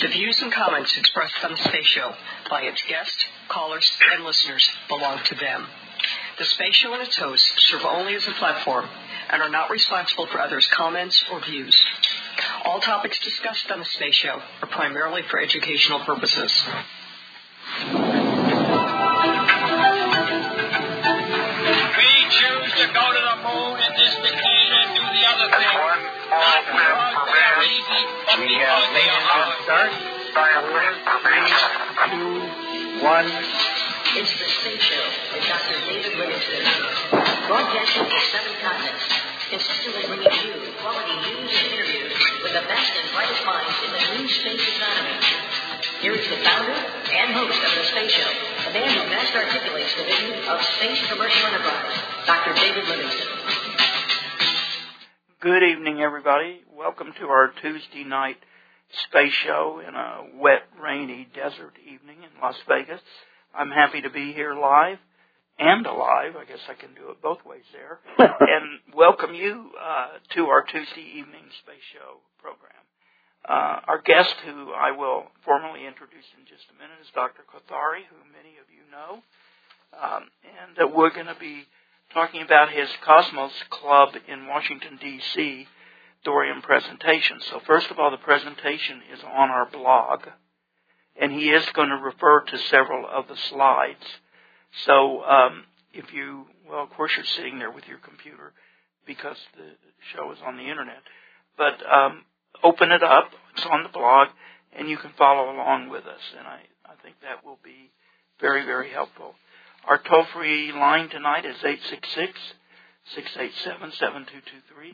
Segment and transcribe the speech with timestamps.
[0.00, 2.12] The views and comments expressed on the Space Show
[2.50, 5.66] by its guests, callers, and listeners belong to them.
[6.38, 8.86] The Space Show and its hosts serve only as a platform
[9.30, 11.74] and are not responsible for others' comments or views.
[12.66, 16.52] All topics discussed on the Space Show are primarily for educational purposes.
[28.66, 29.62] But We because have they made are a hard.
[29.62, 29.90] start.
[30.34, 30.82] Four,
[31.22, 31.46] three,
[32.10, 33.30] two, one.
[34.16, 35.76] It's the Space Show with Dr.
[35.86, 36.64] David Livingston.
[37.46, 39.06] Broadcasting to seven continents,
[39.54, 44.02] consistently bringing you quality news and interviews with the best and brightest minds in the
[44.18, 45.14] new space economy.
[46.02, 48.30] Here is the founder and host of the Space Show,
[48.66, 52.52] the man who best articulates the vision of space commercial enterprise, Dr.
[52.58, 53.28] David Livingston.
[55.40, 56.60] Good evening, everybody.
[56.74, 58.36] Welcome to our Tuesday night
[59.04, 63.00] space show in a wet, rainy desert evening in Las Vegas.
[63.54, 64.98] I'm happy to be here live
[65.58, 66.34] and alive.
[66.36, 68.00] I guess I can do it both ways there.
[68.18, 72.72] and welcome you uh, to our Tuesday evening space show program.
[73.48, 77.42] Uh, our guest, who I will formally introduce in just a minute, is Dr.
[77.46, 79.22] Kothari, who many of you know.
[79.94, 81.64] Um, and uh, we're going to be
[82.12, 85.66] talking about his Cosmos Club in Washington, D.C.
[86.24, 87.40] thorium presentation.
[87.40, 90.20] So, first of all, the presentation is on our blog,
[91.20, 94.04] and he is going to refer to several of the slides.
[94.84, 98.52] So, um, if you, well, of course, you're sitting there with your computer
[99.06, 99.72] because the
[100.14, 101.02] show is on the internet,
[101.56, 102.24] but um,
[102.62, 103.30] open it up.
[103.54, 104.28] It's on the blog,
[104.72, 106.20] and you can follow along with us.
[106.36, 107.90] And I, I think that will be
[108.40, 109.34] very, very helpful.
[109.86, 112.38] Our toll free line tonight is 866
[113.14, 114.92] 687 7223.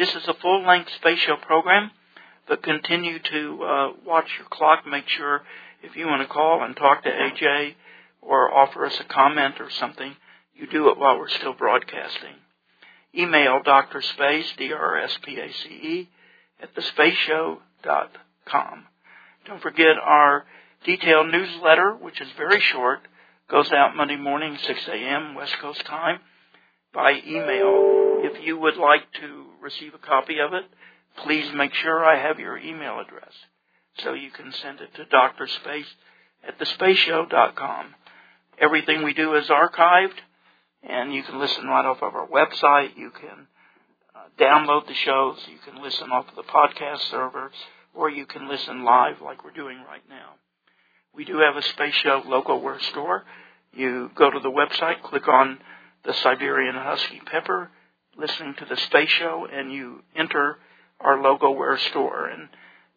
[0.00, 1.90] This is a full length space show program,
[2.48, 4.86] but continue to uh, watch your clock.
[4.86, 5.42] Make sure
[5.82, 7.74] if you want to call and talk to AJ
[8.22, 10.16] or offer us a comment or something,
[10.54, 12.32] you do it while we're still broadcasting.
[13.14, 14.00] Email Dr.
[14.00, 16.08] Space, D-R-S-P-A-C-E,
[16.62, 18.84] at thespaceshow.com.
[19.44, 20.46] Don't forget our
[20.82, 23.00] detailed newsletter, which is very short,
[23.50, 25.34] goes out Monday morning, 6 a.m.
[25.34, 26.20] West Coast time,
[26.94, 28.09] by email.
[28.22, 30.64] If you would like to receive a copy of it,
[31.24, 33.32] please make sure I have your email address
[33.98, 35.46] so you can send it to Dr.
[35.46, 35.86] Space
[36.46, 37.94] at thespaceshow.com.
[38.58, 40.18] Everything we do is archived,
[40.82, 42.96] and you can listen right off of our website.
[42.96, 43.46] You can
[44.14, 45.38] uh, download the shows.
[45.50, 47.50] You can listen off of the podcast server,
[47.94, 50.34] or you can listen live like we're doing right now.
[51.14, 53.24] We do have a Space Show logo ware store.
[53.72, 55.58] You go to the website, click on
[56.04, 57.70] the Siberian Husky Pepper,
[58.16, 60.58] listening to the Space Show, and you enter
[61.00, 62.26] our logo ware store.
[62.26, 62.48] And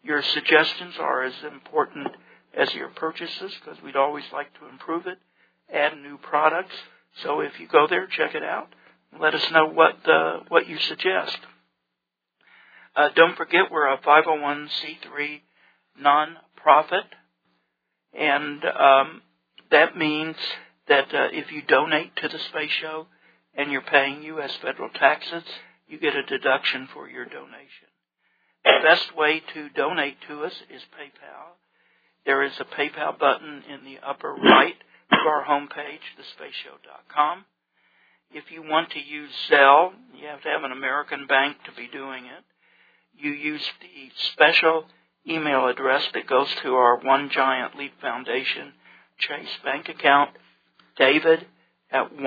[0.02, 2.08] your suggestions are as important
[2.56, 5.18] as your purchases because we'd always like to improve it,
[5.72, 6.74] add new products.
[7.22, 8.68] So if you go there, check it out.
[9.20, 11.38] Let us know what uh, what you suggest.
[12.96, 15.40] Uh, don't forget we're a 501c3
[16.00, 17.04] non-profit,
[18.12, 19.22] and um,
[19.70, 20.36] that means
[20.88, 23.06] that uh, if you donate to the space show
[23.56, 24.52] and you're paying U.S.
[24.62, 25.44] federal taxes,
[25.86, 27.88] you get a deduction for your donation.
[28.64, 31.56] The best way to donate to us is PayPal.
[32.24, 34.76] There is a PayPal button in the upper right
[35.12, 37.44] of our homepage, thespaceshow.com.
[38.30, 41.86] If you want to use Zelle, you have to have an American bank to be
[41.86, 42.44] doing it.
[43.16, 44.86] You use the special
[45.28, 48.72] email address that goes to our One Giant Leap Foundation
[49.18, 50.30] Chase bank account,
[50.96, 51.46] david
[51.90, 52.20] at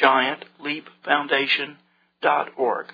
[0.00, 2.86] onegiantleapfoundation.org.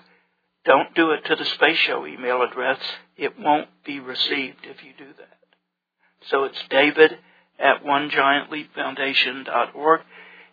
[0.65, 2.79] Don't do it to the Space Show email address.
[3.17, 5.37] It won't be received if you do that.
[6.29, 7.17] So it's david
[7.57, 10.01] at onegiantleapfoundation.org.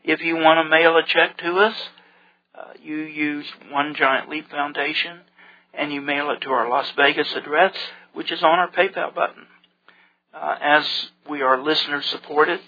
[0.04, 1.74] If you want to mail a check to us,
[2.54, 5.22] uh, you use One Giant Leap Foundation
[5.74, 7.74] and you mail it to our Las Vegas address,
[8.14, 9.46] which is on our PayPal button.
[10.32, 10.86] Uh, as
[11.28, 12.60] we are listener supported,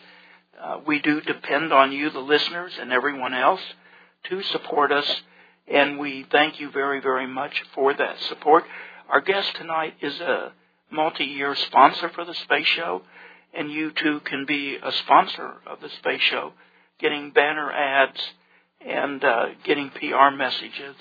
[0.62, 3.60] uh, we do depend on you, the listeners, and everyone else
[4.28, 5.06] to support us,
[5.66, 8.64] and we thank you very, very much for that support.
[9.08, 10.52] Our guest tonight is a
[10.90, 13.02] multi-year sponsor for the Space Show,
[13.55, 16.52] and you too can be a sponsor of the Space Show,
[16.99, 18.20] getting banner ads
[18.81, 20.96] and uh, getting PR messages,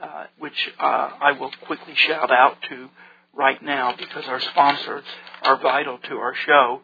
[0.00, 2.88] uh, which uh, I will quickly shout out to
[3.34, 5.04] right now because our sponsors
[5.42, 6.80] are vital to our show.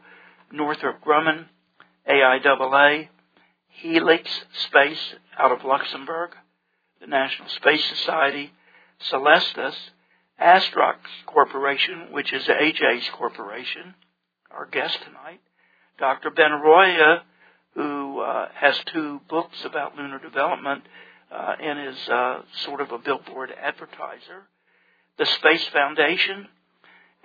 [0.52, 1.46] Northrop Grumman,
[2.08, 3.08] AIAA,
[3.69, 4.31] Helix
[4.69, 6.31] Space out of Luxembourg,
[7.00, 8.53] the National Space Society,
[9.11, 9.75] Celestis,
[10.41, 13.94] Astrox Corporation, which is AJ's corporation,
[14.50, 15.41] our guest tonight,
[15.99, 16.31] Dr.
[16.31, 17.23] Ben Benaroya,
[17.75, 20.85] who uh, has two books about lunar development
[21.31, 24.47] uh, and is uh, sort of a billboard advertiser,
[25.19, 26.49] the Space Foundation,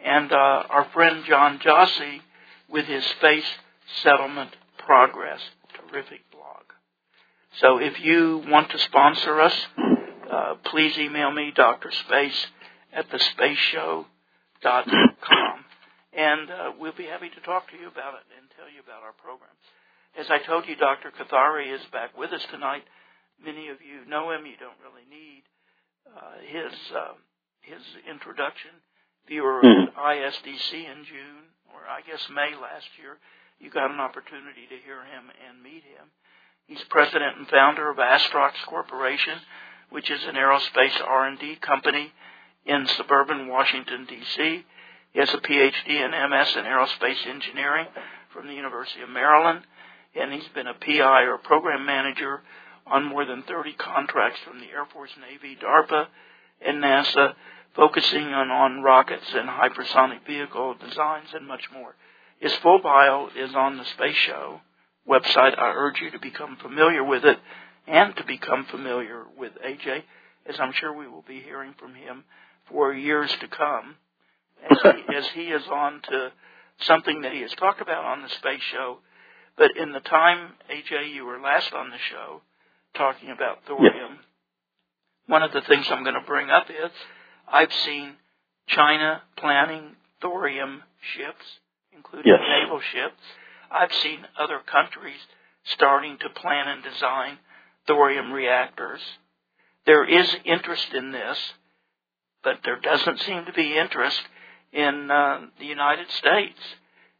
[0.03, 2.21] and uh, our friend John Jossi
[2.69, 3.45] with his Space
[4.03, 4.55] Settlement
[4.91, 5.39] Progress.
[5.87, 6.67] Terrific blog.
[7.61, 9.55] So if you want to sponsor us,
[10.29, 11.91] uh, please email me, Dr.
[11.91, 12.47] Space
[12.91, 14.05] at thespaceshow.com.
[16.11, 19.01] And uh, we'll be happy to talk to you about it and tell you about
[19.01, 19.55] our program.
[20.19, 21.09] As I told you, Dr.
[21.11, 22.83] Kothari is back with us tonight.
[23.41, 24.45] Many of you know him.
[24.45, 25.43] You don't really need
[26.11, 27.15] uh, his uh,
[27.61, 27.79] his
[28.11, 28.71] introduction.
[29.23, 29.87] If you were mm-hmm.
[29.87, 33.15] at ISDC in June, or I guess May last year,
[33.61, 36.09] you got an opportunity to hear him and meet him.
[36.67, 39.37] He's president and founder of Astrox Corporation,
[39.89, 42.11] which is an aerospace R&D company
[42.65, 44.65] in suburban Washington, D.C.
[45.13, 47.87] He has a PhD and MS in aerospace engineering
[48.33, 49.61] from the University of Maryland,
[50.15, 52.41] and he's been a PI or program manager
[52.87, 56.07] on more than 30 contracts from the Air Force, Navy, DARPA,
[56.65, 57.33] and NASA,
[57.75, 61.95] focusing on, on rockets and hypersonic vehicle designs and much more.
[62.41, 64.61] His full bio is on the Space Show
[65.07, 65.57] website.
[65.59, 67.37] I urge you to become familiar with it
[67.87, 70.01] and to become familiar with AJ,
[70.47, 72.23] as I'm sure we will be hearing from him
[72.67, 73.95] for years to come
[74.69, 76.31] as he, as he is on to
[76.79, 78.97] something that he has talked about on the space show.
[79.55, 82.41] But in the time, AJ, you were last on the show
[82.95, 84.25] talking about thorium, yes.
[85.27, 86.91] one of the things I'm going to bring up is
[87.47, 88.13] I've seen
[88.67, 90.81] China planning thorium
[91.15, 91.45] ships,
[92.01, 92.41] including yes.
[92.47, 93.21] naval ships.
[93.69, 95.19] I've seen other countries
[95.63, 97.37] starting to plan and design
[97.87, 98.99] thorium reactors.
[99.85, 101.37] There is interest in this
[102.43, 104.21] but there doesn't seem to be interest
[104.71, 106.59] in uh, the United States.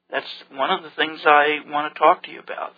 [0.10, 2.74] That's one of the things I want to talk to you about.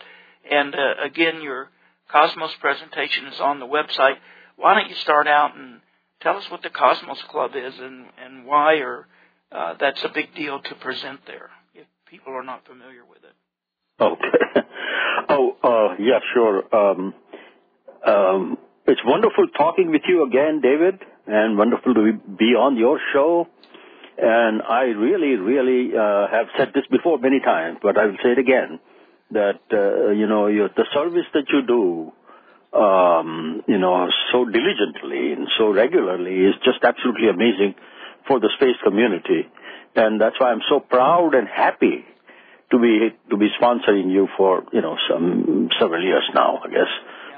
[0.50, 1.70] And uh, again, your
[2.10, 4.16] Cosmos presentation is on the website.
[4.56, 5.80] Why don't you start out and
[6.20, 9.06] tell us what the Cosmos Club is and, and why or
[9.50, 11.50] uh, that's a big deal to present there
[12.14, 13.34] people are not familiar with it.
[14.00, 14.66] Okay.
[15.28, 16.62] oh, uh, yeah, sure.
[16.74, 17.14] Um,
[18.06, 23.48] um, it's wonderful talking with you again, David and wonderful to be on your show.
[24.16, 28.30] And I really, really uh, have said this before many times, but I will say
[28.32, 28.78] it again
[29.32, 32.12] that uh, you know the service that you do,
[32.78, 37.74] um, you know, so diligently and so regularly is just absolutely amazing
[38.28, 39.48] for the space community,
[39.94, 42.04] and that's why I'm so proud and happy
[42.70, 46.92] to be to be sponsoring you for you know some several years now, I guess.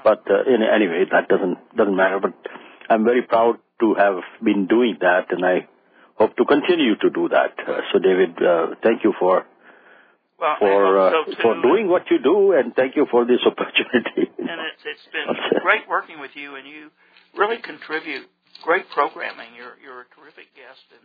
[0.04, 2.20] But uh, in, anyway, that doesn't doesn't matter.
[2.20, 2.34] But
[2.88, 5.68] I'm very proud to have been doing that, and I
[6.16, 7.52] hope to continue to do that.
[7.58, 9.44] Uh, so, David, uh, thank you for
[10.38, 14.32] well, for uh, so for doing what you do, and thank you for this opportunity.
[14.38, 15.26] And it's it's been
[15.62, 16.90] great working with you, and you
[17.36, 18.28] really contribute
[18.62, 19.52] great programming.
[19.56, 21.02] You're you're a terrific guest, and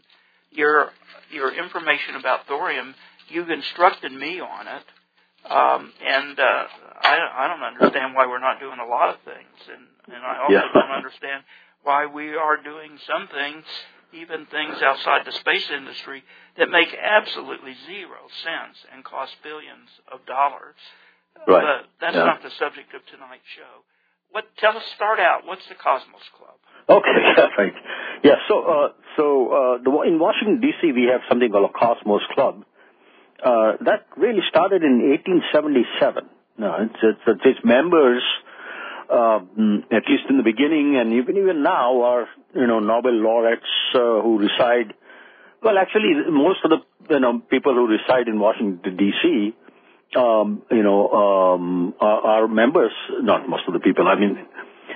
[0.51, 0.91] your
[1.31, 2.95] your information about thorium.
[3.29, 4.85] You've instructed me on it,
[5.49, 6.63] um, and uh,
[7.01, 10.43] I I don't understand why we're not doing a lot of things, and and I
[10.43, 10.73] also yeah.
[10.73, 11.43] don't understand
[11.83, 13.65] why we are doing some things,
[14.13, 16.23] even things outside the space industry,
[16.57, 20.77] that make absolutely zero sense and cost billions of dollars.
[21.47, 21.63] Right.
[21.63, 22.25] But that's yeah.
[22.25, 23.81] not the subject of tonight's show.
[24.31, 24.45] What?
[24.57, 24.83] Tell us.
[24.95, 25.45] Start out.
[25.45, 26.59] What's the Cosmos Club?
[26.89, 27.11] Okay.
[27.37, 27.47] Yeah.
[27.57, 27.73] Right.
[28.23, 28.35] Yeah.
[28.47, 28.87] So, uh,
[29.17, 30.91] so uh, in Washington D.C.
[30.91, 32.65] we have something called a Cosmos Club.
[33.43, 36.29] Uh, that really started in 1877.
[36.57, 38.21] No, it's, it's, it's members
[39.11, 43.67] um, at least in the beginning and even even now, are you know Nobel laureates
[43.93, 44.93] uh, who reside.
[45.61, 49.53] Well, actually, most of the you know people who reside in Washington D.C.
[50.15, 52.91] Um, you know um, are, are, members.
[53.21, 54.07] Not most of the people.
[54.07, 54.37] I mean,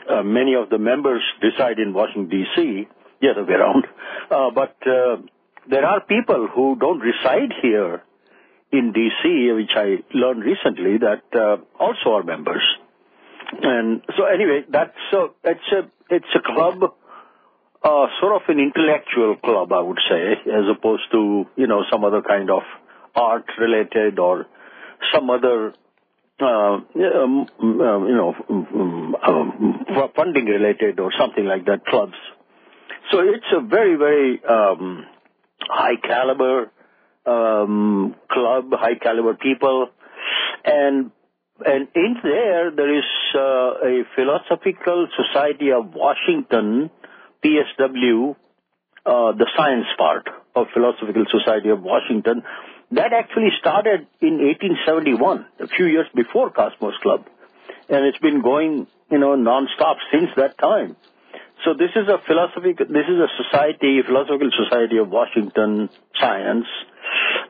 [0.10, 2.88] uh, many of the members reside in Washington D.C.
[3.26, 3.88] The other way around,
[4.30, 5.18] uh, but uh,
[5.68, 8.04] there are people who don't reside here
[8.72, 12.62] in D.C., which I learned recently that uh, also are members.
[13.64, 16.84] And so anyway, that's a, it's a, it's a club,
[17.84, 22.04] uh, sort of an intellectual club, I would say, as opposed to, you know, some
[22.04, 22.62] other kind of
[23.16, 24.46] art related or
[25.14, 25.74] some other,
[26.40, 32.14] uh, um, um, you know, um, um, funding related or something like that clubs.
[33.12, 35.06] So it's a very, very, um,
[35.62, 36.72] high caliber,
[37.26, 39.90] um, club, high caliber people.
[40.64, 41.12] And
[41.66, 46.92] and in there, there is uh, a Philosophical Society of Washington,
[47.44, 48.36] PSW,
[49.06, 52.44] uh, the science part of Philosophical Society of Washington.
[52.92, 57.26] That actually started in 1871, a few years before Cosmos Club,
[57.88, 60.98] and it's been going, you know, non-stop since that time.
[61.64, 66.66] So this is a philosophical, this is a society, Philosophical Society of Washington Science,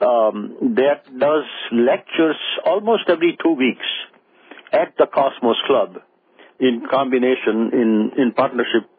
[0.02, 3.86] um, that does lectures almost every two weeks
[4.72, 6.02] at the Cosmos Club
[6.60, 8.90] in combination, in, in partnership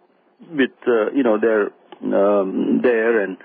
[0.50, 1.70] with, uh, you know, their,
[2.02, 3.38] um, there and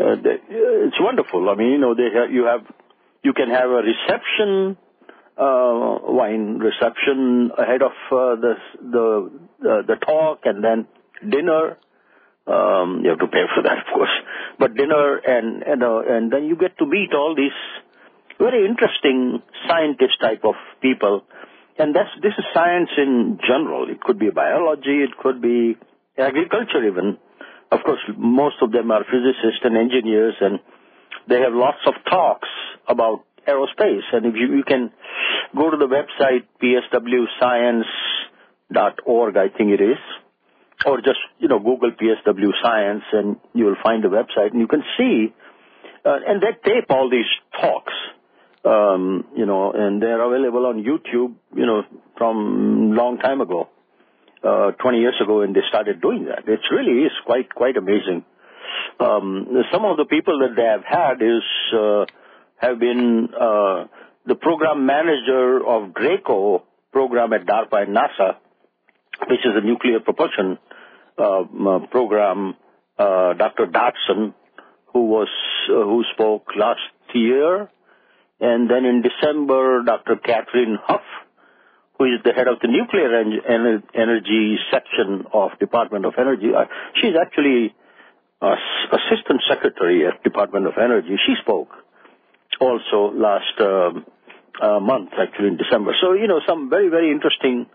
[0.00, 1.48] uh, they, it's wonderful.
[1.48, 2.66] I mean, you know, they have, you have,
[3.22, 4.76] you can have a reception,
[5.36, 9.30] uh, wine reception ahead of uh, the the
[9.70, 10.86] uh, the talk, and then
[11.28, 11.76] dinner.
[12.46, 14.10] Um, you have to pay for that, of course.
[14.58, 17.52] But dinner and and uh, and then you get to meet all these
[18.38, 21.22] very interesting scientist type of people.
[21.78, 23.88] And that's this is science in general.
[23.88, 25.76] It could be biology, it could be
[26.18, 27.18] agriculture even.
[27.70, 30.58] Of course, most of them are physicists and engineers, and
[31.28, 32.48] they have lots of talks
[32.86, 34.02] about aerospace.
[34.12, 34.90] And if you, you can
[35.56, 39.98] go to the website pswscience.org, I think it is,
[40.86, 44.68] or just you know Google PSW Science, and you will find the website, and you
[44.68, 45.32] can see.
[46.04, 47.92] Uh, and they tape all these talks,
[48.64, 51.84] um, you know, and they're available on YouTube, you know,
[52.18, 53.68] from long time ago
[54.42, 56.48] uh, 20 years ago when they started doing that.
[56.48, 58.24] It really is quite quite amazing.
[58.98, 62.06] Um, some of the people that they have had is uh,
[62.56, 63.86] have been uh,
[64.26, 66.62] the program manager of DRACO
[66.92, 68.36] program at DARPA and NASA,
[69.28, 70.58] which is a nuclear propulsion
[71.18, 71.44] uh,
[71.90, 72.54] program.
[72.98, 73.66] Uh, Dr.
[73.66, 74.34] Dodson,
[74.92, 75.28] who was
[75.68, 76.80] uh, who spoke last
[77.14, 77.70] year,
[78.40, 80.16] and then in December, Dr.
[80.16, 81.02] Kathryn Huff
[82.02, 86.50] who is the head of the nuclear en- energy section of Department of Energy.
[86.54, 86.64] Uh,
[87.00, 87.74] she's actually
[88.40, 88.56] uh,
[88.90, 91.16] assistant secretary at Department of Energy.
[91.26, 91.68] She spoke
[92.60, 94.04] also last um,
[94.60, 95.94] uh, month, actually in December.
[96.00, 97.66] So you know, some very very interesting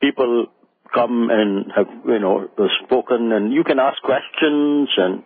[0.00, 0.46] people
[0.92, 2.48] come and have you know
[2.84, 5.22] spoken, and you can ask questions, and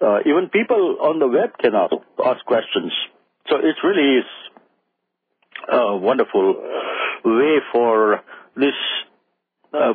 [0.00, 1.94] uh, even people on the web can ask,
[2.24, 2.92] ask questions.
[3.48, 4.24] So it really is
[5.70, 6.54] a wonderful
[7.24, 8.20] way for
[8.56, 8.74] this
[9.72, 9.94] uh,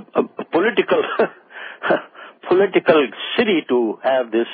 [0.52, 1.04] political
[2.50, 4.48] political city to have this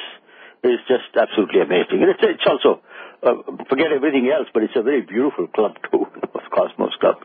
[0.64, 2.02] is just absolutely amazing.
[2.02, 2.82] And it's, it's also
[3.24, 7.18] uh, forget everything else, but it's a very beautiful club too, of Cosmos Club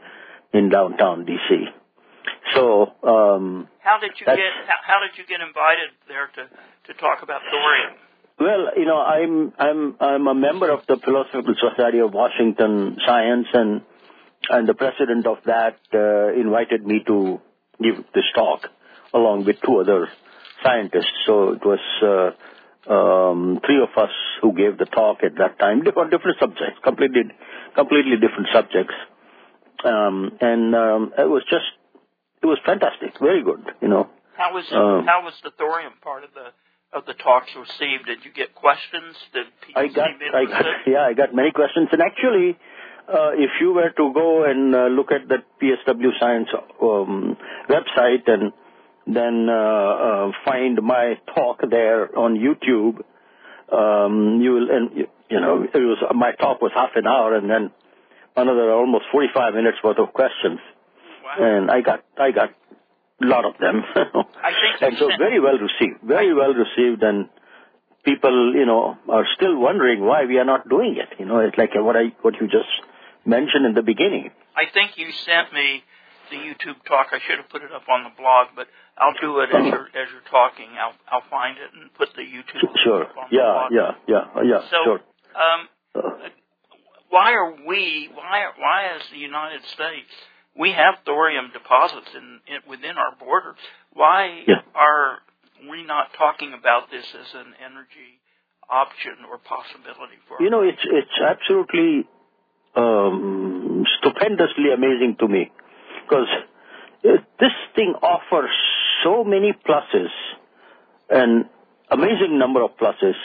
[0.53, 1.80] in downtown DC.
[2.55, 6.43] So, um, how did you get how, how did you get invited there to
[6.93, 7.99] to talk about thorium?
[8.41, 13.49] Well, you know, I'm I'm I'm a member of the Philosophical Society of Washington Science,
[13.53, 13.83] and
[14.49, 17.41] and the president of that uh, invited me to
[17.83, 18.67] give this talk
[19.13, 20.09] along with two other
[20.65, 21.13] scientists.
[21.27, 25.81] So it was uh, um, three of us who gave the talk at that time
[25.81, 27.31] on different subjects, completely
[27.77, 28.95] completely different subjects,
[29.85, 31.69] um, and um, it was just
[32.43, 34.09] it was fantastic, very good, you know.
[34.37, 36.49] How was um, how was the thorium part of the
[36.97, 38.07] of the talks received?
[38.07, 39.15] Did you get questions?
[39.33, 42.57] Did people I got, I got, yeah, I got many questions, and actually,
[43.09, 46.49] uh, if you were to go and uh, look at the PSW Science
[46.81, 47.37] um,
[47.69, 48.53] website and
[49.07, 53.03] then uh, uh, find my talk there on YouTube,
[53.73, 54.91] um, you will, and
[55.29, 57.71] you know, it was my talk was half an hour, and then
[58.37, 60.61] another almost 45 minutes worth of questions,
[61.39, 61.57] wow.
[61.57, 62.51] and I got I got
[63.23, 67.29] a lot of them, and so very well received, very well received, and
[68.05, 71.19] people, you know, are still wondering why we are not doing it.
[71.19, 72.71] You know, it's like what I what you just
[73.25, 74.31] mentioned in the beginning.
[74.57, 75.83] I think you sent me
[76.31, 77.09] the YouTube talk.
[77.13, 79.89] I should have put it up on the blog, but I'll do it as you're
[79.89, 80.69] as you're talking.
[80.79, 83.05] I'll I'll find it and put the YouTube sure.
[83.05, 83.73] up on yeah, the blog.
[83.73, 84.61] Yeah, yeah, yeah, yeah.
[84.71, 85.01] So, sure.
[85.35, 86.29] um, uh,
[87.11, 88.09] why are we?
[88.15, 90.11] Why why as the United States?
[90.61, 93.55] We have thorium deposits in, in within our border.
[93.95, 94.61] Why yeah.
[94.75, 95.19] are
[95.71, 98.21] we not talking about this as an energy
[98.69, 100.37] option or possibility for?
[100.43, 102.07] You know, it's it's absolutely
[102.77, 105.51] um, stupendously amazing to me
[106.05, 106.29] because
[107.03, 108.51] this thing offers
[109.03, 110.13] so many pluses,
[111.09, 111.49] an
[111.91, 113.17] amazing number of pluses.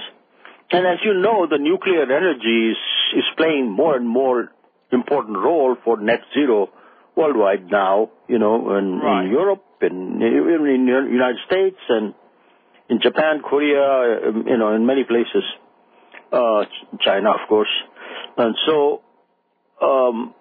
[0.71, 2.77] And as you know, the nuclear energy is,
[3.17, 4.51] is playing more and more
[4.93, 6.69] important role for net zero
[7.15, 9.25] worldwide now, you know, in, right.
[9.25, 12.13] in Europe, and even in the United States, and
[12.89, 15.43] in Japan, Korea, um, you know, in many places,
[16.31, 16.65] uh,
[17.01, 17.71] China, of course.
[18.37, 19.01] And so
[19.81, 20.33] um,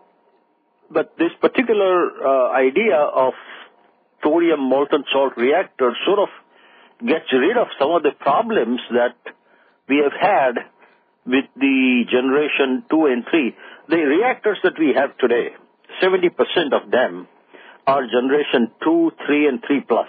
[0.91, 3.33] but this particular uh, idea of
[4.23, 6.29] thorium molten salt reactor sort of
[7.01, 9.17] gets rid of some of the problems that
[9.89, 10.55] we have had
[11.27, 13.57] with the generation 2 and 3.
[13.89, 15.57] The reactors that we have today,
[16.03, 16.31] 70%
[16.73, 17.29] of them
[17.87, 20.09] are generation 2, 3, and 3 plus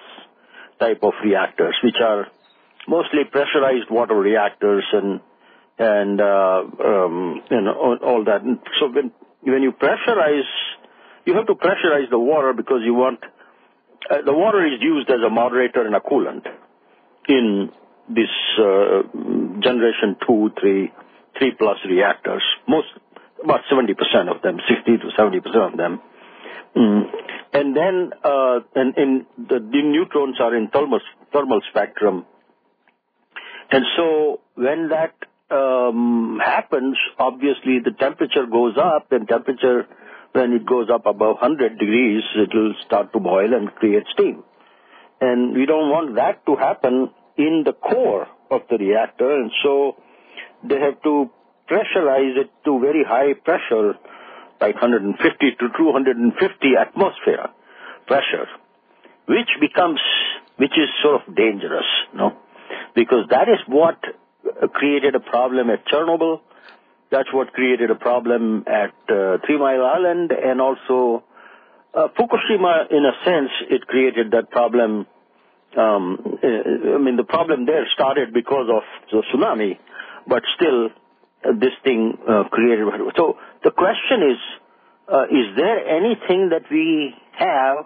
[0.80, 2.28] type of reactors, which are
[2.88, 5.20] mostly pressurized water reactors and
[5.78, 8.44] and uh, um, know all that.
[8.44, 9.12] And so when
[9.42, 10.48] when you pressurize,
[11.26, 13.20] you have to pressurize the water because you want
[14.10, 16.46] uh, the water is used as a moderator and a coolant
[17.28, 17.70] in
[18.08, 19.02] this uh,
[19.62, 20.92] generation two, three,
[21.38, 22.44] three plus reactors.
[22.68, 22.88] Most
[23.44, 23.92] about 70%
[24.34, 26.02] of them, 60 to 70% of them.
[26.76, 27.04] Mm.
[27.54, 31.00] And then, uh, and, and the, the neutrons are in thermal,
[31.32, 32.26] thermal spectrum.
[33.72, 35.14] And so when that
[35.50, 39.88] um, happens, obviously the temperature goes up, and temperature,
[40.34, 44.44] when it goes up above 100 degrees, it will start to boil and create steam.
[45.22, 49.96] And we don't want that to happen in the core of the reactor, and so
[50.64, 51.30] they have to
[51.70, 53.96] pressurize it to very high pressure,
[54.62, 57.50] like 150 to 250 atmosphere
[58.08, 58.48] pressure,
[59.28, 60.00] which becomes,
[60.58, 62.38] which is sort of dangerous, no?
[62.94, 64.00] Because that is what
[64.74, 66.42] created a problem at Chernobyl.
[67.12, 71.24] That's what created a problem at uh, Three Mile Island and also
[71.94, 75.08] uh, Fukushima, in a sense, it created that problem.
[75.78, 79.78] Um, uh, I mean, the problem there started because of the tsunami,
[80.28, 80.90] but still,
[81.54, 82.88] this thing uh, created.
[83.16, 84.38] So the question is,
[85.12, 87.86] uh, is there anything that we have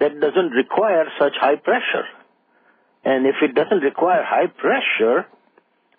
[0.00, 2.06] that doesn't require such high pressure?
[3.04, 5.26] And if it doesn't require high pressure,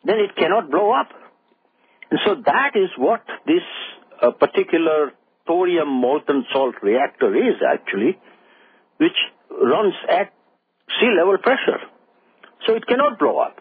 [0.04, 1.10] then it cannot blow up.
[2.12, 3.64] And so that is what this
[4.22, 5.14] uh, particular
[5.48, 8.20] thorium molten salt reactor is actually,
[8.98, 9.18] which
[9.50, 10.34] runs at
[11.00, 11.80] sea level pressure.
[12.68, 13.60] So it cannot blow up.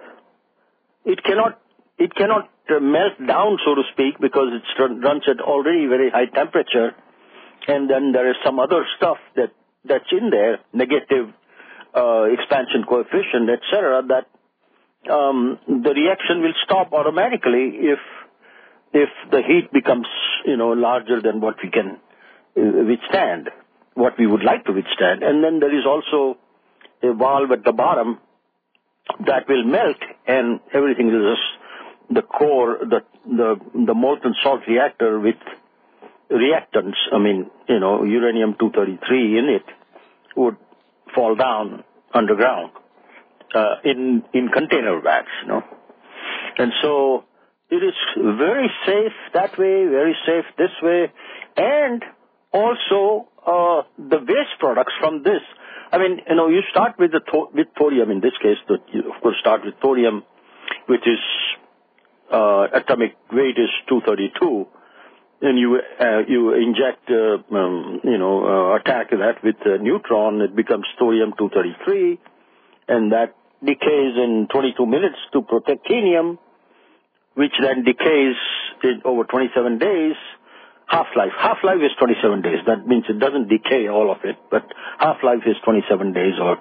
[1.05, 1.61] It cannot,
[2.05, 6.27] it cannot uh, melt down, so to speak, because it runs at already very high
[6.27, 6.95] temperature.
[7.69, 9.53] And then there is some other stuff that,
[9.85, 11.33] that's in there, negative
[11.95, 14.27] uh, expansion coefficient, etc., that
[15.11, 17.99] um, the reaction will stop automatically if
[18.95, 20.07] if the heat becomes
[20.45, 21.99] you know larger than what we can
[22.57, 23.51] uh, withstand,
[23.95, 26.39] what we would like to withstand, and then there is also
[27.03, 28.19] a valve at the bottom
[29.27, 31.62] that will melt, and everything is just
[32.11, 35.37] the core, the the the molten salt reactor with
[36.31, 36.97] reactants.
[37.13, 39.65] I mean, you know, uranium 233 in it
[40.37, 40.57] would
[41.15, 41.85] fall down
[42.15, 42.73] underground
[43.55, 45.63] uh, in in container bags, you know.
[46.59, 47.25] And so
[47.71, 51.11] it is very safe that way, very safe this way,
[51.57, 52.05] and
[52.53, 55.43] also uh, the waste products from this.
[55.91, 57.21] I mean, you know, you start with the
[57.55, 58.57] with thorium in this case.
[58.93, 60.23] You of course start with thorium,
[60.87, 61.21] which is
[62.31, 64.67] atomic weight is 232,
[65.43, 70.41] and you uh, you inject uh, um, you know uh, attack that with a neutron,
[70.41, 72.19] it becomes thorium 233,
[72.89, 76.39] and that decays in 22 minutes to protactinium,
[77.35, 78.37] which then decays
[78.83, 80.17] in over 27 days.
[80.87, 81.33] Half-life.
[81.39, 82.59] Half-life is 27 days.
[82.67, 84.67] That means it doesn't decay all of it, but
[84.99, 86.59] half-life is 27 days or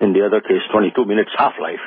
[0.00, 1.82] in the other case 22 minutes half-life.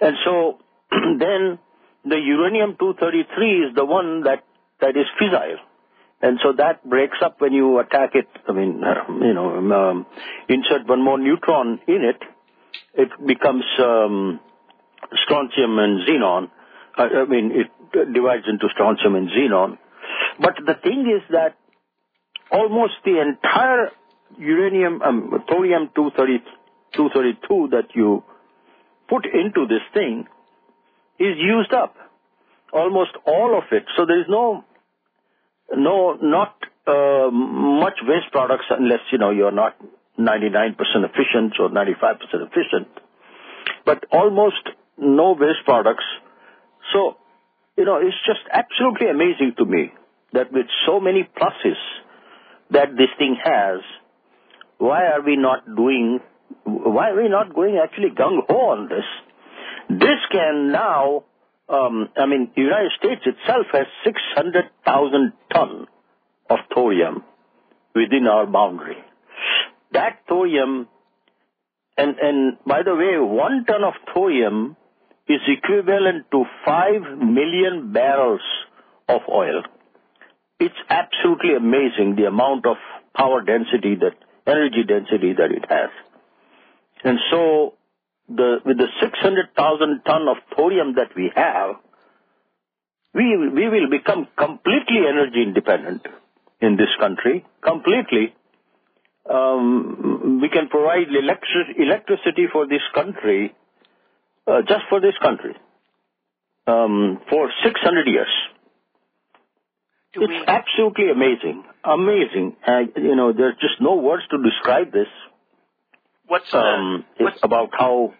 [0.00, 0.58] And so
[0.92, 1.58] then
[2.04, 4.44] the uranium-233 is the one that,
[4.80, 5.58] that is fissile.
[6.22, 8.28] And so that breaks up when you attack it.
[8.46, 10.06] I mean, uh, you know, um,
[10.48, 12.22] insert one more neutron in it,
[12.94, 14.38] it becomes um,
[15.24, 16.50] strontium and xenon.
[16.96, 19.78] I, I mean, it divides into strontium and xenon.
[20.38, 21.56] But the thing is that
[22.50, 23.90] almost the entire
[24.38, 28.22] uranium, um, thorium 232 that you
[29.08, 30.26] put into this thing
[31.20, 31.94] is used up.
[32.72, 33.84] Almost all of it.
[33.96, 34.64] So there is no,
[35.76, 36.56] no, not
[36.86, 39.76] uh, much waste products unless, you know, you're not
[40.18, 42.88] 99% efficient or 95% efficient,
[43.84, 46.04] but almost no waste products.
[46.92, 47.16] So,
[47.76, 49.92] you know, it's just absolutely amazing to me
[50.32, 51.78] that with so many pluses
[52.70, 53.80] that this thing has,
[54.78, 56.20] why are we not doing,
[56.64, 59.04] why are we not going actually gung-ho on this?
[59.98, 61.24] This can now,
[61.68, 65.86] um, I mean, the United States itself has 600,000 ton
[66.48, 67.24] of thorium
[67.94, 68.98] within our boundary.
[69.92, 70.86] That thorium,
[71.96, 74.76] and, and by the way, one ton of thorium
[75.28, 78.42] is equivalent to 5 million barrels
[79.08, 79.62] of oil.
[80.60, 82.76] It's absolutely amazing the amount of
[83.16, 84.14] power density that,
[84.46, 85.90] energy density that it has.
[87.02, 87.74] And so
[88.36, 91.76] the with the 600,000 ton of thorium that we have,
[93.14, 96.06] we we will become completely energy independent
[96.60, 97.44] in this country.
[97.62, 98.34] Completely,
[99.28, 103.54] um, we can provide electric, electricity for this country,
[104.46, 105.56] uh, just for this country,
[106.66, 108.32] um, for 600 years.
[110.12, 112.56] Do it's we- absolutely amazing, amazing.
[112.66, 115.08] Uh, you know, there's just no words to describe this
[116.30, 118.14] What's the um, what's about how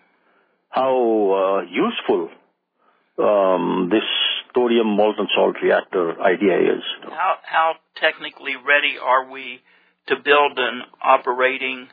[0.71, 0.95] how
[1.33, 2.31] uh, useful
[3.19, 4.07] um, this
[4.55, 6.83] thorium molten salt reactor idea is.
[7.11, 9.61] how how technically ready are we
[10.07, 11.89] to build an operating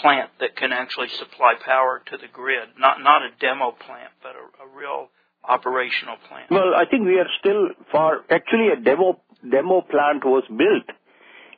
[0.00, 2.68] plant that can actually supply power to the grid?
[2.78, 5.08] Not not a demo plant, but a, a real
[5.44, 6.50] operational plant.
[6.50, 8.24] Well, I think we are still far.
[8.30, 10.90] Actually, a demo demo plant was built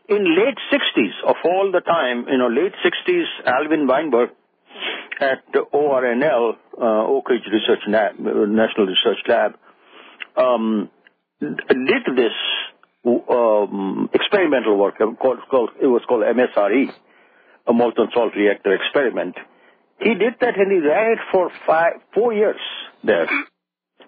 [0.09, 2.27] in late 60s of all the time.
[2.29, 3.27] You know, late 60s.
[3.47, 4.31] Alvin Weinberg
[5.21, 9.53] at ORNL, uh, Oak Ridge Research Lab, National Research Lab,
[10.37, 10.91] um,
[11.41, 12.33] did this
[13.05, 14.99] um, experimental work.
[14.99, 16.91] Called, called, it was called MSRE,
[17.67, 19.37] a molten salt reactor experiment.
[20.01, 22.61] He did that and he ran it for five, four years
[23.05, 23.27] there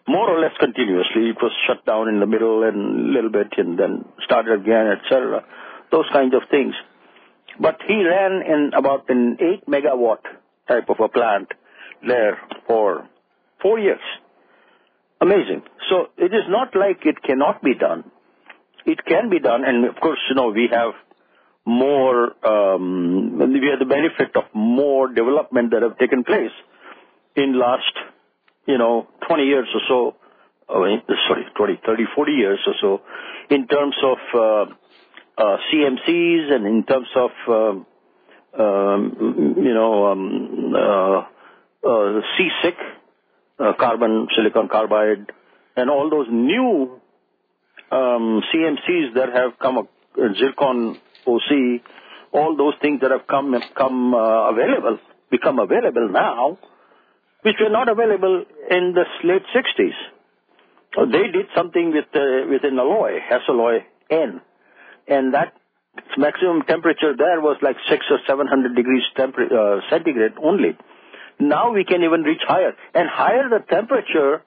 [0.06, 1.30] more or less continuously.
[1.30, 4.86] It was shut down in the middle and a little bit and then started again,
[4.98, 5.44] etc.
[5.90, 6.74] Those kinds of things.
[7.60, 10.24] But he ran in about an 8 megawatt
[10.68, 11.48] type of a plant
[12.06, 13.08] there for
[13.60, 14.00] four years.
[15.20, 15.62] Amazing.
[15.88, 18.04] So it is not like it cannot be done.
[18.84, 20.94] It can be done, and of course, you know, we have
[21.64, 26.50] more, um, we have the benefit of more development that have taken place
[27.36, 27.92] in last
[28.66, 30.16] you know, 20 years or so,
[30.68, 33.02] sorry, 20, 30, 40 years or so,
[33.50, 37.86] in terms of uh, uh, CMCs and in terms of, um,
[38.58, 41.18] you know, um, uh,
[41.88, 42.74] uh, CSIC,
[43.58, 45.32] uh, carbon, silicon carbide,
[45.76, 47.00] and all those new
[47.90, 51.82] um, CMCs that have come, up, zircon OC,
[52.32, 54.98] all those things that have come available,
[55.30, 56.58] become available now
[57.42, 59.94] which were not available in the late 60s.
[60.94, 64.40] So they did something with, with an alloy, Hastelloy N,
[65.08, 65.54] and that
[66.16, 70.76] maximum temperature there was like six or 700 degrees temper- uh, centigrade only.
[71.38, 74.42] Now we can even reach higher, and higher the temperature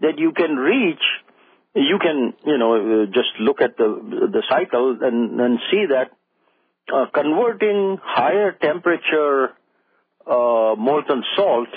[0.00, 1.02] that you can reach,
[1.74, 6.10] you can, you know, uh, just look at the the cycle and, and see that
[6.92, 9.50] uh, converting higher temperature
[10.26, 11.68] uh, molten salt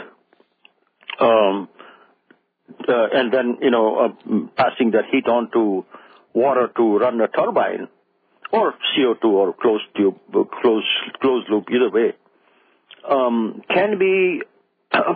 [1.19, 1.69] um,
[2.87, 5.85] uh, and then, you know, uh, passing that heat on to
[6.33, 7.87] water to run a turbine
[8.51, 10.17] or CO2 or closed tube,
[10.61, 10.87] closed,
[11.21, 12.13] closed loop, either way,
[13.09, 14.41] um, can be,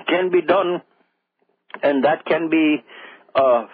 [0.08, 0.82] can be done
[1.84, 2.84] and that can be,
[3.36, 3.66] uh,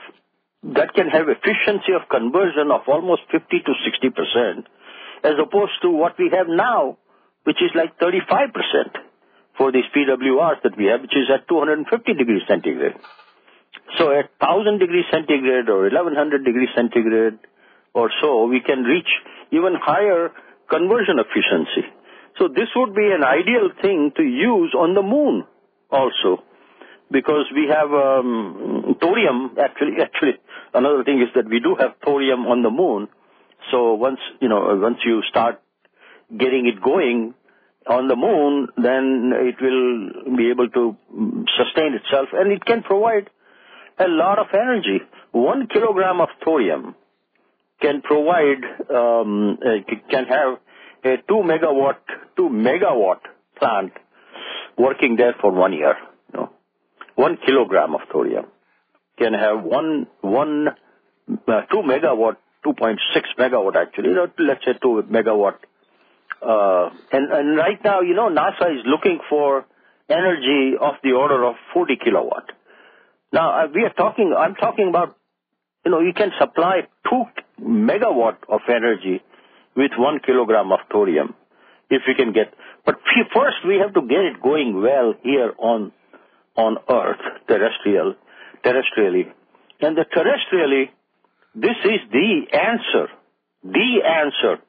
[0.63, 4.67] that can have efficiency of conversion of almost 50 to 60 percent
[5.23, 6.97] as opposed to what we have now,
[7.43, 8.97] which is like 35 percent
[9.57, 12.95] for these PWRs that we have, which is at 250 degrees centigrade.
[13.97, 17.39] So at 1000 degrees centigrade or 1100 degrees centigrade
[17.93, 19.09] or so, we can reach
[19.51, 20.31] even higher
[20.69, 21.87] conversion efficiency.
[22.37, 25.45] So this would be an ideal thing to use on the moon
[25.91, 26.43] also
[27.11, 30.39] because we have um, thorium actually actually
[30.73, 33.09] another thing is that we do have thorium on the moon
[33.69, 35.61] so once you know once you start
[36.31, 37.33] getting it going
[37.87, 40.95] on the moon, then it will be able to
[41.57, 43.29] sustain itself and it can provide
[43.97, 45.01] a lot of energy.
[45.31, 46.95] One kilogram of thorium
[47.81, 50.59] can provide, um, uh, can have
[51.03, 51.97] a two megawatt,
[52.37, 53.19] two megawatt
[53.57, 53.93] plant
[54.77, 55.95] working there for one year.
[56.33, 56.49] You know.
[57.15, 58.45] One kilogram of thorium
[59.17, 60.69] can have one, one,
[61.47, 62.97] uh, two megawatt, 2.6
[63.37, 65.55] megawatt actually, you know, let's say two megawatt
[66.41, 69.65] uh, and, and right now, you know, NASA is looking for
[70.09, 72.51] energy of the order of 40 kilowatt.
[73.31, 75.15] Now, uh, we are talking, I'm talking about,
[75.85, 77.23] you know, you can supply 2
[77.61, 79.21] megawatt of energy
[79.75, 81.35] with 1 kilogram of thorium,
[81.89, 82.53] if we can get,
[82.85, 82.95] but
[83.33, 85.91] first we have to get it going well here on,
[86.55, 88.15] on Earth, terrestrial,
[88.63, 89.31] terrestrially.
[89.79, 90.89] And the terrestrially,
[91.55, 93.07] this is the answer,
[93.63, 94.61] the answer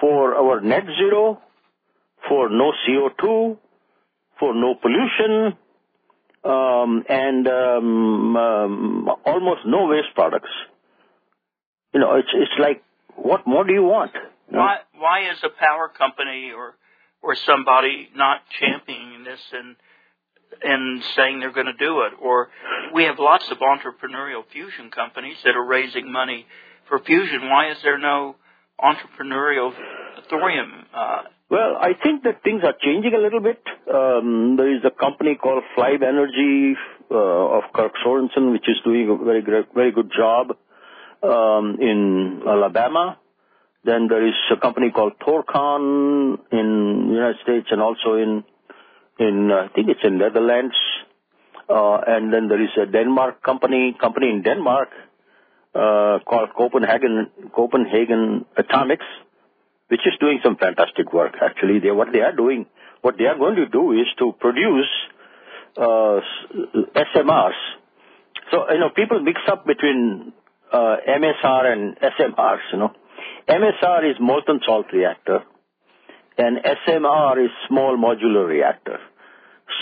[0.00, 1.40] for our net zero,
[2.28, 3.56] for no CO2,
[4.38, 5.56] for no pollution,
[6.44, 10.50] um, and um, um, almost no waste products.
[11.92, 12.82] You know, it's it's like,
[13.16, 14.12] what more do you want?
[14.14, 14.58] You know?
[14.60, 16.74] Why why is a power company or
[17.22, 19.76] or somebody not championing this and
[20.62, 22.12] and saying they're going to do it.
[22.20, 22.48] Or
[22.94, 26.46] we have lots of entrepreneurial fusion companies that are raising money
[26.88, 27.48] for fusion.
[27.48, 28.36] Why is there no
[28.80, 29.72] entrepreneurial
[30.28, 30.86] thorium?
[30.94, 33.62] Uh, well, I think that things are changing a little bit.
[33.92, 36.76] Um, there is a company called Flibe Energy
[37.10, 39.42] uh, of Kirk Sorensen, which is doing a very
[39.74, 40.56] very good job
[41.22, 43.18] in Alabama.
[43.82, 48.44] Then there is a company called Thorcon in United States and also in
[49.18, 50.74] in uh, I think it's in Netherlands.
[51.68, 54.88] Uh, and then there is a Denmark company company in Denmark
[55.74, 59.06] uh, called Copenhagen Copenhagen Atomics,
[59.88, 61.36] which is doing some fantastic work.
[61.40, 62.66] Actually, they what they are doing,
[63.02, 64.90] what they are going to do is to produce
[65.76, 67.60] SMRs.
[68.50, 70.32] So you know, people mix up between
[70.78, 72.60] MSR and SMRs.
[72.72, 72.92] You know,
[73.48, 75.40] MSR is molten salt reactor,
[76.38, 78.98] and SMR is small modular reactor.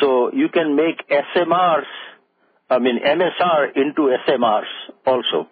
[0.00, 1.86] So you can make SMRs,
[2.70, 4.64] I mean MSR into SMRs
[5.06, 5.48] also.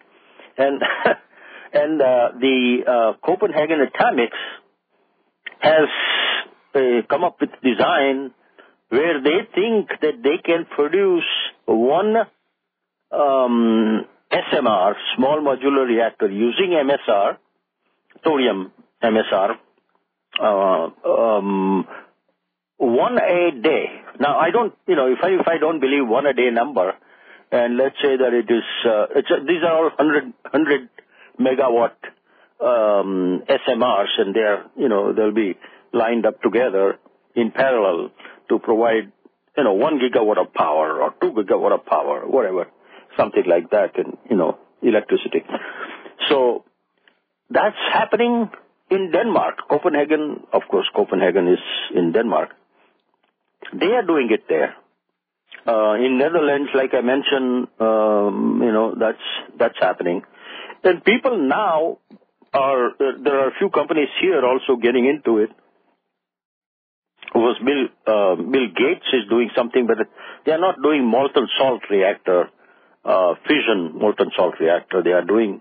[0.59, 0.83] And
[1.73, 4.37] and uh, the uh, Copenhagen Atomics
[5.61, 5.89] has
[6.75, 8.33] uh, come up with design
[8.89, 11.25] where they think that they can produce
[11.67, 12.15] one
[13.11, 17.37] um, SMR, small modular reactor, using MSR,
[18.25, 19.57] thorium MSR,
[20.41, 21.87] uh, um,
[22.79, 23.87] one a day.
[24.21, 26.95] Now, I don't, you know, if I if I don't believe one a day number,
[27.53, 30.89] and let's say that it is, uh, it's a, these are all 100, 100
[31.39, 31.95] megawatt
[32.61, 35.57] um, SMRs, and they're, you know, they'll be
[35.93, 36.99] lined up together
[37.35, 38.11] in parallel
[38.49, 39.13] to provide,
[39.57, 42.67] you know, one gigawatt of power or two gigawatt of power, whatever,
[43.17, 45.45] something like that, and you know, electricity.
[46.29, 46.65] So
[47.51, 48.51] that's happening
[48.91, 49.69] in Denmark.
[49.69, 51.61] Copenhagen, of course, Copenhagen is
[51.95, 52.51] in Denmark.
[53.73, 54.75] They are doing it there.
[55.67, 59.27] Uh, in Netherlands, like I mentioned, um, you know, that's
[59.59, 60.23] that's happening.
[60.85, 61.99] And people now
[62.53, 65.51] are there are a few companies here also getting into it.
[67.35, 69.99] Was Bill uh, Bill Gates is doing something, but
[70.45, 72.47] they are not doing molten salt reactor, uh,
[73.47, 75.03] fission molten salt reactor.
[75.03, 75.61] They are doing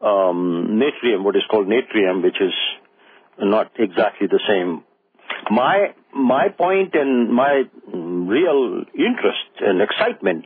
[0.00, 2.52] um, natrium, what is called natrium, which is
[3.38, 4.84] not exactly the same.
[5.50, 10.44] My my point and my real interest and excitement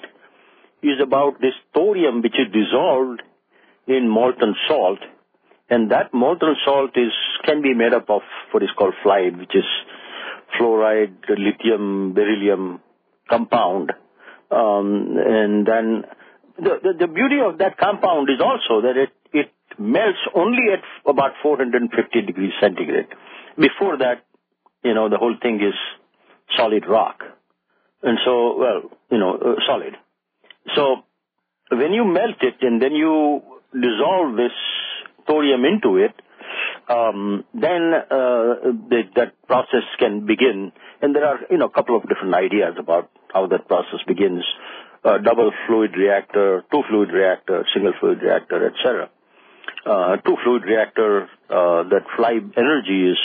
[0.82, 3.22] is about this thorium which is dissolved
[3.86, 5.00] in molten salt,
[5.68, 7.12] and that molten salt is
[7.44, 8.22] can be made up of
[8.52, 9.64] what is called fluoride, which is
[10.58, 12.80] fluoride, lithium, beryllium
[13.28, 13.92] compound,
[14.50, 16.04] um, and then
[16.58, 21.32] the, the, beauty of that compound is also that it it melts only at about
[21.42, 23.08] 450 degrees centigrade.
[23.56, 24.24] Before that,
[24.82, 25.74] you know, the whole thing is
[26.56, 27.22] solid rock.
[28.02, 29.96] And so, well, you know, uh, solid.
[30.74, 31.04] So
[31.70, 33.42] when you melt it and then you
[33.72, 34.52] dissolve this
[35.26, 36.14] thorium into it,
[36.88, 40.72] um, then uh, the, that process can begin.
[41.02, 44.44] And there are, you know, a couple of different ideas about how that process begins.
[45.16, 49.08] Double fluid reactor, two fluid reactor, single fluid reactor, etc.
[49.86, 53.18] Uh, two fluid reactor uh, that Flibe Energy is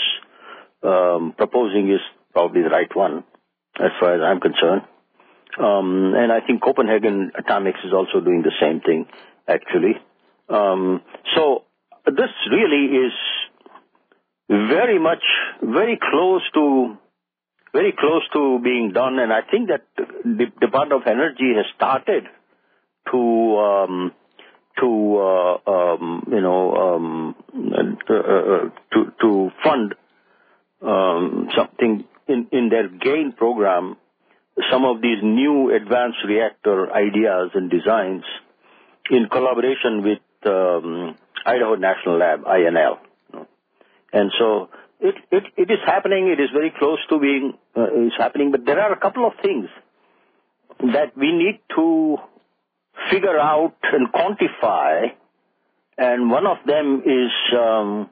[0.84, 2.00] um, proposing is
[2.32, 3.26] probably the right one,
[3.80, 4.84] as far as I'm concerned.
[5.60, 9.06] Um, and I think Copenhagen Atomics is also doing the same thing,
[9.48, 9.96] actually.
[10.50, 11.02] Um,
[11.36, 11.64] so
[12.06, 13.14] this really is
[14.50, 15.24] very much,
[15.62, 16.98] very close to,
[17.74, 19.20] very close to being done.
[19.20, 22.26] And I think that the Department of Energy has started
[23.12, 24.14] to um,
[24.80, 27.36] to uh, um, you know um,
[28.10, 29.96] uh, uh, to to fund
[30.82, 33.98] um, something in, in their GAIN program,
[34.72, 38.24] some of these new advanced reactor ideas and designs
[39.10, 43.00] in collaboration with um, Idaho National Lab, INL.
[44.14, 44.70] And so
[45.04, 46.28] it, is happening.
[46.28, 48.52] It is very close to being uh, is happening.
[48.52, 49.68] But there are a couple of things
[50.80, 52.18] that we need to
[53.12, 55.12] figure out and quantify.
[55.98, 58.10] And one of them is um,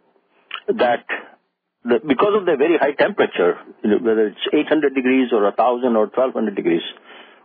[0.67, 1.05] that
[1.83, 6.83] because of the very high temperature, whether it's 800 degrees or 1000 or 1200 degrees,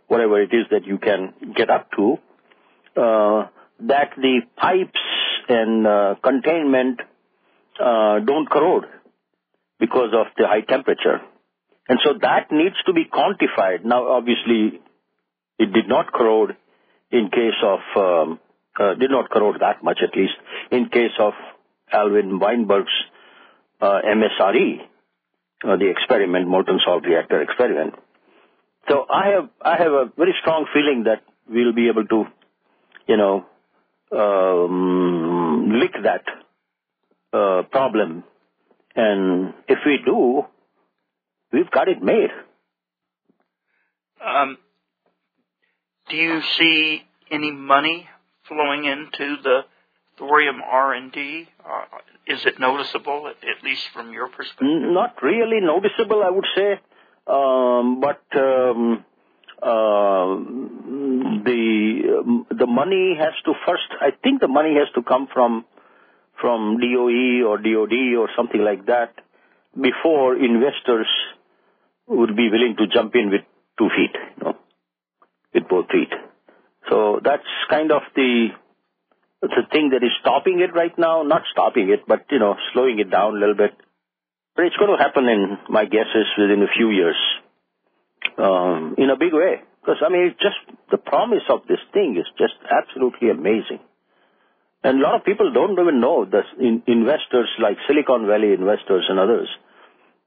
[0.09, 2.19] whatever it is that you can get up to,
[2.97, 3.47] uh,
[3.81, 5.01] that the pipes
[5.49, 7.01] and uh, containment
[7.79, 8.87] don't corrode
[9.79, 11.21] because of the high temperature.
[11.89, 13.85] And so that needs to be quantified.
[13.85, 14.81] Now, obviously,
[15.59, 16.57] it did not corrode
[17.11, 18.41] in case of, um,
[18.79, 20.35] uh, did not corrode that much at least,
[20.71, 21.35] in case of
[21.93, 22.93] Alvin Weinberg's
[23.81, 24.81] uh, MSRE,
[25.65, 27.95] uh, the experiment, molten salt reactor experiment.
[28.89, 32.25] so I have I have a very strong feeling that we'll be able to,
[33.07, 33.47] you know,
[34.12, 36.25] um, lick that
[37.33, 38.25] uh, problem,
[38.97, 40.45] and if we do,
[41.53, 42.31] we've got it made.
[44.25, 44.59] Um,
[46.09, 48.09] do you see any money
[48.49, 49.61] flowing into the
[50.19, 51.49] thorium R&D?
[51.65, 51.85] Uh,
[52.27, 54.67] is it noticeable, at, least from your perspective?
[54.69, 56.81] Not really noticeable, I would say.
[57.27, 59.05] Um, but um,
[59.61, 60.37] uh,
[61.45, 63.89] the the money has to first.
[64.01, 65.65] I think the money has to come from
[66.40, 69.14] from DOE or DOD or something like that
[69.75, 71.09] before investors
[72.07, 73.42] would be willing to jump in with
[73.79, 74.57] two feet, you know,
[75.55, 76.12] with both feet.
[76.88, 78.49] So that's kind of the
[79.42, 81.22] the thing that is stopping it right now.
[81.22, 83.72] Not stopping it, but you know, slowing it down a little bit.
[84.55, 87.16] But it's going to happen in my guess is within a few years,
[88.38, 89.61] um, in a big way.
[89.81, 90.57] Because I mean, it's just
[90.90, 93.81] the promise of this thing is just absolutely amazing.
[94.87, 99.05] And a lot of people don't even know the in, investors like Silicon Valley investors
[99.09, 99.49] and others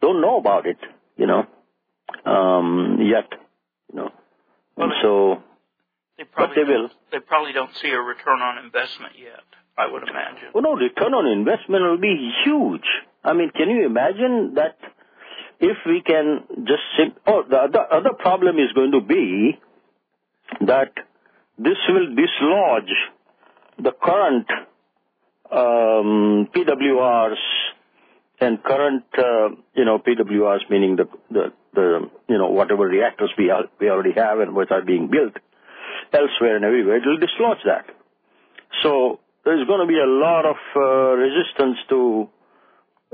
[0.02, 0.78] don't know about it,
[1.16, 1.46] you know,
[2.26, 3.30] um, yet,
[3.90, 4.12] you know.
[4.76, 5.44] Well, and so
[6.18, 6.90] they probably they will.
[7.10, 9.48] They probably don't see a return on investment yet.
[9.78, 10.50] I would imagine.
[10.54, 12.90] Well, no, return on investment will be huge.
[13.24, 14.78] I mean, can you imagine that
[15.62, 16.84] if we can just
[17.28, 19.58] oh, the other, other problem is going to be
[20.68, 20.92] that
[21.58, 22.92] this will dislodge
[23.82, 24.48] the current
[25.52, 27.38] um, PWRs
[28.42, 33.52] and current, uh, you know, PWRs meaning the, the, the, you know, whatever reactors we
[33.52, 35.34] already have and which are being built
[36.14, 37.86] elsewhere and everywhere, it will dislodge that.
[38.84, 42.30] So there's going to be a lot of uh, resistance to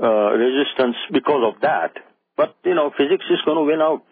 [0.02, 1.92] uh, resistance because of that.
[2.36, 4.04] But you know, physics is going to win out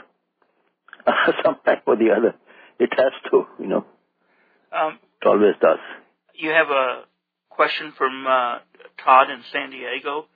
[1.44, 2.34] sometime or the other.
[2.78, 3.84] It has to, you know.
[4.72, 5.78] Um, it always does.
[6.34, 7.04] You have a
[7.50, 8.58] question from uh,
[9.02, 10.26] Todd in San Diego.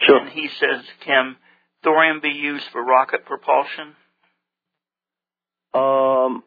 [0.00, 0.18] Sure.
[0.18, 1.36] And he says, can
[1.82, 3.94] thorium be used for rocket propulsion?
[5.74, 6.44] Um,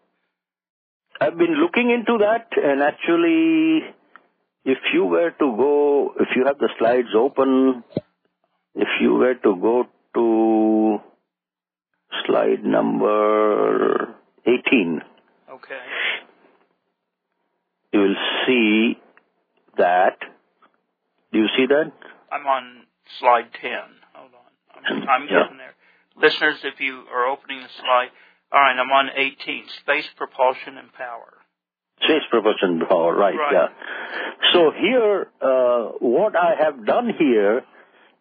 [1.19, 3.81] I've been looking into that, and actually,
[4.65, 7.83] if you were to go, if you have the slides open,
[8.75, 9.85] if you were to go
[10.15, 10.99] to
[12.25, 15.01] slide number 18.
[15.53, 15.79] Okay.
[17.93, 18.97] You will see
[19.77, 20.17] that.
[21.31, 21.91] Do you see that?
[22.31, 22.83] I'm on
[23.19, 23.71] slide 10.
[24.13, 24.85] Hold on.
[24.85, 25.43] I'm, I'm yeah.
[25.43, 25.75] getting there.
[26.17, 28.09] Listeners, if you are opening the slide,
[28.51, 29.63] all right, I'm on 18.
[29.81, 31.33] Space propulsion and power.
[32.03, 33.53] Space propulsion and power, right, right.
[33.53, 33.67] yeah.
[34.53, 37.59] So here, uh, what I have done here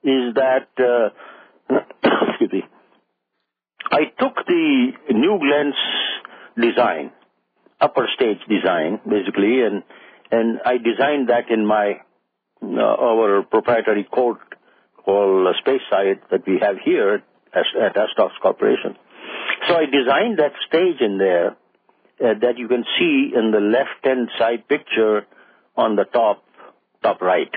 [0.04, 1.74] is that, uh,
[2.28, 2.62] excuse me,
[3.90, 5.74] I took the New Glenn's
[6.56, 7.10] design,
[7.80, 9.82] upper stage design, basically, and,
[10.30, 12.00] and I designed that in my,
[12.62, 14.38] uh, our proprietary code
[15.04, 17.22] called Space Site that we have here
[17.54, 18.96] at, at Astox Corporation.
[19.68, 21.56] So I designed that stage in there
[22.22, 25.26] uh, that you can see in the left-hand side picture
[25.76, 26.44] on the top,
[27.02, 27.50] top right.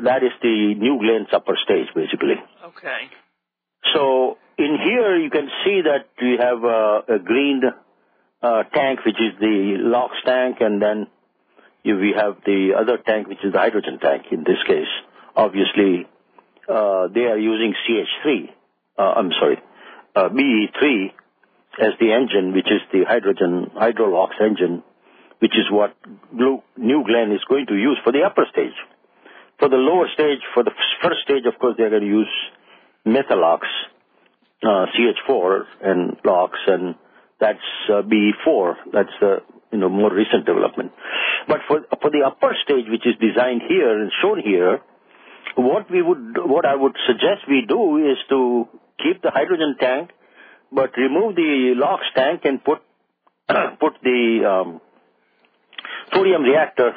[0.00, 2.36] That is the New Glenn's upper stage, basically.
[2.64, 3.08] Okay.
[3.94, 7.72] So in here you can see that we have a, a green uh,
[8.42, 11.06] tank, which is the LOX tank, and then
[11.84, 14.26] we have the other tank, which is the hydrogen tank.
[14.30, 14.88] In this case,
[15.36, 16.06] obviously,
[16.68, 18.50] uh, they are using CH3.
[18.98, 19.58] Uh, I'm sorry,
[20.14, 21.12] uh, BE3
[21.80, 24.82] as the engine, which is the hydrogen hydrolox engine,
[25.38, 25.94] which is what
[26.32, 28.74] New Glenn is going to use for the upper stage.
[29.58, 30.72] For the lower stage, for the
[31.02, 32.28] first stage, of course, they're going to use
[33.06, 33.60] Methalox,
[34.62, 36.94] uh, CH4 and LOX, and
[37.40, 38.74] that's uh, BE4.
[38.92, 40.92] That's you know more recent development.
[41.46, 44.80] But for for the upper stage, which is designed here and shown here,
[45.56, 48.68] what we would what I would suggest we do is to
[49.02, 50.10] keep the hydrogen tank,
[50.72, 52.82] but remove the LOX tank and put
[53.80, 54.80] put the um,
[56.12, 56.92] thorium reactor.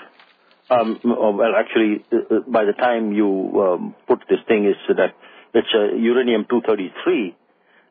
[0.70, 3.28] Um, oh, well, actually, uh, uh, by the time you
[3.62, 5.16] um, put this thing, is that
[5.54, 7.36] it's a uranium 233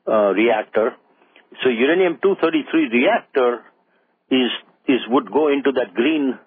[0.08, 0.96] uh, reactor.
[1.62, 3.64] So uranium 233 reactor
[4.30, 4.50] is
[4.88, 6.38] is would go into that green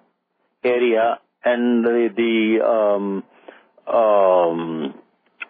[0.63, 3.23] area, and the, the um,
[3.87, 4.93] um,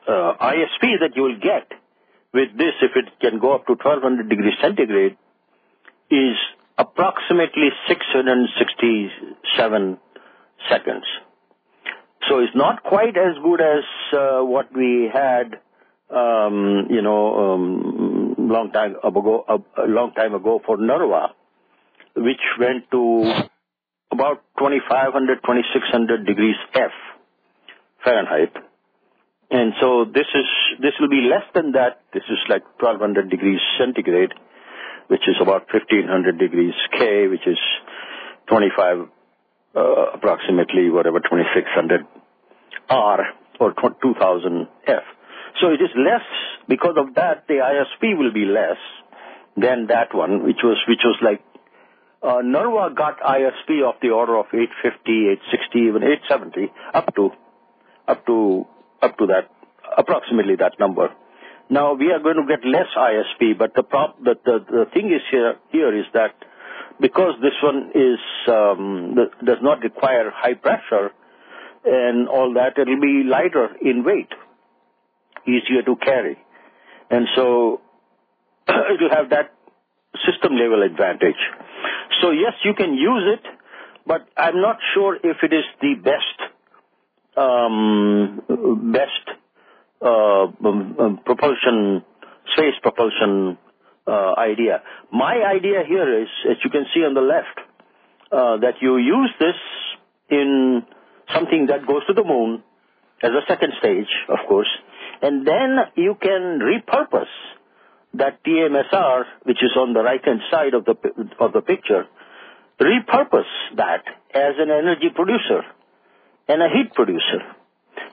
[0.08, 1.72] uh, ISP that you will get
[2.34, 5.16] with this, if it can go up to 1200 degrees centigrade,
[6.10, 6.36] is
[6.78, 9.98] approximately 667
[10.70, 11.06] seconds.
[12.28, 13.84] So it's not quite as good as
[14.14, 15.60] uh, what we had,
[16.10, 17.54] um, you know,
[18.48, 19.46] long time ago,
[19.78, 21.30] a long time ago for NERVA,
[22.18, 23.32] which went to
[24.12, 26.92] about 2500, 2600 degrees F
[28.04, 28.54] Fahrenheit.
[29.50, 30.48] And so this is,
[30.82, 32.02] this will be less than that.
[32.14, 34.34] This is like 1200 degrees centigrade,
[35.08, 37.60] which is about 1500 degrees K, which is
[38.48, 39.08] 25,
[39.76, 39.82] uh,
[40.14, 42.06] approximately whatever, 2600
[42.90, 43.20] R
[43.60, 45.04] or 2000 F.
[45.62, 46.26] So it is less,
[46.68, 48.78] because of that, the ISP will be less
[49.56, 51.44] than that one, which was, which was like,
[52.24, 57.30] uh, NERVA got ISP of the order of 850, 860, even 870, up to,
[58.08, 58.66] up to,
[59.02, 59.52] up to that,
[59.98, 61.10] approximately that number.
[61.70, 65.14] Now we are going to get less ISP, but the prop, the, the, the thing
[65.14, 66.34] is here, here is that
[67.00, 71.12] because this one is, um, does not require high pressure
[71.86, 74.32] and all that, it'll be lighter in weight
[75.48, 76.38] easier to carry.
[77.10, 77.82] And so
[78.68, 79.54] it will have that
[80.26, 81.42] system level advantage.
[82.22, 83.46] So yes, you can use it,
[84.06, 86.52] but I'm not sure if it is the best,
[87.38, 89.38] um, best
[90.02, 92.04] uh, um, um, propulsion,
[92.54, 93.58] space propulsion
[94.08, 94.82] uh, idea.
[95.12, 97.60] My idea here is, as you can see on the left,
[98.32, 99.56] uh, that you use this
[100.30, 100.84] in
[101.34, 102.64] something that goes to the moon
[103.22, 104.68] as a second stage, of course,
[105.24, 107.32] and then you can repurpose
[108.16, 110.96] that TMSR, which is on the right-hand side of the,
[111.40, 112.06] of the picture,
[112.80, 114.04] repurpose that
[114.36, 115.62] as an energy producer
[116.50, 117.40] and a heat producer.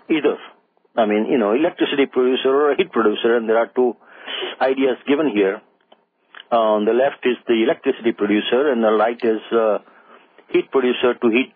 [0.08, 0.38] Either.
[0.96, 3.96] I mean, you know, electricity producer or a heat producer, and there are two
[4.60, 5.60] ideas given here.
[6.52, 9.78] On the left is the electricity producer, and the right is uh,
[10.48, 11.54] heat producer to heat,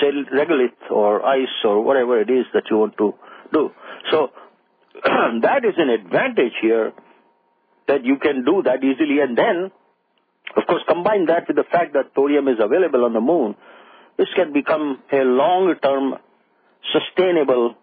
[0.00, 3.14] say, regolith or ice or whatever it is that you want to
[3.52, 3.70] do.
[4.10, 4.32] So
[5.42, 6.92] that is an advantage here
[7.88, 9.20] that you can do that easily.
[9.20, 9.70] And then,
[10.56, 13.56] of course, combine that with the fact that thorium is available on the moon,
[14.16, 16.14] this can become a long-term
[16.92, 17.74] sustainable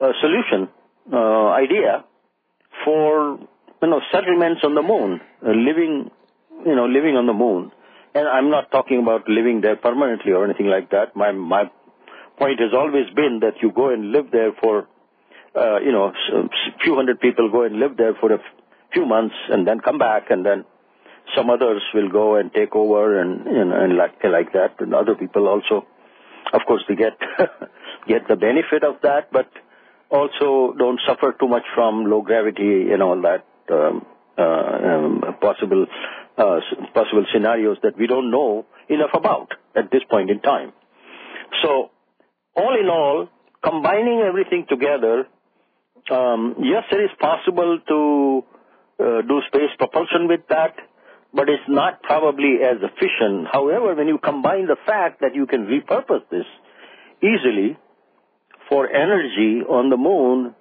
[0.00, 0.68] uh, solution
[1.12, 2.04] uh, idea
[2.84, 3.38] for
[3.82, 6.10] you know settlements on the moon, uh, living
[6.64, 7.72] you know living on the moon.
[8.14, 11.16] And I'm not talking about living there permanently or anything like that.
[11.16, 11.64] My my
[12.38, 15.39] point has always been that you go and live there for uh, you know, a
[15.54, 18.38] few hundred people go and live there for a
[18.92, 20.64] few months and then come back and then
[21.36, 24.20] some others will go and take over and, like,
[24.52, 24.74] that.
[24.80, 25.86] And other people also,
[26.52, 27.18] of course, they get,
[28.08, 29.48] get the benefit of that, but
[30.10, 34.04] also don't suffer too much from low gravity and all that, um,
[34.36, 35.86] uh, um, possible,
[36.36, 36.60] uh,
[36.94, 40.72] possible scenarios that we don't know enough about at this point in time.
[41.62, 41.90] So,
[42.56, 43.28] all in all,
[43.62, 45.26] combining everything together
[46.10, 48.44] um, yes, it is possible to
[48.98, 50.74] uh, do space propulsion with that,
[51.32, 53.48] but it's not probably as efficient.
[53.52, 56.46] However, when you combine the fact that you can repurpose this
[57.22, 57.78] easily
[58.68, 60.54] for energy on the moon,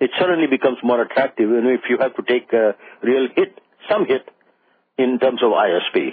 [0.00, 1.50] it suddenly becomes more attractive.
[1.50, 4.28] And if you have to take a real hit, some hit
[4.98, 6.10] in terms of ISP.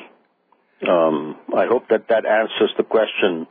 [0.88, 3.48] Um, I hope that that answers the question.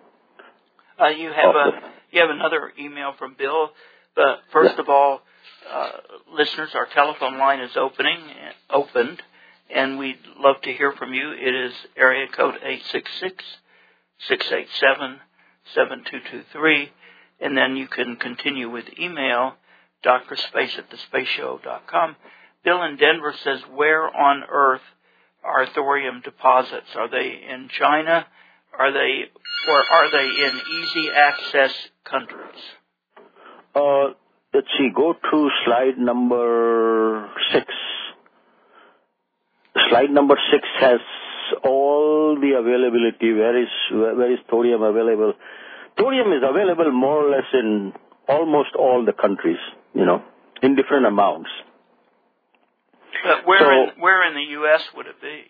[1.01, 1.71] Uh, you have a
[2.11, 3.71] you have another email from Bill.
[4.21, 4.83] But first yeah.
[4.83, 5.23] of all,
[5.73, 5.93] uh,
[6.31, 8.19] listeners, our telephone line is opening,
[8.69, 9.23] opened,
[9.75, 11.33] and we'd love to hear from you.
[11.33, 12.57] It is area code
[14.29, 16.91] 866-687-7223,
[17.41, 19.55] and then you can continue with email,
[20.05, 22.17] drspace at thespaceshow.com.
[22.63, 24.83] Bill in Denver says, where on earth
[25.43, 26.95] are thorium deposits?
[26.95, 28.27] Are they in China?
[28.79, 29.31] Are they,
[29.67, 31.73] or are they in easy access
[32.05, 32.61] countries?
[33.75, 34.15] Uh,
[34.53, 37.67] let's see, go to slide number six.
[39.89, 41.01] Slide number six has
[41.65, 43.33] all the availability.
[43.33, 45.35] Where is, where is thorium available?
[45.97, 47.93] Thorium is available more or less in
[48.29, 49.59] almost all the countries,
[49.95, 50.23] you know,
[50.63, 51.51] in different amounts.
[53.23, 54.81] But where, in, where in the U.S.
[54.97, 55.43] would it be?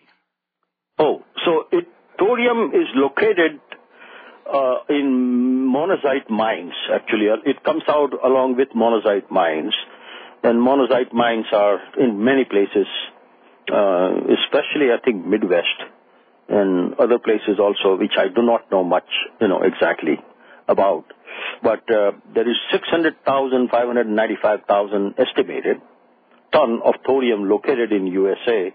[0.99, 1.87] Oh, so it,
[2.19, 3.59] thorium is located
[4.89, 7.29] in monazite mines, actually.
[7.29, 9.73] Uh, it comes out along with monazite mines.
[10.43, 12.87] And monazite mines are in many places,
[13.71, 15.79] uh, especially, I think, Midwest
[16.49, 19.07] and other places also, which I do not know much,
[19.39, 20.19] you know, exactly
[20.67, 21.05] about.
[21.63, 25.81] But uh, there is 600,000, 595,000 estimated
[26.51, 28.73] ton of thorium located in USA,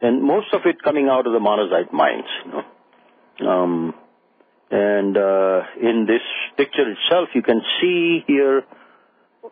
[0.00, 2.24] and most of it coming out of the monazite mines.
[4.70, 6.22] And uh, in this
[6.56, 8.64] picture itself, you can see here,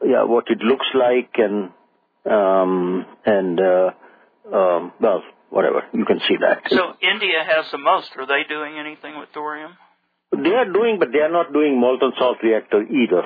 [0.05, 1.71] yeah, what it looks like, and
[2.27, 3.91] um, and uh,
[4.53, 5.85] um, well, whatever.
[5.93, 6.63] You can see that.
[6.69, 8.11] So India has the most.
[8.17, 9.77] Are they doing anything with thorium?
[10.33, 13.23] They are doing, but they are not doing molten salt reactor either.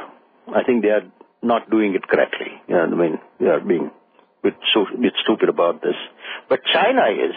[0.55, 1.09] I think they are
[1.43, 2.53] not doing it correctly.
[2.69, 5.97] You know, I mean, they are being a bit, so, bit stupid about this.
[6.49, 7.35] But China is.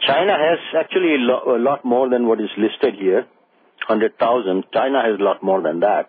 [0.00, 3.26] China has actually a, a lot more than what is listed here,
[3.88, 4.64] 100,000.
[4.72, 6.08] China has a lot more than that.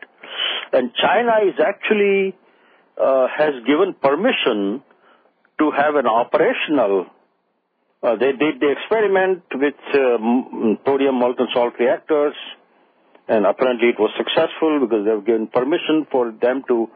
[0.74, 2.36] And China is actually,
[3.02, 4.84] uh, has given permission
[5.60, 7.08] to have an operational
[8.06, 12.36] uh, they did the experiment with uh, thorium molten salt reactors,
[13.28, 16.88] and apparently it was successful because they've given permission for them to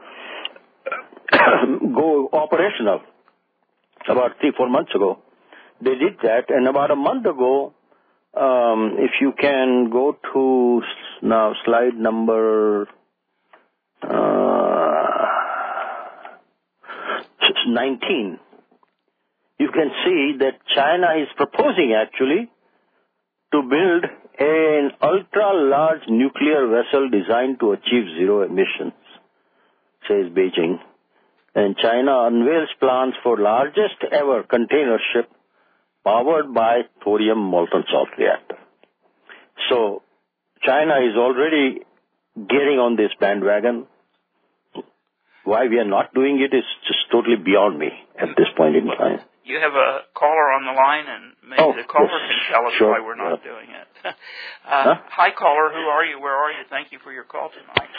[1.96, 3.02] go operational
[4.08, 5.18] about three, four months ago.
[5.82, 7.74] They did that, and about a month ago,
[8.36, 10.82] if you can go to
[11.22, 12.88] now slide number
[14.02, 15.26] uh,
[17.68, 18.40] 19
[19.60, 22.50] you can see that China is proposing actually
[23.52, 24.06] to build
[24.40, 28.94] an ultra-large nuclear vessel designed to achieve zero emissions,
[30.08, 30.80] says Beijing.
[31.56, 35.30] And China unveils plans for largest ever container ship
[36.10, 38.58] powered by thorium molten salt reactor.
[39.70, 40.02] So
[40.64, 41.82] China is already
[42.36, 43.86] getting on this bandwagon.
[45.44, 47.90] Why we are not doing it is just totally beyond me
[48.20, 51.74] at this point in time you have a caller on the line, and maybe oh,
[51.74, 53.50] the caller yes, can tell us sure, why we're not yeah.
[53.50, 53.88] doing it.
[54.06, 54.14] uh,
[54.70, 54.96] huh?
[55.10, 55.74] Hi, caller.
[55.74, 56.22] Who are you?
[56.22, 56.62] Where are you?
[56.70, 57.90] Thank you for your call tonight.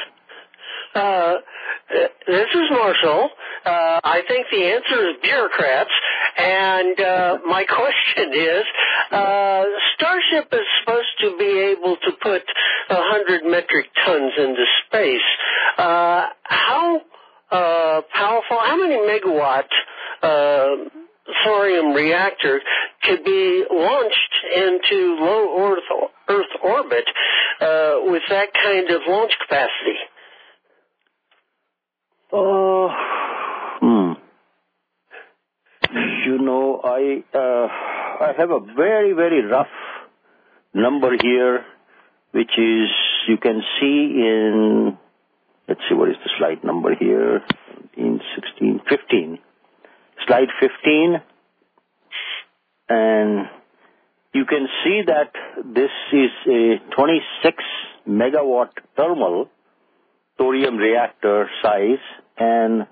[0.94, 1.34] Uh,
[2.26, 3.30] this is Marshall.
[3.64, 5.90] Uh, I think the answer is bureaucrats.
[6.36, 8.64] And uh, my question is,
[9.12, 9.64] uh,
[9.94, 12.42] Starship is supposed to be able to put
[12.88, 15.20] 100 metric tons into space.
[15.78, 17.00] Uh, how
[17.50, 19.68] uh, powerful, how many megawatt
[20.22, 20.88] uh,
[21.44, 22.60] thorium reactor
[23.04, 27.04] could be launched into low Earth, Earth orbit
[27.60, 29.98] uh, with that kind of launch capacity?
[32.32, 32.88] Uh,
[33.80, 34.12] hmm.
[36.26, 37.66] You know, I uh,
[38.24, 39.66] I have a very very rough
[40.72, 41.64] number here,
[42.30, 42.90] which is
[43.26, 44.96] you can see in
[45.68, 47.42] let's see what is the slide number here,
[47.96, 49.38] 17, 16, 15
[50.26, 51.22] slide 15,
[52.88, 53.48] and
[54.32, 55.32] you can see that
[55.64, 57.64] this is a 26
[58.08, 59.48] megawatt thermal
[60.38, 62.04] thorium reactor size,
[62.40, 62.86] and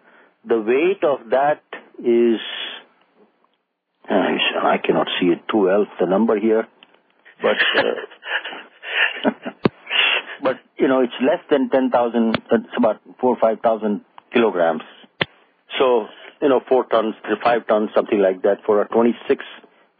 [0.45, 1.63] the weight of that
[1.99, 2.41] is,
[4.09, 6.67] I cannot see it too well, the number here,
[7.43, 9.31] but, uh,
[10.43, 14.83] but, you know, it's less than 10,000, it's about 4 or 5,000 kilograms.
[15.79, 16.07] So
[16.41, 19.45] you know, 4 tons, 5 tons, something like that for a 26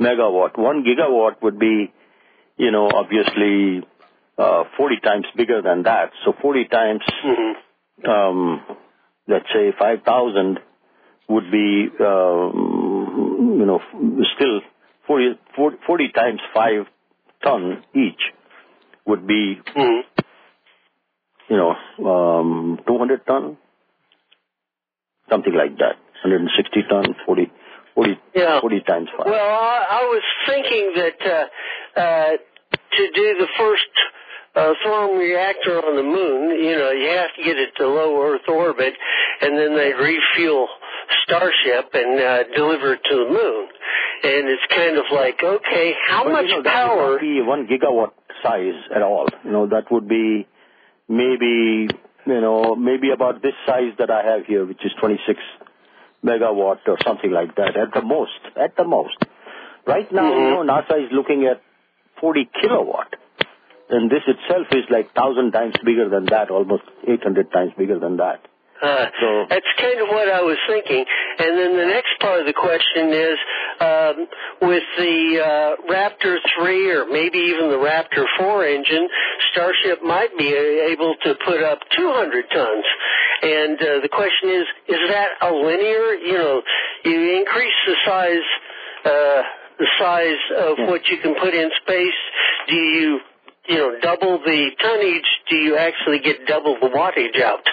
[0.01, 0.57] megawatt.
[0.57, 1.93] 1 gigawatt would be,
[2.57, 3.87] you know, obviously
[4.37, 6.13] uh, 40 times bigger than that.
[6.25, 8.11] So 40 times, mm-hmm.
[8.11, 8.63] um,
[9.29, 10.59] let's say 5,000
[11.29, 13.81] would be, um, you know,
[14.35, 14.61] still
[15.07, 16.87] 40, 40, 40 times 5
[17.43, 18.21] ton each
[19.07, 20.23] would be, mm-hmm.
[21.49, 21.75] you know,
[22.09, 23.57] um, 200 ton,
[25.31, 25.97] something like that.
[26.25, 27.53] 160 ton, 40,
[27.95, 28.61] 40, yeah.
[28.61, 29.27] 40 times five.
[29.27, 32.31] Well, I, I was thinking that uh, uh,
[32.97, 33.93] to do the first
[34.55, 38.23] uh, thorium reactor on the moon, you know, you have to get it to low
[38.23, 38.95] Earth orbit,
[39.41, 40.69] and then they refuel
[41.25, 43.69] Starship and uh, deliver it to the moon.
[44.21, 46.97] And it's kind of like, okay, how but, much you know, power?
[46.97, 49.29] That would be one gigawatt size at all.
[49.45, 50.47] You know, that would be
[51.09, 51.89] maybe,
[52.27, 55.39] you know, maybe about this size that I have here, which is 26
[56.25, 58.41] megawatt or something like that at the most.
[58.57, 59.17] At the most.
[59.87, 60.59] Right now, mm-hmm.
[60.59, 61.63] you know, NASA is looking at
[62.21, 63.15] 40 kilowatt.
[63.91, 68.19] And this itself is like thousand times bigger than that, almost 800 times bigger than
[68.19, 68.45] that.
[68.81, 71.05] Uh, so, that's kind of what I was thinking.
[71.39, 73.37] And then the next part of the question is,
[73.81, 74.17] um,
[74.71, 79.09] with the uh, Raptor 3 or maybe even the Raptor 4 engine,
[79.51, 82.85] Starship might be able to put up 200 tons.
[83.43, 86.15] And uh, the question is, is that a linear?
[86.15, 86.63] You know,
[87.05, 88.49] you increase the size,
[89.05, 89.43] uh,
[89.79, 90.87] the size of yeah.
[90.87, 92.21] what you can put in space.
[92.69, 93.21] Do you,
[93.69, 95.29] you know, double the tonnage?
[95.51, 97.67] Do you actually get double the wattage out?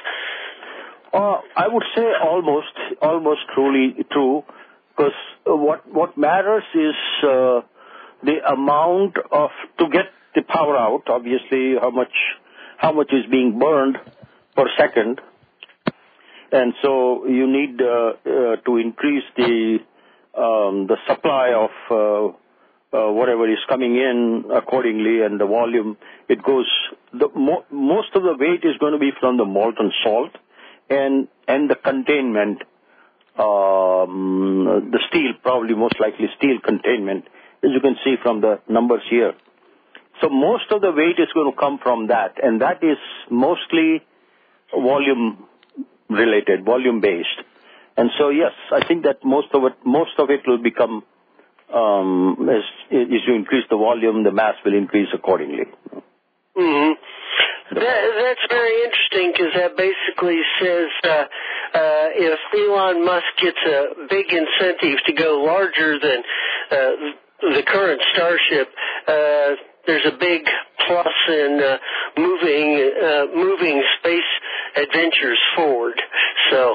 [1.13, 4.43] Uh, I would say almost, almost truly true,
[4.89, 5.13] because
[5.45, 7.61] what what matters is uh,
[8.23, 11.03] the amount of to get the power out.
[11.07, 12.13] Obviously, how much
[12.77, 13.97] how much is being burned
[14.57, 15.21] per second,
[16.51, 19.77] and so you need uh, uh, to increase the
[20.37, 22.31] um, the supply of uh, uh,
[23.11, 25.97] whatever is coming in accordingly and the volume,
[26.29, 26.67] it goes.
[27.13, 30.31] Most of the weight is going to be from the molten salt
[30.89, 32.61] and and the containment,
[33.37, 37.25] um, the steel, probably most likely steel containment,
[37.63, 39.33] as you can see from the numbers here.
[40.21, 42.97] So most of the weight is going to come from that, and that is
[43.29, 44.01] mostly
[44.71, 45.45] volume
[46.09, 47.41] related, volume based.
[47.97, 51.03] And so yes, I think that most of it, most of it will become
[51.69, 55.65] as, as you increase the volume, the mass will increase accordingly.
[56.55, 56.91] hmm
[57.71, 64.07] That, that's very interesting because that basically says uh, uh, if Elon Musk gets a
[64.09, 66.23] big incentive to go larger than
[66.71, 66.91] uh,
[67.41, 68.69] the current Starship,
[69.07, 69.49] uh,
[69.87, 70.47] there's a big
[70.87, 71.77] plus in uh,
[72.17, 74.31] moving uh, moving space
[74.75, 76.01] adventures forward.
[76.51, 76.73] So.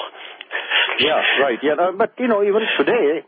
[0.99, 1.59] Yeah, right.
[1.63, 3.23] Yeah, but you know, even today,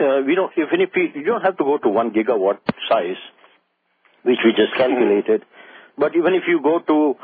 [0.00, 0.52] uh, we don't.
[0.58, 3.16] Even if we, you don't have to go to one gigawatt size,
[4.22, 5.44] which we just calculated.
[5.98, 7.16] But even if you go to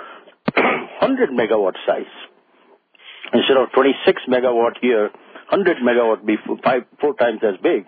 [0.57, 2.11] 100 megawatt size,
[3.33, 5.11] instead of 26 megawatt here,
[5.51, 6.37] 100 megawatt be
[7.01, 7.87] four times as big,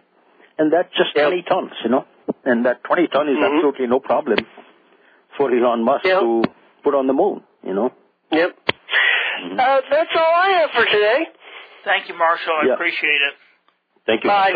[0.58, 1.28] and that's just Yep.
[1.28, 2.04] 20 tons, you know.
[2.44, 3.54] And that 20 ton is Mhm.
[3.54, 4.46] absolutely no problem
[5.36, 6.20] for Elon Musk Yep.
[6.20, 6.44] to
[6.82, 7.92] put on the moon, you know.
[8.30, 8.56] Yep.
[9.58, 11.28] Uh, that's all I have for today.
[11.84, 12.54] Thank you, Marshall.
[12.62, 12.74] I Yeah.
[12.74, 13.34] appreciate it.
[14.06, 14.30] Thank you.
[14.30, 14.52] Bye.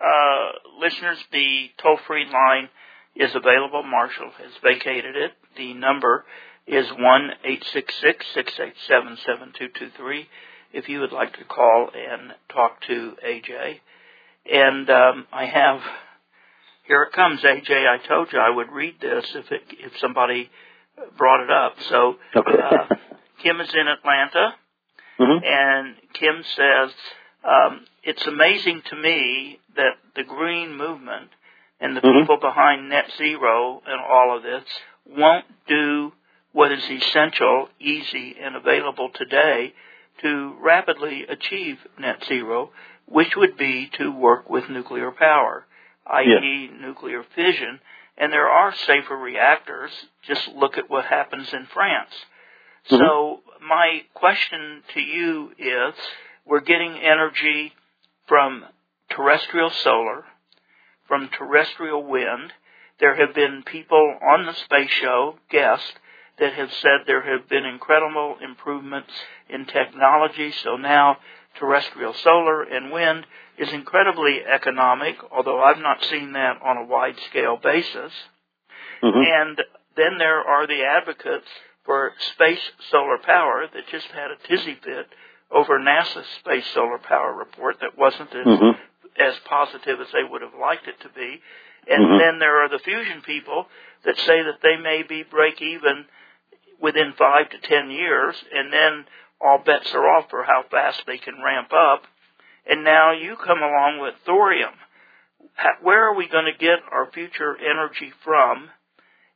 [0.00, 2.68] Uh, listeners, the toll-free line
[3.16, 3.82] is available.
[3.82, 5.32] Marshall has vacated it.
[5.56, 6.24] The number
[6.66, 10.28] is one eight six six six eight seven seven two two three.
[10.72, 13.80] If you would like to call and talk to AJ,
[14.50, 15.80] and um, I have
[16.86, 17.70] here it comes, AJ.
[17.70, 20.50] I told you I would read this if it, if somebody
[21.16, 21.74] brought it up.
[21.88, 22.94] So uh,
[23.42, 24.54] Kim is in Atlanta.
[25.18, 25.40] Mhm.
[25.44, 26.90] And Kim says,
[27.42, 31.28] um, it's amazing to me that the green movement
[31.78, 32.20] and the Mhm.
[32.20, 34.64] people behind net zero and all of this
[35.04, 36.14] won't do
[36.52, 39.74] what is essential, easy, and available today
[40.22, 42.72] to rapidly achieve net zero,
[43.04, 45.66] which would be to work with nuclear power,
[46.06, 46.68] i.e.
[46.80, 47.78] nuclear fission.
[48.16, 49.92] And there are safer reactors.
[50.22, 52.24] Just look at what happens in France.
[52.90, 52.98] Mhm.
[53.00, 55.94] So my question to you is,
[56.46, 57.74] we're getting energy
[58.28, 58.64] from
[59.10, 60.24] terrestrial solar,
[61.06, 62.52] from terrestrial wind.
[63.00, 65.92] There have been people on the space show, guests,
[66.38, 69.10] that have said there have been incredible improvements
[69.48, 70.52] in technology.
[70.62, 71.18] So now
[71.58, 73.26] terrestrial solar and wind
[73.56, 78.12] is incredibly economic, although I've not seen that on a wide scale basis.
[79.02, 79.42] Mhm.
[79.42, 79.64] And
[79.96, 81.48] then there are the advocates
[81.84, 85.08] for space solar power that just had a tizzy fit
[85.50, 88.78] over NASA's space solar power report that wasn't as, Mhm.
[89.18, 91.42] as positive as they would have liked it to be.
[91.86, 92.18] And Mhm.
[92.18, 93.68] then there are the fusion people
[94.02, 96.06] that say that they may be break even
[96.78, 99.06] within five to ten years, and then
[99.40, 102.06] all bets are off for how fast they can ramp up.
[102.66, 104.74] And now you come along with thorium.
[105.80, 108.70] Where are we going to get our future energy from?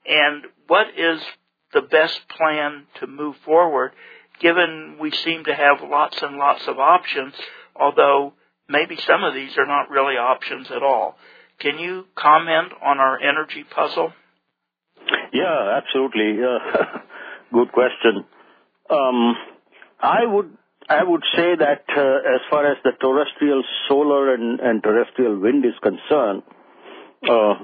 [0.05, 1.25] And what is
[1.73, 3.95] the best plan to move forward,
[4.43, 7.33] given we seem to have lots and lots of options,
[7.75, 8.35] although
[8.69, 11.17] maybe some of these are not really options at all.
[11.61, 14.13] Can you comment on our energy puzzle?
[15.33, 16.43] Yeah, absolutely.
[16.43, 16.85] Uh,
[17.53, 18.25] good question.
[18.91, 19.37] Um,
[20.01, 20.57] I would
[20.89, 25.65] I would say that uh, as far as the terrestrial solar and, and terrestrial wind
[25.65, 26.43] is concerned,
[27.29, 27.55] uh,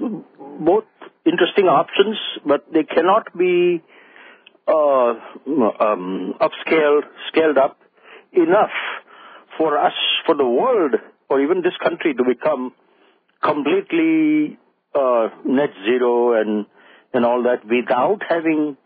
[0.59, 0.85] both
[1.25, 3.83] interesting options, but they cannot be
[4.69, 7.79] um, upscaled, scaled up
[8.33, 8.71] enough
[9.57, 9.93] for us,
[10.25, 10.95] for the world,
[11.29, 12.73] or even this country to become
[13.43, 14.57] completely
[14.95, 16.65] uh, net zero and
[17.13, 18.77] and all that without having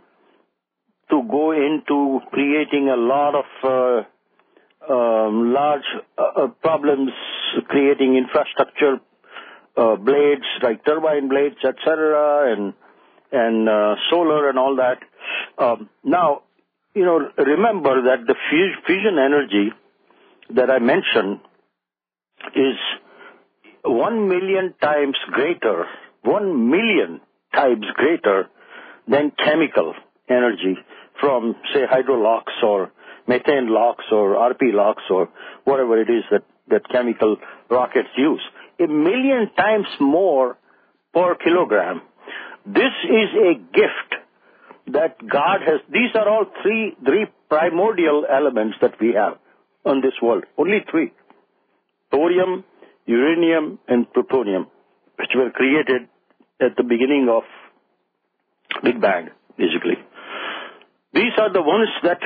[1.10, 5.84] to go into creating a lot of uh, um, large
[6.18, 7.12] uh, uh, problems,
[7.68, 9.00] creating infrastructure
[9.76, 12.74] uh, blades like turbine blades, etc., and
[13.32, 15.00] and uh, solar and all that.
[15.58, 16.44] Um, now,
[16.94, 19.72] you know, remember that the fus- fusion energy
[20.56, 21.40] that I mentioned
[22.56, 22.78] is
[23.84, 25.86] one million times greater,
[26.24, 27.22] one million
[27.54, 28.50] times greater
[29.08, 29.94] than chemical
[30.30, 30.78] energy
[31.20, 32.92] from, say, hydrolox or
[33.28, 35.30] methane LOX or RP LOX or
[35.64, 37.38] whatever it is that, that chemical
[37.70, 38.42] rockets use.
[38.80, 40.58] A million times more
[41.14, 42.02] per kilogram.
[42.66, 44.23] This is a gift
[44.88, 45.82] that God has.
[45.90, 49.38] These are all three, three primordial elements that we have
[49.86, 50.46] on this world.
[50.58, 51.12] Only three.
[52.12, 52.64] Thorium,
[53.06, 54.68] uranium, and plutonium,
[55.18, 56.08] which were created
[56.62, 57.44] at the beginning of
[58.84, 59.98] Big Bang, basically.
[61.14, 62.20] These are the ones that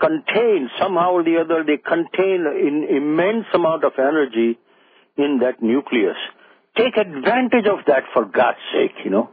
[0.00, 4.58] contain, somehow or the other, they contain an immense amount of energy
[5.16, 6.16] in that nucleus.
[6.76, 9.30] Take advantage of that for God's sake, you know.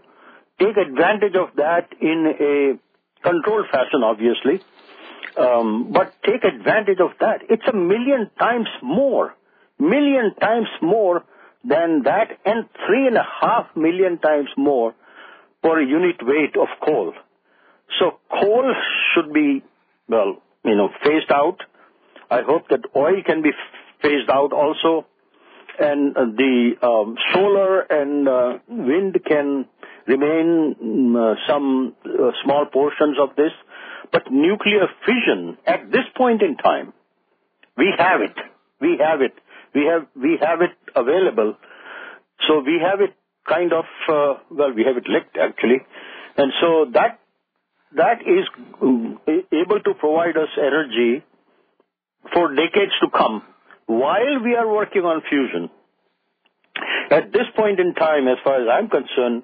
[0.62, 4.62] Take advantage of that in a controlled fashion, obviously.
[5.36, 7.41] Um, but take advantage of that.
[7.49, 9.34] It's a million times more,
[9.80, 11.24] million times more
[11.64, 14.93] than that and three and a half million times more
[15.64, 17.14] per unit weight of coal.
[17.99, 18.74] So coal
[19.14, 19.64] should be,
[20.07, 21.57] well, you know, phased out.
[22.30, 23.51] I hope that oil can be
[24.01, 25.05] phased out also.
[25.80, 29.66] And uh, the um, solar and uh, wind can
[30.08, 33.52] remain mm, uh, some uh, small portions of this.
[34.12, 36.93] But nuclear fission, at this point in time,
[37.78, 38.36] we have it.
[38.80, 39.34] We have it.
[39.74, 41.56] We have, we have it available.
[42.47, 43.16] So we have it
[43.47, 45.80] kind of, uh, well, we have it licked actually.
[46.38, 47.20] And so that,
[47.95, 48.47] that is
[48.82, 51.24] um, able to provide us energy
[52.34, 53.43] for decades to come
[53.86, 55.70] while we are working on fusion.
[57.10, 59.43] At this point in time, as far as I'm concerned,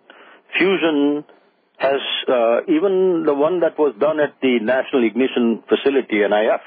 [0.58, 1.26] fusion
[1.78, 6.62] has, uh, even the one that was done at the National Ignition Facility, NIF,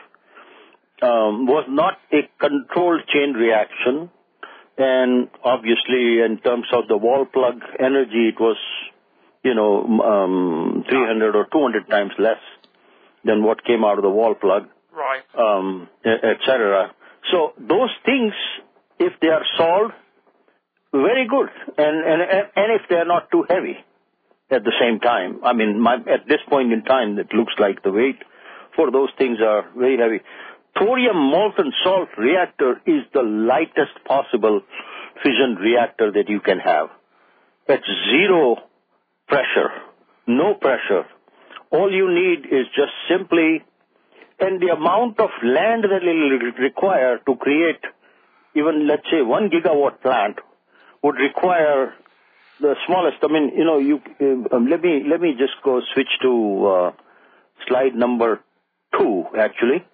[1.03, 4.11] um, was not a controlled chain reaction.
[4.79, 8.57] And obviously, in terms of the wall plug energy, it was,
[9.43, 12.41] you know, um, 300 or 200 times less
[13.25, 14.69] than what came out of the wall plug.
[14.93, 15.23] Right.
[15.37, 16.95] Um, et cetera.
[17.31, 18.33] So those things,
[18.99, 19.95] if they are solved,
[20.93, 21.49] very good.
[21.79, 22.23] And, and,
[22.57, 23.77] and if they're not too heavy
[24.51, 25.41] at the same time.
[25.45, 28.19] I mean, my, at this point in time, it looks like the weight
[28.77, 30.21] for those things are very heavy.
[30.79, 34.63] Thorium molten salt reactor is the lightest possible
[35.23, 36.89] fission reactor that you can have.
[37.69, 37.81] At
[38.11, 38.57] zero
[39.29, 39.71] pressure,
[40.27, 41.05] no pressure.
[41.71, 43.63] All you need is just simply,
[44.41, 47.81] and the amount of land that it will require to create
[48.55, 50.39] even, let's say, one gigawatt plant
[51.03, 51.95] would require
[52.61, 53.19] the smallest.
[53.23, 54.01] I mean, you know, you
[54.53, 56.93] um, let me let me just go switch to uh,
[57.67, 58.41] slide number
[58.99, 59.85] two, actually.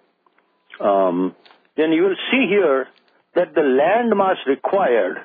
[0.79, 1.35] Um,
[1.75, 2.87] then you will see here
[3.35, 5.17] that the land mass required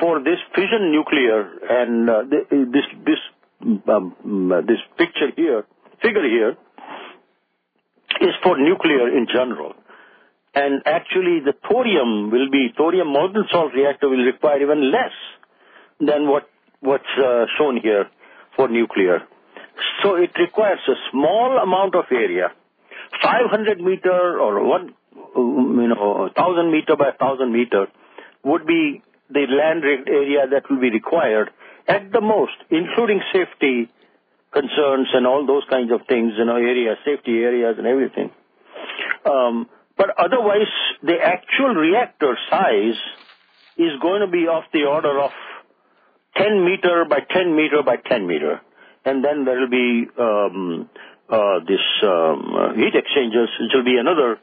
[0.00, 3.18] for this fission nuclear and uh, this this
[3.88, 5.64] um, this picture here,
[6.00, 6.56] figure here,
[8.20, 9.74] is for nuclear in general.
[10.54, 15.12] And actually, the thorium will be thorium molten salt reactor will require even less
[16.00, 16.48] than what
[16.80, 18.06] what's uh, shown here
[18.56, 19.22] for nuclear.
[20.02, 22.52] So it requires a small amount of area,
[23.22, 27.86] 500 meter or one, you know, 1000 meter by 1000 meter
[28.44, 31.50] would be the land area that will be required
[31.86, 33.88] at the most, including safety
[34.52, 38.30] concerns and all those kinds of things, you know, area, safety areas and everything.
[39.24, 39.68] Um,
[40.00, 40.72] but otherwise,
[41.02, 42.96] the actual reactor size
[43.76, 45.30] is going to be of the order of
[46.38, 48.62] 10 meter by 10 meter by 10 meter.
[49.04, 50.88] And then there will be um,
[51.28, 54.38] uh, this um, heat exchangers, which will be another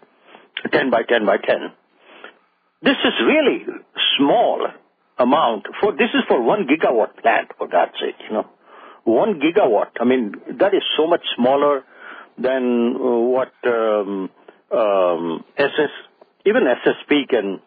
[0.72, 1.72] 10 by 10 by 10.
[2.84, 3.66] This is really
[4.20, 4.68] small
[5.18, 5.66] amount.
[5.82, 8.22] For This is for one gigawatt plant, for God's sake.
[8.30, 8.48] You know,
[9.06, 9.90] One gigawatt.
[10.00, 11.84] I mean, that is so much smaller
[12.38, 14.30] than uh, what um,
[14.72, 15.92] um, SS,
[16.46, 17.62] even SSP can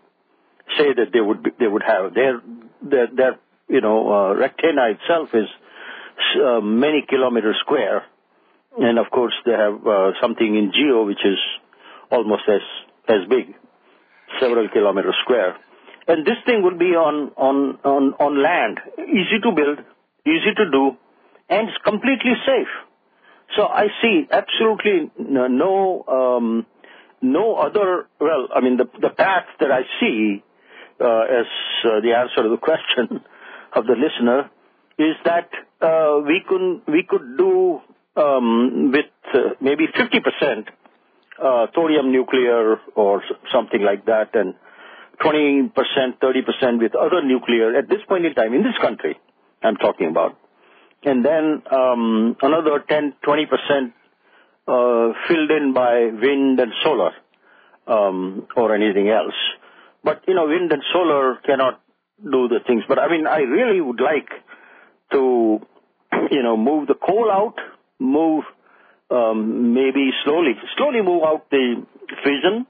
[0.79, 2.15] say that they would be, they would have.
[2.15, 2.41] Their
[2.83, 3.39] their, their
[3.69, 5.49] you know uh, itself is
[6.43, 8.05] uh, many kilometers square,
[8.79, 11.39] and of course they have uh, something in Geo which is
[12.11, 12.63] almost as
[13.09, 13.55] as big,
[14.41, 15.57] several kilometers square.
[16.07, 19.79] And this thing will be on on on on land, easy to build,
[20.27, 20.97] easy to do,
[21.49, 22.69] and it's completely safe.
[23.57, 26.67] So I see absolutely no um,
[27.23, 30.43] no other, well, I mean, the, the path that I see
[31.01, 31.47] uh, as
[31.85, 33.21] uh, the answer to the question
[33.75, 34.51] of the listener
[34.99, 35.49] is that
[35.81, 37.81] uh, we could we could do
[38.17, 40.67] um, with uh, maybe 50%
[41.43, 44.55] uh, thorium nuclear or something like that, and
[45.25, 49.19] 20%, 30% with other nuclear at this point in time in this country.
[49.63, 50.39] I'm talking about,
[51.03, 54.00] and then um, another 10, 20% uh,
[55.27, 57.13] filled in by wind and solar
[57.87, 59.35] um, or anything else.
[60.05, 61.81] But, you know, wind and solar cannot
[62.23, 62.85] do the things.
[62.89, 64.29] But, I mean, I really would like
[65.13, 65.61] to,
[66.31, 67.57] you know, move the coal out,
[67.99, 68.45] move
[69.11, 71.85] um, maybe slowly, slowly move out the
[72.23, 72.67] fission,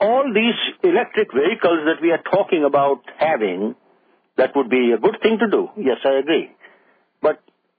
[0.00, 3.74] all these electric vehicles that we are talking about having,
[4.36, 5.68] that would be a good thing to do.
[5.76, 6.50] Yes, I agree.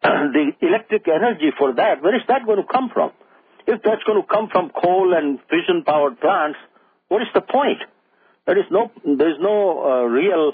[0.02, 3.12] The electric energy for that, where is that going to come from?
[3.68, 6.58] If that's going to come from coal and fission powered plants,
[7.08, 7.80] what is the point?
[8.48, 10.54] There is no, there's no uh, real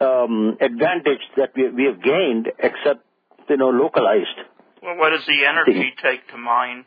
[0.00, 3.04] um, advantage that we, we have gained except,
[3.48, 4.38] you know, localized.
[4.82, 6.84] Well, what does the energy take to mine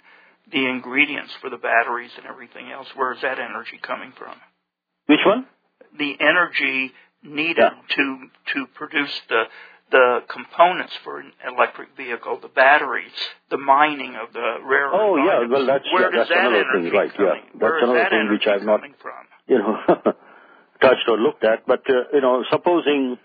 [0.51, 2.87] the ingredients for the batteries and everything else?
[2.95, 4.35] Where is that energy coming from?
[5.07, 5.47] Which one?
[5.97, 6.91] The energy
[7.23, 8.17] needed to
[8.53, 9.43] to produce the
[9.91, 13.11] the components for an electric vehicle, the batteries,
[13.49, 15.51] the mining of the rare Oh yeah, items.
[15.51, 17.13] well that's Where yeah, does that's that another thing, right?
[17.13, 17.43] coming?
[17.53, 19.23] Yeah, that's another that thing which I've not from?
[19.47, 20.13] you know
[20.81, 21.65] touched or looked at.
[21.67, 23.17] But uh, you know, supposing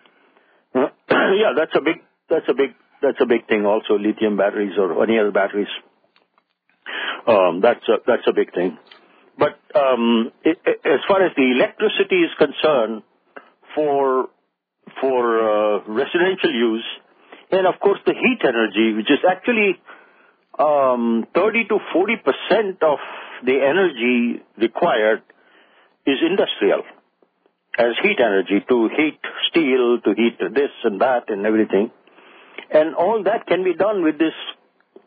[0.74, 3.64] yeah, that's a big that's a big that's a big thing.
[3.66, 5.68] Also, lithium batteries or any other batteries.
[7.26, 8.78] Um, that's a that's a big thing.
[9.38, 13.02] But um, it, it, as far as the electricity is concerned,
[13.74, 14.28] for
[15.00, 16.84] for uh, residential use,
[17.50, 19.78] and of course the heat energy, which is actually
[20.58, 22.98] um, 30 to 40 percent of
[23.44, 25.22] the energy required
[26.06, 26.82] is industrial
[27.78, 29.18] as heat energy to heat
[29.50, 31.90] steel, to heat this and that and everything.
[32.70, 34.32] And all that can be done with this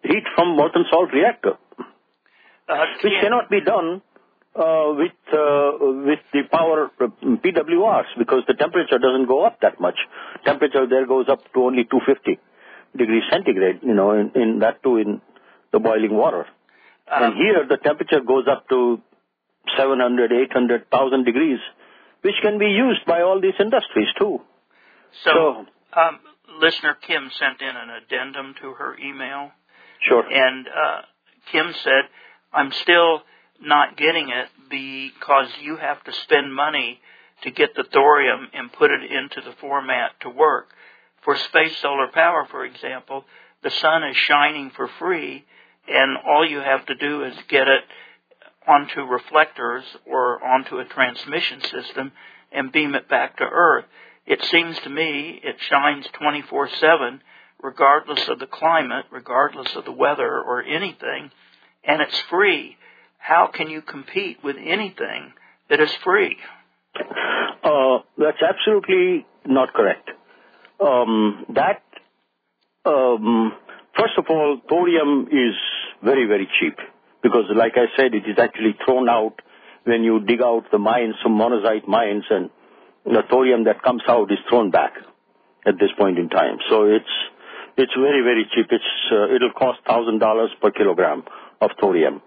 [0.04, 1.58] heat from molten salt reactor,
[2.70, 4.02] Uh, which cannot be done
[4.60, 5.72] with uh,
[6.05, 9.97] with the power uh, PWRs because the temperature doesn't go up that much.
[10.45, 12.39] Temperature there goes up to only 250
[12.97, 13.80] degrees centigrade.
[13.84, 15.22] You know, in, in that too in
[15.72, 16.45] the boiling water.
[17.12, 19.01] um, and here the temperature goes up to
[19.78, 21.60] 700, 800, 1000 degrees,
[22.22, 24.41] which can be used by all these industries too.
[25.24, 25.66] so, so-
[25.99, 26.20] um,
[26.62, 29.51] listener Kim sent in an addendum to her email.
[30.07, 30.24] Sure.
[30.24, 31.01] And uh,
[31.51, 32.03] Kim said,
[32.53, 33.22] I'm still
[33.62, 36.99] not getting it because you have to spend money
[37.43, 40.70] to get the thorium and put it into the format to work.
[41.24, 43.26] For space solar power, for example,
[43.64, 45.45] the sun is shining for free,
[45.88, 47.84] and all you have to do is get it
[48.68, 52.12] onto reflectors or onto a transmission system
[52.51, 53.86] and beam it back to Earth.
[54.26, 57.22] It seems to me it shines 24 7
[57.62, 61.32] regardless of the climate, regardless of the weather or anything,
[61.84, 62.78] and it's free.
[63.20, 65.34] How can you compete with anything
[65.70, 66.38] that is free?
[67.64, 70.10] Uh, that's absolutely not correct.
[70.80, 71.84] Um, that,
[72.86, 73.54] um,
[73.96, 75.56] first of all, thorium is
[76.04, 76.78] very, very cheap
[77.22, 79.42] because, like I said, it is actually thrown out
[79.84, 82.50] when you dig out the mines, some monazite mines, and
[83.06, 84.94] the thorium that comes out is thrown back
[85.66, 86.58] at this point in time.
[86.70, 87.06] So it's
[87.78, 88.68] it's very, very cheap.
[88.72, 91.24] It's uh, it'll cost thousand dollars per kilogram
[91.62, 92.22] of thorium,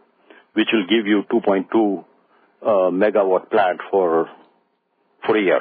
[0.55, 2.05] which will give you 2.2
[2.63, 4.29] uh, megawatt plant for
[5.27, 5.61] for a year.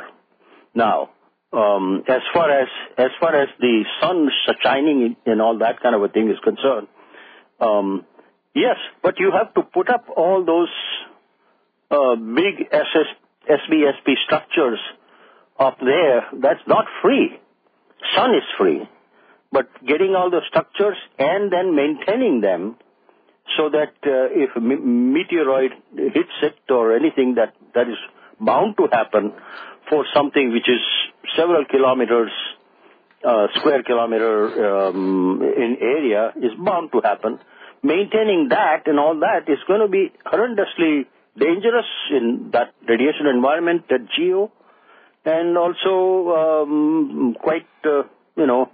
[0.74, 1.10] Now,
[1.54, 2.68] um, as far as
[2.98, 4.30] as far as the sun
[4.64, 6.88] shining and all that kind of a thing is concerned,
[7.60, 8.06] um,
[8.56, 10.70] yes, but you have to put up all those
[11.92, 14.80] uh, big SBSP structures
[15.60, 16.28] up there.
[16.42, 17.40] That's not free.
[18.16, 18.88] Sun is free,
[19.52, 22.78] but getting all the structures and then maintaining them
[23.58, 27.54] so that uh, if a me- meteoroid hits it or anything that
[27.88, 27.98] is
[28.40, 29.34] bound to happen
[29.90, 30.82] for something which is
[31.36, 32.32] several kilometers
[33.24, 37.40] uh, square kilometer um, in area is bound to happen.
[37.84, 41.06] Maintaining that and all that is going to be horrendously
[41.38, 44.52] dangerous in that radiation environment, that geo,
[45.26, 48.04] and also um, quite uh,
[48.36, 48.70] you know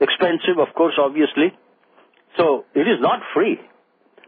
[0.00, 1.52] expensive, of course, obviously.
[2.36, 3.58] So it is not free.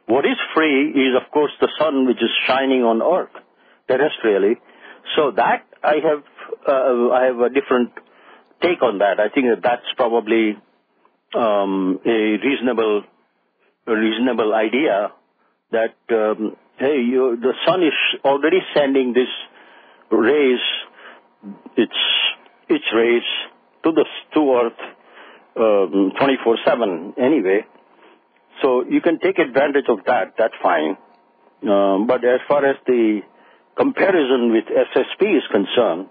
[0.08, 3.34] What is free is, of course, the sun which is shining on Earth
[3.90, 4.56] terrestrially.
[5.14, 6.22] So that I have,
[6.66, 7.92] uh, I have a different
[8.62, 9.20] take on that.
[9.20, 10.56] I think that that's probably
[11.34, 13.02] um, a reasonable,
[13.86, 15.12] a reasonable idea.
[15.72, 17.92] That um, hey, you, the sun is
[18.24, 19.28] already sending this
[20.10, 20.60] rays,
[21.76, 21.98] its
[22.70, 23.22] its rays
[23.84, 24.80] to the to Earth
[25.56, 27.66] um, 24/7 anyway.
[28.62, 30.34] So you can take advantage of that.
[30.36, 30.96] That's fine.
[31.62, 33.20] Um, but as far as the
[33.76, 36.08] comparison with SSP is concerned,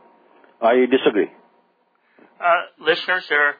[0.61, 1.29] I disagree.
[2.39, 3.55] Uh, listeners, there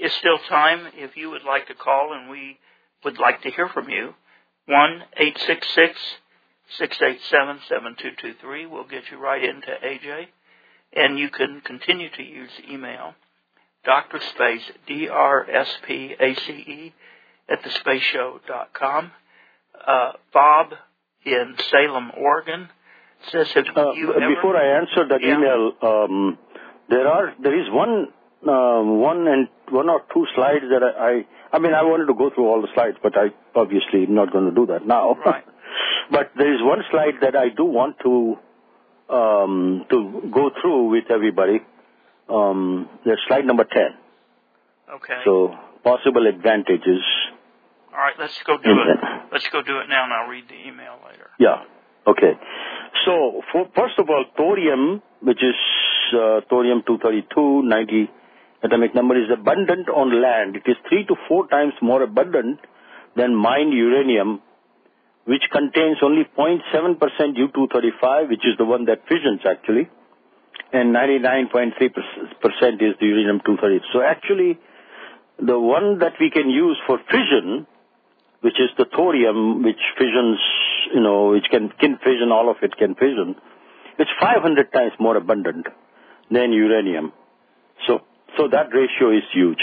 [0.00, 2.58] is still time if you would like to call, and we
[3.04, 4.14] would like to hear from you.
[4.66, 5.98] One eight six six
[6.76, 10.26] six eight seven seven two two three will get you right into AJ,
[10.92, 13.14] and you can continue to use email,
[13.84, 16.94] Doctor Space D R S P A C E
[17.48, 19.12] at thespaceshow.com.
[19.86, 20.74] Uh, Bob
[21.24, 22.68] in Salem, Oregon
[23.30, 24.34] says, have Uh, you ever...
[24.34, 25.36] before I answer that Yeah.
[25.36, 26.38] email, um,
[26.88, 28.12] there are there is one
[28.46, 32.14] uh, one and one or two slides that I, I I mean I wanted to
[32.14, 35.14] go through all the slides, but I obviously am not going to do that now.
[35.14, 35.44] Right.
[36.10, 38.38] but there is one slide that I do want to
[39.14, 41.60] um, to go through with everybody.
[42.28, 43.96] Um, that's slide number ten.
[44.94, 45.20] Okay.
[45.24, 47.02] So possible advantages.
[47.98, 48.98] All right, let's go do it.
[49.32, 51.30] Let's go do it now, and I'll read the email later.
[51.40, 51.66] Yeah.
[52.06, 52.38] Okay.
[53.04, 55.58] So, for, first of all, thorium, which is
[56.14, 58.10] uh, thorium-232, 90
[58.62, 60.54] atomic number, is abundant on land.
[60.54, 62.60] It is three to four times more abundant
[63.16, 64.42] than mined uranium,
[65.24, 67.02] which contains only 0.7%
[67.34, 69.90] U-235, which is the one that fissions actually,
[70.72, 71.74] and 99.3%
[72.78, 73.80] is the uranium-230.
[73.92, 74.56] So actually,
[75.44, 77.66] the one that we can use for fission
[78.40, 80.38] which is the thorium, which fissions,
[80.94, 83.34] you know, which can, can fission, all of it can fission,
[83.98, 85.66] it's 500 times more abundant
[86.30, 87.12] than uranium.
[87.86, 88.00] So,
[88.36, 89.62] so that ratio is huge.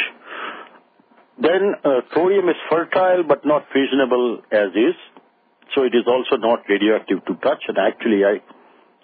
[1.41, 4.95] Then uh, thorium is fertile but not fissionable as is,
[5.73, 7.63] so it is also not radioactive to touch.
[7.67, 8.41] And actually, I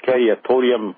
[0.05, 0.95] carry a thorium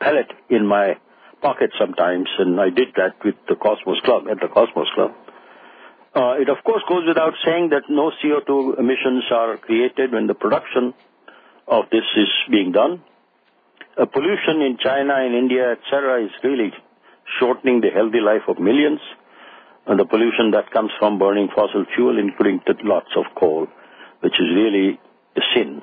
[0.00, 0.96] pellet in my
[1.42, 5.12] pocket sometimes, and I did that with the Cosmos Club at the Cosmos Club.
[6.14, 10.34] Uh, it of course goes without saying that no CO2 emissions are created when the
[10.34, 10.94] production
[11.66, 13.02] of this is being done.
[13.96, 16.72] Uh, pollution in China, in India, etc., is really
[17.38, 19.00] shortening the healthy life of millions.
[19.86, 23.66] And the pollution that comes from burning fossil fuel, including lots of coal,
[24.20, 25.00] which is really
[25.36, 25.82] a sin.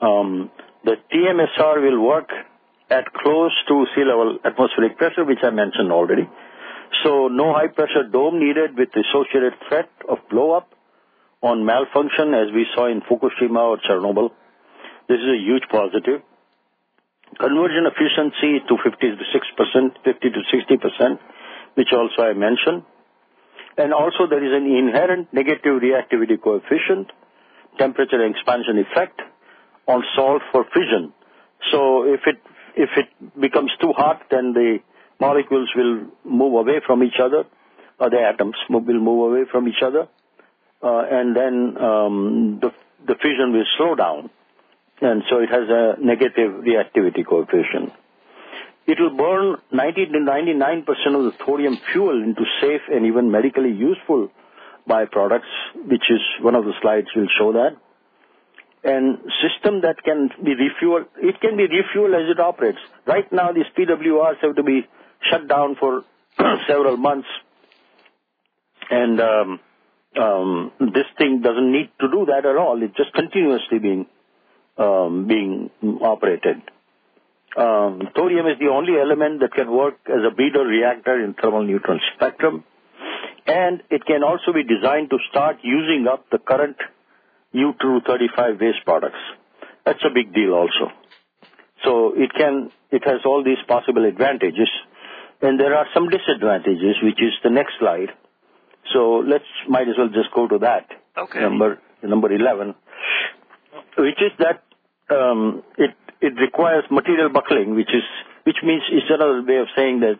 [0.00, 0.50] Um,
[0.84, 2.30] the TMSR will work
[2.90, 6.28] at close to sea level atmospheric pressure, which I mentioned already.
[7.04, 10.72] So no high pressure dome needed with associated threat of blow up
[11.42, 14.30] on malfunction as we saw in Fukushima or Chernobyl.
[15.08, 16.22] This is a huge positive.
[17.38, 21.18] Conversion efficiency to 50 to 6%, 50 to 60%,
[21.74, 22.82] which also I mentioned.
[23.76, 27.12] And also there is an inherent negative reactivity coefficient,
[27.78, 29.20] temperature expansion effect
[29.86, 31.12] on salt for fission.
[31.70, 32.40] So if it,
[32.74, 34.78] if it becomes too hot, then the
[35.20, 37.44] molecules will move away from each other,
[37.98, 40.08] or the atoms will move away from each other,
[40.82, 42.70] uh, and then um, the,
[43.06, 44.30] the fission will slow down.
[45.00, 47.92] And so it has a negative reactivity coefficient.
[48.86, 53.72] It will burn 90 to 99% of the thorium fuel into safe and even medically
[53.72, 54.30] useful
[54.88, 57.76] byproducts, which is one of the slides will show that.
[58.84, 62.78] And system that can be refueled, it can be refueled as it operates.
[63.04, 64.86] Right now, these PWRs have to be
[65.30, 66.04] shut down for
[66.68, 67.28] several months,
[68.90, 69.60] and um,
[70.20, 72.82] um, this thing doesn't need to do that at all.
[72.82, 74.06] It's just continuously being
[74.78, 75.70] um, being
[76.02, 76.62] operated.
[77.56, 81.64] Um, thorium is the only element that can work as a breeder reactor in thermal
[81.64, 82.64] neutron spectrum,
[83.46, 86.76] and it can also be designed to start using up the current
[87.52, 89.18] U-235 waste products.
[89.86, 90.92] That's a big deal also.
[91.84, 94.68] So it can, it has all these possible advantages,
[95.42, 98.10] and there are some disadvantages, which is the next slide.
[98.92, 100.86] So let's might as well just go to that.
[101.16, 101.40] Okay.
[101.40, 102.74] Number number eleven,
[103.98, 104.62] which is that
[105.14, 108.04] um, it it requires material buckling, which is
[108.44, 110.18] which means is another way of saying that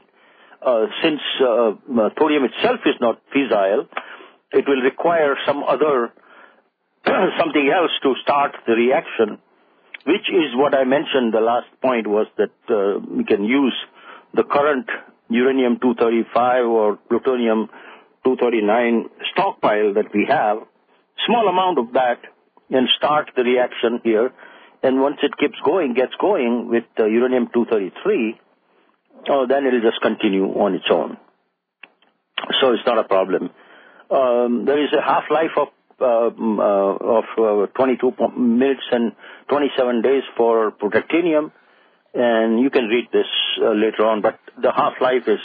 [0.63, 3.89] uh, since uh, uh, thorium itself is not fissile,
[4.53, 6.13] it will require some other
[7.39, 9.39] something else to start the reaction,
[10.05, 11.33] which is what I mentioned.
[11.33, 13.75] The last point was that uh, we can use
[14.37, 14.87] the current
[15.29, 20.59] uranium-235 or plutonium-239 stockpile that we have,
[21.27, 22.21] small amount of that,
[22.71, 24.31] and start the reaction here.
[24.83, 28.39] And once it keeps going, gets going with uh, uranium-233,
[29.31, 31.17] oh, then it'll just continue on its own.
[32.61, 33.49] So it's not a problem.
[34.11, 35.69] Um, there is a half-life of
[35.99, 39.13] um, uh, of uh, 22 minutes and
[39.49, 41.53] 27 days for protactinium,
[42.17, 43.27] and you can read this
[43.63, 44.23] uh, later on.
[44.23, 45.41] But the half-life is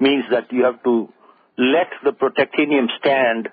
[0.00, 1.08] means that you have to
[1.56, 3.48] let the protactinium stand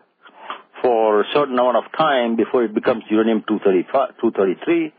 [0.81, 4.93] for a certain amount of time before it becomes uranium 233,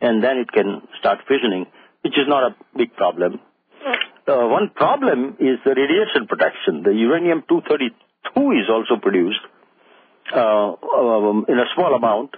[0.00, 1.66] and then it can start fissioning,
[2.02, 3.40] which is not a big problem.
[4.26, 6.82] Uh, one problem is the radiation protection.
[6.84, 9.40] The uranium 232 is also produced
[10.34, 12.36] uh, um, in a small amount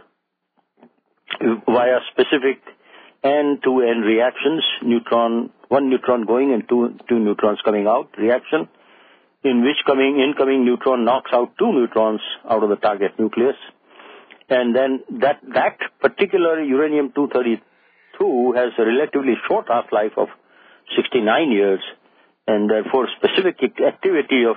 [1.40, 2.62] via specific
[3.24, 8.68] N-to-N reactions, neutron, one neutron going and two, two neutrons coming out reaction,
[9.42, 13.56] in which coming incoming neutron knocks out two neutrons out of the target nucleus.
[14.50, 17.60] And then that, that particular uranium-232
[18.18, 20.28] 232 has a relatively short half-life of
[20.96, 21.80] 69 years,
[22.46, 24.56] and therefore specific activity of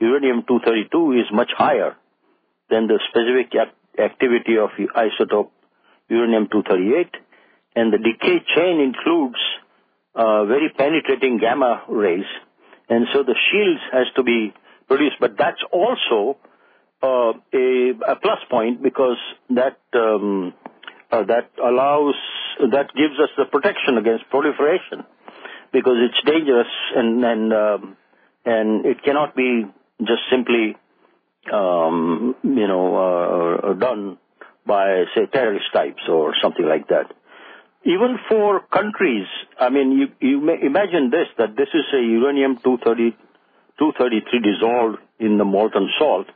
[0.00, 1.96] uranium-232 is much higher
[2.70, 3.52] than the specific
[3.98, 5.50] activity of isotope
[6.08, 7.10] uranium-238,
[7.74, 9.38] and the decay chain includes
[10.14, 12.26] very penetrating gamma rays,
[12.88, 14.52] and so the shields has to be
[14.88, 15.16] produced.
[15.20, 16.36] But that's also
[17.02, 19.18] uh, a, plus point because
[19.50, 20.54] that um,
[21.10, 22.14] uh, that allows
[22.58, 25.04] that gives us the protection against proliferation
[25.72, 27.96] because it's dangerous and um,
[28.44, 29.64] and it cannot be
[30.00, 30.76] just simply
[31.52, 34.18] um, you know uh, done
[34.64, 37.12] by say terrorist types or something like that.
[37.84, 39.26] Even for countries,
[39.58, 43.16] I mean, you, you may imagine this that this is a uranium 230,
[43.78, 46.28] 233 dissolved in the molten salt,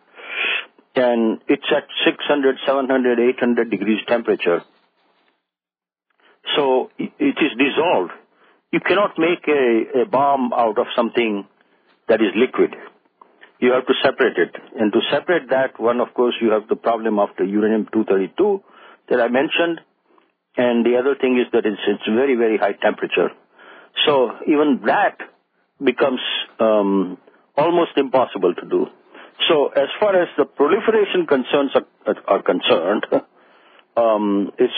[0.97, 4.63] and it's at 600, 700, 800 degrees temperature.
[6.57, 8.13] So it is dissolved
[8.73, 11.47] you cannot make a, a bomb out of something
[12.09, 12.75] that is liquid.
[13.59, 14.55] You have to separate it.
[14.79, 18.63] And to separate that, one, of course, you have the problem of the uranium-232
[19.09, 19.81] that I mentioned.
[20.57, 23.31] And the other thing is that it's, it's very, very high temperature.
[24.07, 25.19] So even that
[25.83, 26.21] becomes
[26.61, 27.19] um,
[27.57, 28.87] almost impossible to do.
[29.49, 33.07] So as far as the proliferation concerns are, are concerned,
[33.97, 34.73] um, it's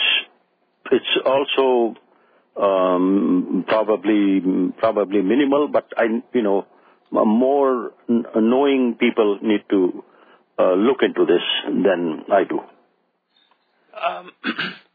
[0.91, 1.95] it's also
[2.61, 4.41] um, probably
[4.77, 6.67] probably minimal, but I, you know,
[7.11, 10.03] more knowing people need to
[10.57, 12.59] uh, look into this than I do.
[13.95, 14.31] Um,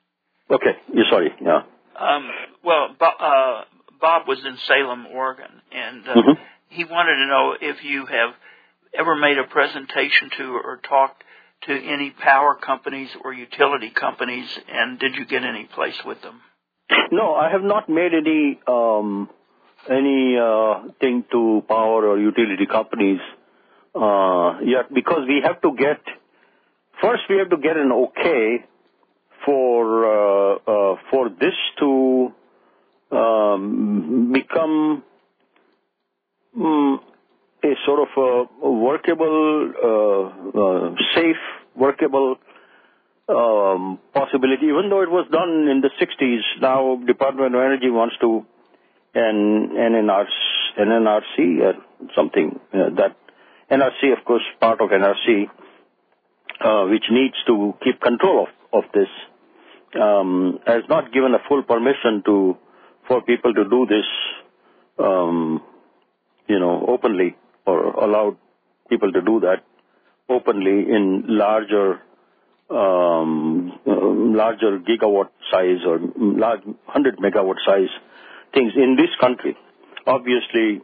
[0.50, 1.32] okay, you're sorry.
[1.40, 1.62] Yeah.
[1.98, 2.30] Um,
[2.64, 3.62] well, Bob, uh,
[4.00, 6.42] Bob was in Salem, Oregon, and uh, mm-hmm.
[6.68, 8.34] he wanted to know if you have
[8.98, 11.22] ever made a presentation to or talked
[11.66, 16.40] to any power companies or utility companies, and did you get any place with them?
[17.10, 19.30] No, I have not made any um,
[19.90, 23.20] any uh, thing to power or utility companies
[23.94, 26.00] uh, yet because we have to get
[27.00, 28.64] first we have to get an okay
[29.44, 32.32] for uh, uh, for this to
[33.10, 35.02] um, become
[36.56, 37.00] um,
[37.64, 41.36] a sort of a workable, uh, safe,
[41.74, 42.36] workable
[43.28, 48.16] um, possibility, even though it was done in the 60s, now Department of Energy wants
[48.20, 48.44] to,
[49.14, 50.28] and NNRC,
[50.78, 51.74] NNRC or
[52.14, 53.16] something, that
[53.70, 55.48] NRC, of course, part of NRC,
[56.60, 59.08] uh, which needs to keep control of, of this,
[59.96, 62.56] um, has not given a full permission to,
[63.08, 64.06] for people to do this,
[64.98, 65.62] um,
[66.48, 67.36] you know, openly,
[67.66, 68.36] or allowed
[68.88, 69.64] people to do that
[70.28, 72.00] openly in larger
[72.70, 77.90] um, larger gigawatt size or large 100 megawatt size
[78.54, 79.56] things in this country.
[80.06, 80.80] Obviously,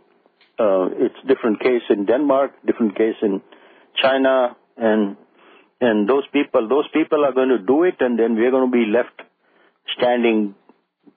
[0.58, 3.40] uh, it's different case in Denmark, different case in
[4.00, 5.16] China, and
[5.80, 8.76] and those people, those people are going to do it, and then we're going to
[8.76, 9.22] be left
[9.96, 10.54] standing,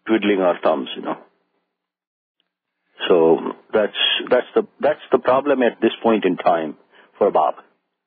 [0.07, 1.17] twiddling our thumbs, you know.
[3.07, 3.39] So
[3.73, 3.97] that's
[4.29, 6.77] that's the that's the problem at this point in time
[7.17, 7.55] for Bob.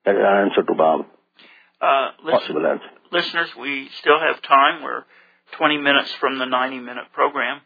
[0.04, 1.06] An answer to Bob.
[1.80, 2.56] Uh, listen,
[3.12, 4.82] listeners, we still have time.
[4.82, 5.04] We're
[5.58, 7.60] 20 minutes from the 90 minute program.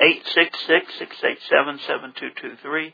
[0.00, 2.92] 866-687-7223.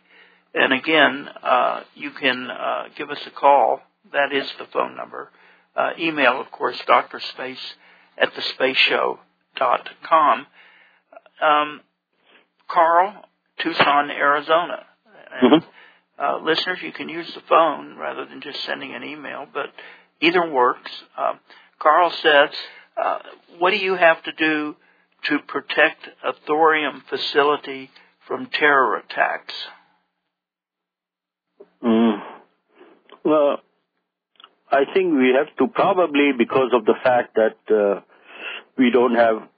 [0.55, 3.81] And again, uh, you can uh, give us a call.
[4.13, 5.31] That is the phone number.
[5.77, 7.59] Uh, email, of course, doctorspace
[8.17, 10.47] at thespaceshow.com.
[11.41, 11.81] Um,
[12.69, 13.25] Carl,
[13.61, 14.85] Tucson, Arizona.
[15.41, 16.23] And, mm-hmm.
[16.23, 19.71] uh, listeners, you can use the phone rather than just sending an email, but
[20.21, 20.91] Either works.
[21.17, 21.35] Uh,
[21.79, 22.51] Carl says,
[23.01, 23.19] uh,
[23.59, 24.77] what do you have to do
[25.25, 27.91] to protect a thorium facility
[28.27, 29.55] from terror attacks?
[31.85, 32.21] Mm.
[33.25, 33.61] Well,
[34.71, 38.01] I think we have to probably because of the fact that uh,
[38.77, 39.49] we don't have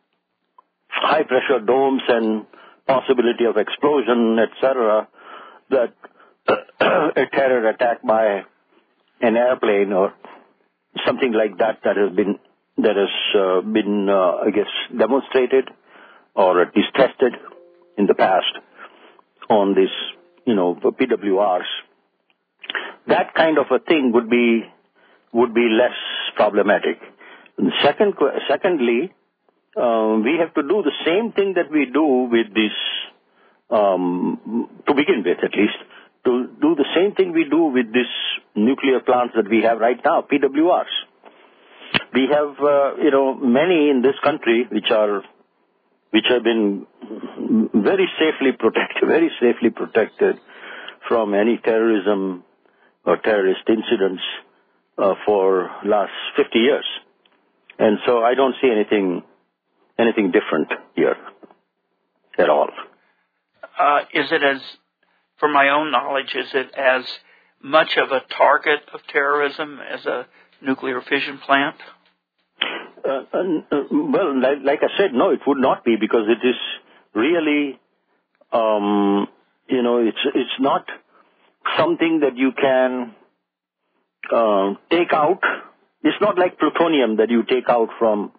[0.89, 2.47] high pressure domes and
[2.87, 5.09] possibility of explosion, etc.,
[5.71, 5.95] that
[6.81, 8.43] a terror attack by
[9.21, 10.15] an airplane or
[11.07, 12.39] something like that that has been
[12.79, 15.69] that has uh, been, uh, I guess, demonstrated
[16.35, 17.35] or at least tested
[17.99, 18.59] in the past
[19.51, 19.91] on this,
[20.47, 21.69] you know, PWRs.
[23.09, 24.65] That kind of a thing would be
[25.33, 25.97] would be less
[26.37, 26.99] problematic.
[27.83, 28.15] Second,
[28.49, 29.13] secondly,
[29.77, 32.73] um, we have to do the same thing that we do with this,
[33.71, 35.79] um, to begin with at least,
[36.25, 38.15] to do the same thing we do with these
[38.55, 40.95] nuclear plants that we have right now, PWRs.
[42.13, 45.23] We have, uh, you know, many in this country which are
[46.11, 46.87] which have been
[47.73, 50.37] very safely protected, very safely protected
[51.07, 52.43] from any terrorism
[53.05, 54.23] or terrorist incidents
[55.25, 56.87] for last 50 years.
[57.79, 59.23] And so I don't see anything
[59.99, 61.17] anything different here
[62.39, 62.69] at all.
[63.79, 64.61] Uh, is it as,
[65.39, 67.05] from my own knowledge, is it as
[67.63, 70.27] much of a target of terrorism as a
[70.63, 71.77] nuclear fission plant?
[73.05, 76.57] Uh, uh, well, like, like, I said, no, it would not be because it is
[77.15, 77.79] really,
[78.53, 79.27] um,
[79.69, 80.87] you know, it's it's not
[81.79, 83.15] something that you can
[84.33, 85.41] uh, take out.
[86.03, 88.33] It's not like plutonium that you take out from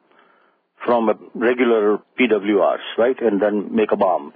[0.85, 4.33] from a regular PWRs, right, and then make a bomb.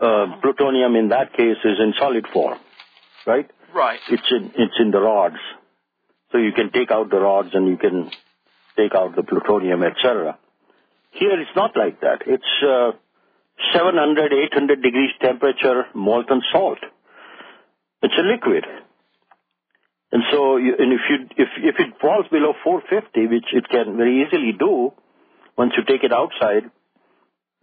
[0.00, 2.58] Uh, plutonium in that case is in solid form,
[3.26, 3.48] right?
[3.72, 4.00] Right.
[4.08, 5.36] It's in it's in the rods,
[6.32, 8.10] so you can take out the rods and you can
[8.76, 10.38] take out the plutonium, etc.
[11.12, 12.22] Here it's not like that.
[12.26, 12.92] It's uh,
[13.74, 16.78] 700, 800 degrees temperature molten salt.
[18.02, 18.64] It's a liquid.
[18.64, 23.96] And so, you, and if you if if it falls below 450, which it can
[23.96, 24.92] very easily do,
[25.56, 26.70] once you take it outside,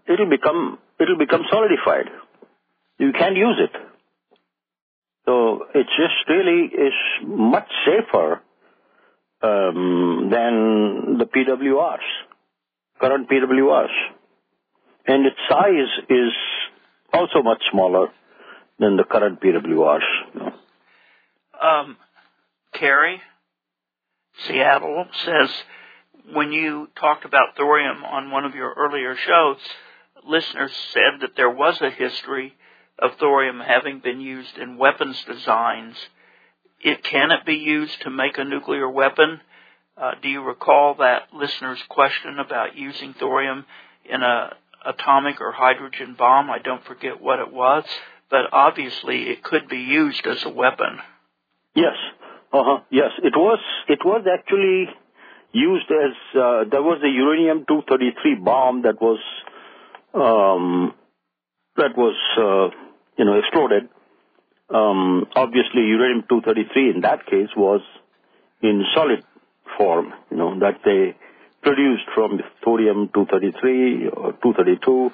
[0.08, 0.30] it'll
[1.18, 2.10] become solidified.
[2.98, 3.76] You can't use it.
[5.26, 6.94] So it just really is
[7.26, 8.42] much safer
[9.42, 12.08] um, than the PWRs,
[13.00, 13.92] current PWRs.
[15.06, 16.34] And its size is
[17.14, 18.08] also much smaller
[18.80, 20.54] than the current PWRs.
[22.80, 23.22] Carrie,
[24.46, 25.50] Seattle says,
[26.34, 29.58] when you talked about thorium on one of your earlier shows,
[30.26, 32.54] listeners said that there was a history
[33.00, 35.96] of thorium having been used in weapons designs
[36.80, 39.42] it can it be used to make a nuclear weapon?
[39.98, 43.66] Uh, do you recall that listener's question about using thorium
[44.06, 44.54] in a
[44.86, 46.52] atomic or hydrogen bomb?
[46.52, 47.84] I don't forget what it was,
[48.30, 51.00] but obviously it could be used as a weapon.
[51.74, 51.96] Yes.
[52.54, 52.80] Uh-huh.
[52.90, 53.60] Yes, it was.
[53.88, 54.90] It was actually
[55.52, 59.20] used as uh, there was a uranium 233 bomb that was
[60.14, 60.94] um,
[61.76, 62.76] that was uh,
[63.18, 63.90] you know exploded
[64.70, 67.82] um, obviously, uranium-233 in that case was
[68.62, 69.24] in solid
[69.78, 71.16] form, you know, that they
[71.62, 75.12] produced from thorium-233 or 232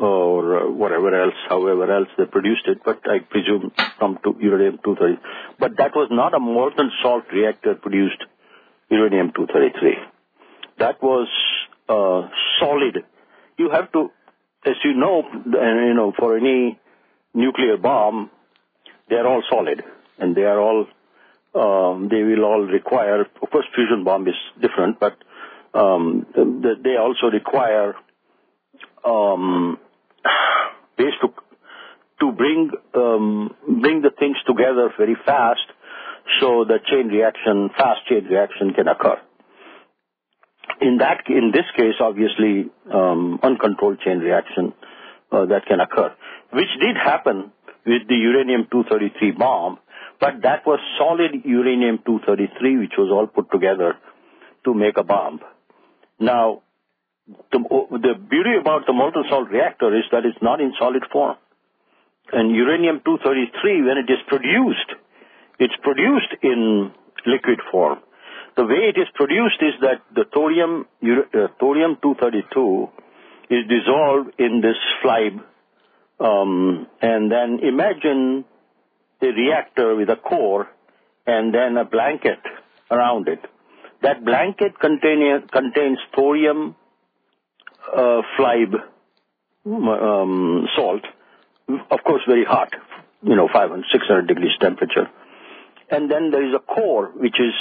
[0.00, 5.18] or uh, whatever else, however else they produced it, but I presume from uranium-233.
[5.58, 8.24] But that was not a molten salt reactor produced
[8.90, 9.92] uranium-233.
[10.78, 11.28] That was
[11.88, 12.28] uh,
[12.58, 13.04] solid.
[13.58, 14.10] You have to,
[14.64, 16.78] as you know, you know, for any
[17.34, 18.30] nuclear bomb,
[19.10, 19.84] they are all solid,
[20.18, 20.86] and they are all,
[21.54, 25.18] um, they will all require, of course, fusion bomb is different, but
[25.74, 26.26] um,
[26.82, 27.94] they also require
[29.04, 29.78] um,
[30.98, 31.28] ways to
[32.20, 35.66] to bring um, bring the things together very fast,
[36.40, 39.18] so the chain reaction, fast chain reaction, can occur.
[40.80, 44.72] In that, in this case, obviously, um, uncontrolled chain reaction
[45.32, 46.14] uh, that can occur,
[46.52, 47.52] which did happen
[47.86, 49.78] with the uranium-233 bomb,
[50.20, 53.94] but that was solid uranium-233, which was all put together
[54.64, 55.40] to make a bomb.
[56.18, 56.62] Now,
[57.52, 61.36] the, the beauty about the molten salt reactor is that it's not in solid form.
[62.32, 64.94] And uranium-233, when it is produced,
[65.58, 66.92] it's produced in
[67.26, 67.98] liquid form.
[68.56, 72.90] The way it is produced is that the thorium, uh, thorium-232
[73.50, 75.40] is dissolved in this FLiBe
[76.20, 78.44] um, and then imagine
[79.22, 80.68] a reactor with a core
[81.26, 82.40] and then a blanket
[82.90, 83.40] around it.
[84.02, 86.76] That blanket contain, contains thorium
[87.96, 88.74] uh, FLiBe
[89.66, 91.02] um, salt,
[91.68, 92.72] of course very hot,
[93.22, 95.08] you know, 500, 600 degrees temperature.
[95.90, 97.54] And then there is a core which is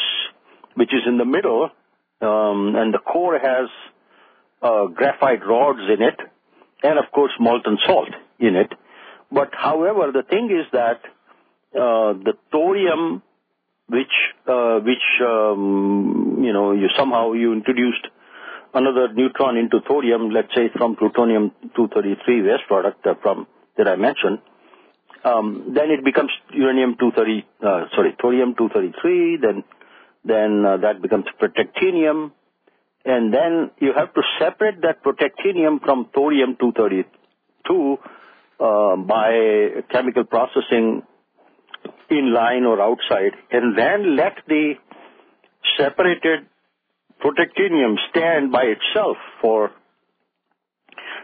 [0.75, 1.69] which is in the middle,
[2.21, 3.69] um, and the core has
[4.61, 6.19] uh, graphite rods in it,
[6.83, 8.71] and of course molten salt in it.
[9.31, 11.01] But however, the thing is that
[11.73, 13.21] uh, the thorium,
[13.87, 14.13] which
[14.47, 18.07] uh, which um, you know you somehow you introduced
[18.73, 23.47] another neutron into thorium, let's say from plutonium 233 waste product uh, from
[23.77, 24.39] that I mentioned,
[25.23, 29.37] um, then it becomes uranium 230, uh, sorry, thorium 233.
[29.41, 29.63] Then
[30.23, 32.31] then uh, that becomes protactinium,
[33.05, 37.97] and then you have to separate that protactinium from thorium 232
[38.59, 41.03] uh, by chemical processing
[42.09, 44.73] in line or outside, and then let the
[45.77, 46.48] separated
[47.21, 49.71] protactinium stand by itself for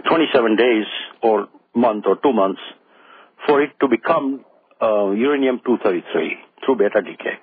[0.07, 0.85] 27 days
[1.22, 2.61] or month or two months
[3.45, 4.43] for it to become
[4.81, 6.03] uh, uranium-233
[6.63, 7.38] through beta decay.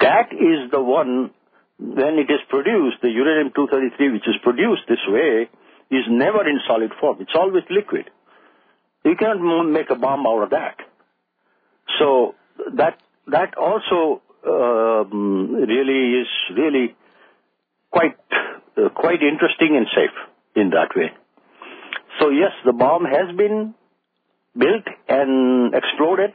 [0.00, 1.30] That is the one
[1.78, 5.48] when it is produced, the uranium-233 which is produced this way
[5.90, 7.18] is never in solid form.
[7.20, 8.08] It's always liquid.
[9.04, 10.76] You cannot make a bomb out of that.
[11.98, 12.34] So
[12.76, 16.94] that that also um, really is really
[17.92, 18.16] quite
[18.76, 20.16] uh, quite interesting and safe
[20.56, 21.12] in that way.
[22.20, 23.74] So yes, the bomb has been
[24.56, 26.32] built and exploded,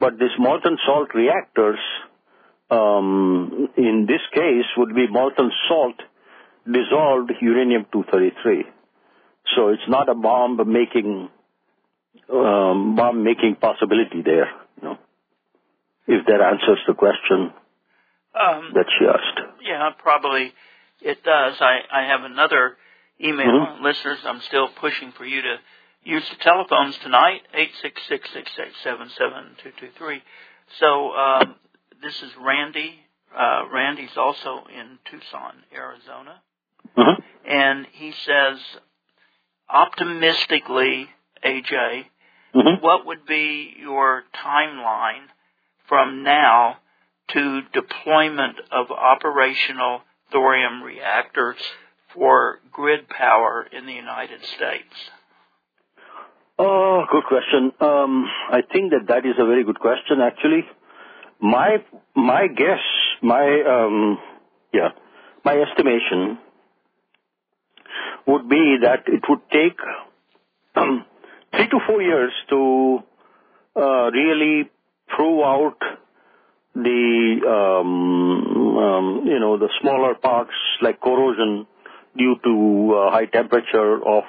[0.00, 1.78] but these molten salt reactors,
[2.70, 5.96] um, in this case, would be molten salt
[6.66, 8.62] dissolved uranium-233.
[9.54, 11.28] So it's not a bomb making
[12.32, 14.48] um, bomb making possibility there.
[14.76, 14.98] You know,
[16.06, 17.52] if that answers the question
[18.34, 19.40] Um, that she asked.
[19.62, 20.52] yeah, probably
[21.00, 21.54] it does.
[21.60, 22.76] I, I have another
[23.22, 23.46] email.
[23.46, 23.80] Mhm.
[23.82, 25.58] Listeners, I'm still pushing for you to
[26.02, 30.20] use the telephones tonight, 866-687-7223.
[30.80, 31.54] So um,
[32.02, 32.98] this is Randy.
[33.36, 36.40] Uh, Randy's also in Tucson, Arizona.
[36.96, 37.22] Mhm.
[37.46, 38.58] And he says,
[39.68, 41.10] optimistically,
[41.44, 42.06] AJ,
[42.54, 42.80] Mhm.
[42.80, 45.28] what would be your timeline
[45.86, 46.78] from now
[47.32, 51.56] to deployment of operational thorium reactors
[52.12, 54.94] for grid power in the United States?
[56.58, 57.72] Oh, good question.
[57.80, 60.64] Um, I think that that is a very good question, actually.
[61.40, 61.78] My
[62.14, 62.80] my guess,
[63.22, 64.18] my um,
[64.72, 64.90] yeah,
[65.44, 66.38] my estimation
[68.26, 69.78] would be that it would take
[70.76, 71.04] um,
[71.54, 72.98] three to four years to
[73.76, 74.70] uh, really
[75.08, 75.78] prove out
[76.74, 81.66] the um, um, you know the smaller parts like corrosion
[82.16, 84.24] due to uh, high temperature of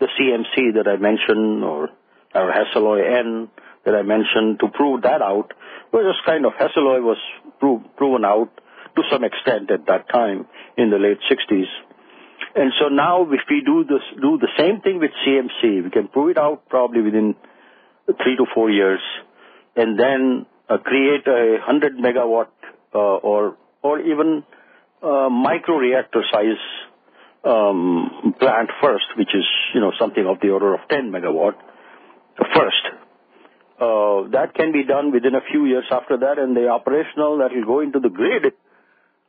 [0.00, 1.90] the CMC that I mentioned or
[2.34, 3.48] or Hastelloy N
[3.84, 5.52] that I mentioned to prove that out
[5.92, 7.18] was just kind of Hastelloy was
[7.58, 8.50] pro- proven out
[8.96, 11.70] to some extent at that time in the late 60s.
[12.54, 16.08] And so now if we do this, do the same thing with CMC, we can
[16.08, 17.34] prove it out probably within
[18.06, 19.00] three to four years
[19.76, 20.46] and then
[20.78, 22.48] create a 100 megawatt
[22.94, 24.44] uh, or or even
[25.02, 26.60] uh, micro reactor size
[27.44, 31.54] um, plant first, which is you know something of the order of 10 megawatt
[32.54, 32.84] first.
[33.80, 37.50] Uh, that can be done within a few years after that, and the operational that
[37.54, 38.52] will go into the grid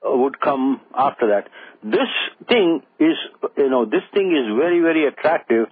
[0.05, 1.47] uh, would come after that.
[1.83, 2.09] This
[2.49, 3.15] thing is,
[3.57, 5.67] you know, this thing is very, very attractive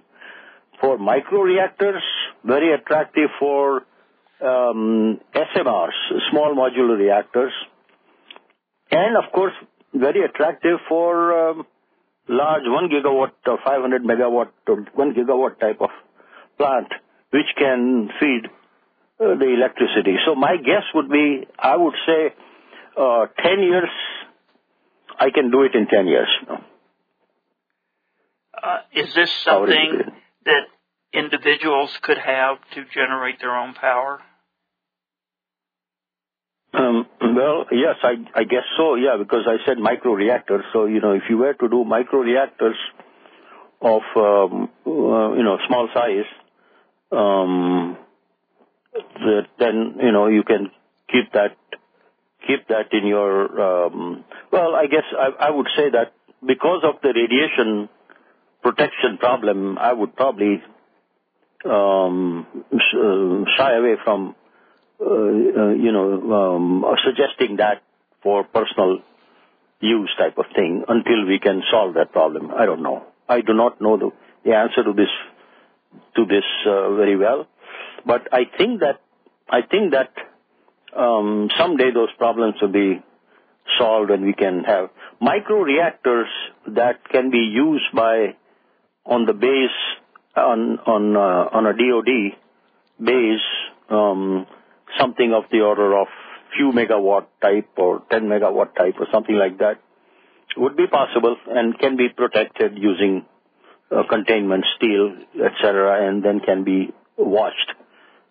[0.80, 2.02] for micro reactors,
[2.42, 3.82] very attractive for
[4.42, 5.98] SMRs,
[6.30, 7.52] small modular reactors,
[8.90, 9.52] and of course,
[9.94, 11.66] very attractive for um,
[12.28, 15.90] large 1 gigawatt or 500 megawatt or 1 gigawatt type of
[16.58, 16.88] plant,
[17.30, 18.46] which can feed
[19.20, 20.16] uh, the electricity.
[20.26, 22.34] So my guess would be, I would say,
[22.96, 23.90] uh, 10 years,
[25.18, 26.28] I can do it in 10 years.
[28.62, 30.12] Uh, is this How would it something
[30.46, 30.62] that
[31.12, 34.20] individuals could have to generate their own power?
[36.72, 40.64] Um, well, yes, I, I guess so, yeah, because I said micro reactors.
[40.72, 42.76] So, you know, if you were to do micro reactors
[43.82, 46.26] of, um, uh, you know, small size,
[47.10, 47.96] um,
[49.58, 50.70] then, you know, you can
[51.10, 51.56] keep that,
[52.46, 53.48] keep that in your,
[54.52, 56.12] well, I guess I, I would say that
[56.46, 57.88] because of the radiation
[58.62, 60.62] protection problem, I would probably,
[61.64, 62.10] uh,
[63.56, 64.36] shy away from
[67.04, 67.82] suggesting that
[68.22, 68.98] for personal
[69.80, 72.50] use type of thing until we can solve that problem.
[72.50, 73.04] I don't know.
[73.28, 75.08] I do not know the, answer to this
[76.16, 77.46] to this uh, very well,
[78.04, 79.00] but I think that
[79.48, 80.12] I think that
[80.96, 83.02] um, someday those problems will be
[83.78, 84.90] solved and we can have
[85.20, 86.28] micro reactors
[86.66, 88.34] that can be used by
[89.04, 89.78] on the base
[90.36, 92.36] on on uh, on a DoD
[93.02, 93.40] base.
[94.98, 96.08] Something of the order of
[96.56, 99.80] few megawatt type or 10 megawatt type or something like that
[100.56, 103.24] would be possible and can be protected using
[103.90, 107.72] uh, containment steel, etc., and then can be washed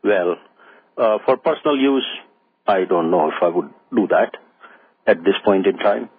[0.03, 0.36] well.
[0.98, 2.06] Uh, for personal use,
[2.68, 4.36] I don't know if I would do that
[5.07, 6.10] at this point in time.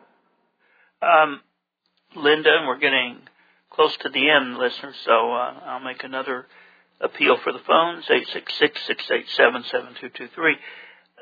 [1.03, 1.41] Um,
[2.17, 3.19] Linda, we're getting
[3.71, 6.47] close to the end, listeners, so uh, I'll make another
[7.01, 10.59] appeal for the phones, 866-687-7223.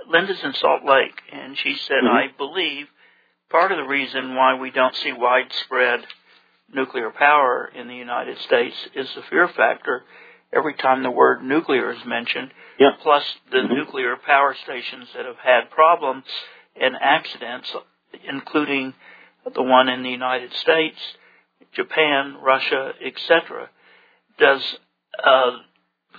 [0.09, 2.11] Linda's in Salt Lake, and she said, Mhm.
[2.11, 2.89] I believe
[3.51, 6.07] part of the reason why we don't see widespread
[6.73, 10.05] nuclear power in the United States is the fear factor
[10.53, 12.93] every time the word nuclear is mentioned, Yeah.
[13.01, 13.71] plus the Mhm.
[13.71, 16.25] nuclear power stations that have had problems
[16.77, 17.75] and accidents,
[18.25, 18.95] including
[19.53, 21.17] the one in the United States,
[21.73, 23.69] Japan, Russia, etc.
[24.39, 24.79] Does
[25.19, 25.61] a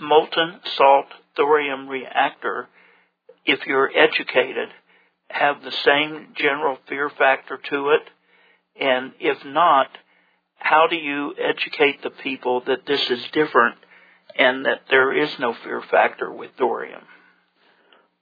[0.01, 2.67] molten salt thorium reactor,
[3.45, 4.69] if you're educated,
[5.29, 8.01] have the same general fear factor to it?
[8.79, 9.87] And if not,
[10.55, 13.75] how do you educate the people that this is different
[14.37, 17.01] and that there is no fear factor with thorium?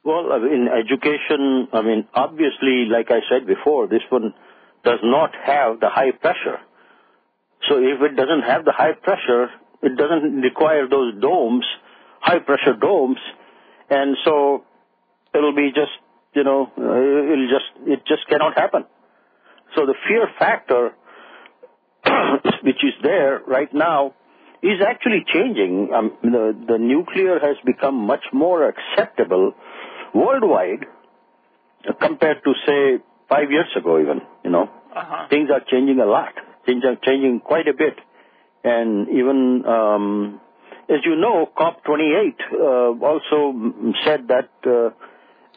[0.04, 4.34] Well, I mean, in education, I mean, obviously, like I said before, this one
[4.86, 6.60] does not have the high pressure.
[7.68, 9.49] So if it doesn't have the high pressure,
[9.82, 11.66] it doesn't require those domes,
[12.20, 13.18] high pressure domes,
[13.90, 14.64] and so
[15.34, 15.91] it'll be just,
[16.34, 18.86] you know, uh, it'll just, it just cannot happen.
[19.76, 20.94] So the fear factor,
[22.64, 24.14] which is there right now,
[24.62, 25.94] is actually changing.
[25.94, 29.54] Um, the, the nuclear has become much more acceptable
[30.14, 30.86] worldwide
[32.02, 34.64] compared to, say, five years ago even, you know.
[34.95, 35.28] Uh-huh.
[35.30, 36.34] Things are changing a lot.
[36.66, 37.99] Things are changing quite a bit.
[38.68, 40.41] And even, um,
[40.89, 43.38] as you know, COP28 uh, also
[44.03, 44.89] said that uh,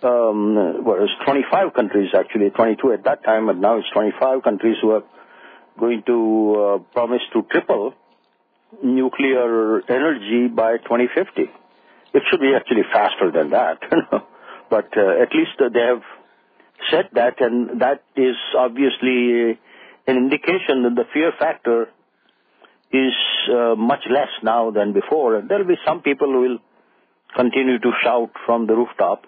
[0.07, 4.77] um, well, it's 25 countries actually, 22 at that time, but now it's 25 countries
[4.81, 5.03] who are
[5.79, 7.95] going to uh, promise to triple
[8.83, 11.43] nuclear energy by 2050.
[12.13, 13.79] It should be actually faster than that,
[14.71, 16.03] but uh, at least uh, they have
[16.91, 19.59] said that, and that is obviously
[20.07, 21.89] an indication that the fear factor
[22.93, 23.13] is
[23.53, 25.37] uh, much less now than before.
[25.37, 26.59] And there will be some people who will
[27.35, 29.25] continue to shout from the rooftop,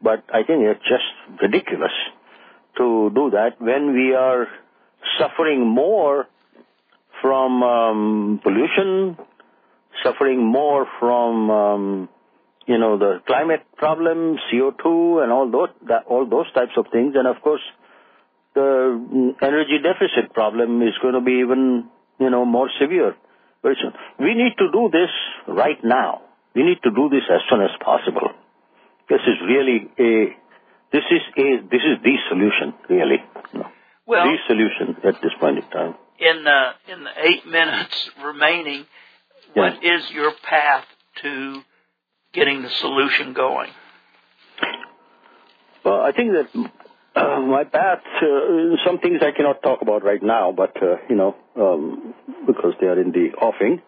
[0.00, 1.92] but I think it's just ridiculous
[2.78, 4.46] to do that when we are
[5.18, 6.26] suffering more
[7.20, 9.16] from um, pollution,
[10.02, 12.08] suffering more from um,
[12.66, 17.14] you know the climate problem, CO2, and all those that, all those types of things,
[17.16, 17.60] and of course
[18.54, 21.88] the energy deficit problem is going to be even
[22.22, 23.14] you know more severe
[23.62, 23.92] very soon.
[24.18, 25.10] We need to do this
[25.48, 26.22] right now.
[26.54, 28.28] We need to do this as soon as possible.
[29.08, 30.36] This is really a
[30.92, 33.18] this is a this is the solution really.
[34.06, 35.94] Well, the solution at this point in time.
[36.18, 38.84] in the in the eight minutes remaining,
[39.54, 40.84] what is your path
[41.22, 41.62] to
[42.32, 43.70] getting the solution going?
[45.84, 46.70] Well, I think that
[47.14, 51.36] my path, uh, some things I cannot talk about right now, but, uh, you know,
[51.56, 52.14] um,
[52.46, 53.82] because they are in the offing.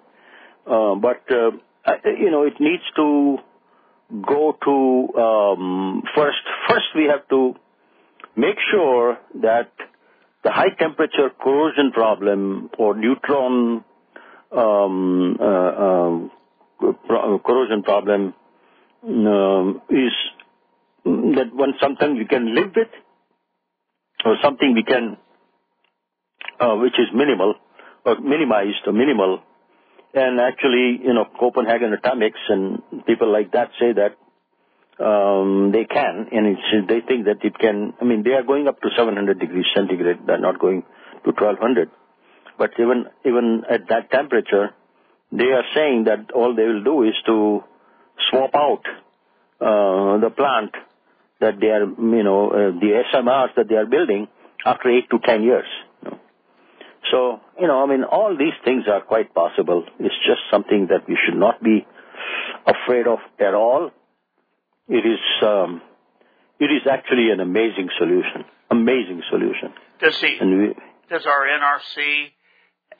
[0.66, 3.38] Uh, but, you know, it needs to
[4.26, 6.38] go to, um, first,
[6.68, 7.54] first we have to
[8.36, 9.70] make sure that
[10.42, 13.84] the high temperature corrosion problem or neutron
[14.52, 16.30] um, uh, um,
[17.44, 18.34] corrosion problem
[19.04, 20.12] um, is
[21.04, 22.88] that one something we can live with
[24.24, 25.16] or something we can
[26.60, 27.54] uh, which is minimal
[28.04, 29.42] or minimized or minimal.
[30.14, 34.16] And actually you know Copenhagen atomics and people like that say that
[35.04, 36.56] um, they can and
[36.88, 40.20] they think that it can I mean they are going up to 700 degrees centigrade.
[40.26, 40.82] They're not going
[41.24, 41.90] to 1200
[42.58, 44.70] but even even at that temperature
[45.32, 47.64] they are saying that all they will do is to
[48.30, 48.82] swap out
[49.60, 50.72] uh, the plant
[51.40, 54.28] that they are, you know, uh, the SMRs that they are building
[54.64, 55.66] after eight to ten years.
[56.02, 56.18] you know.
[57.10, 59.84] So, you know, I mean, all these things are quite possible.
[59.98, 61.86] It's just something that we should not be
[62.66, 63.90] afraid of at all.
[64.88, 65.82] It is, um,
[66.58, 68.44] it is actually an amazing solution.
[68.70, 69.72] Amazing solution.
[70.00, 70.74] Does And we,
[71.10, 72.32] does our NRC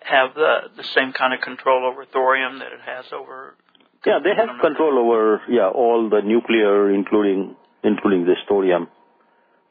[0.00, 3.56] have the the same kind of control over thorium that it has over?
[4.04, 8.88] Yeah, they have control over yeah all the nuclear, including including this thorium.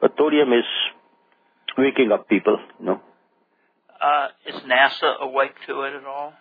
[0.00, 0.64] But thorium is
[1.76, 3.00] waking up people, you know.
[4.00, 6.32] Uh, is NASA awake to it at all?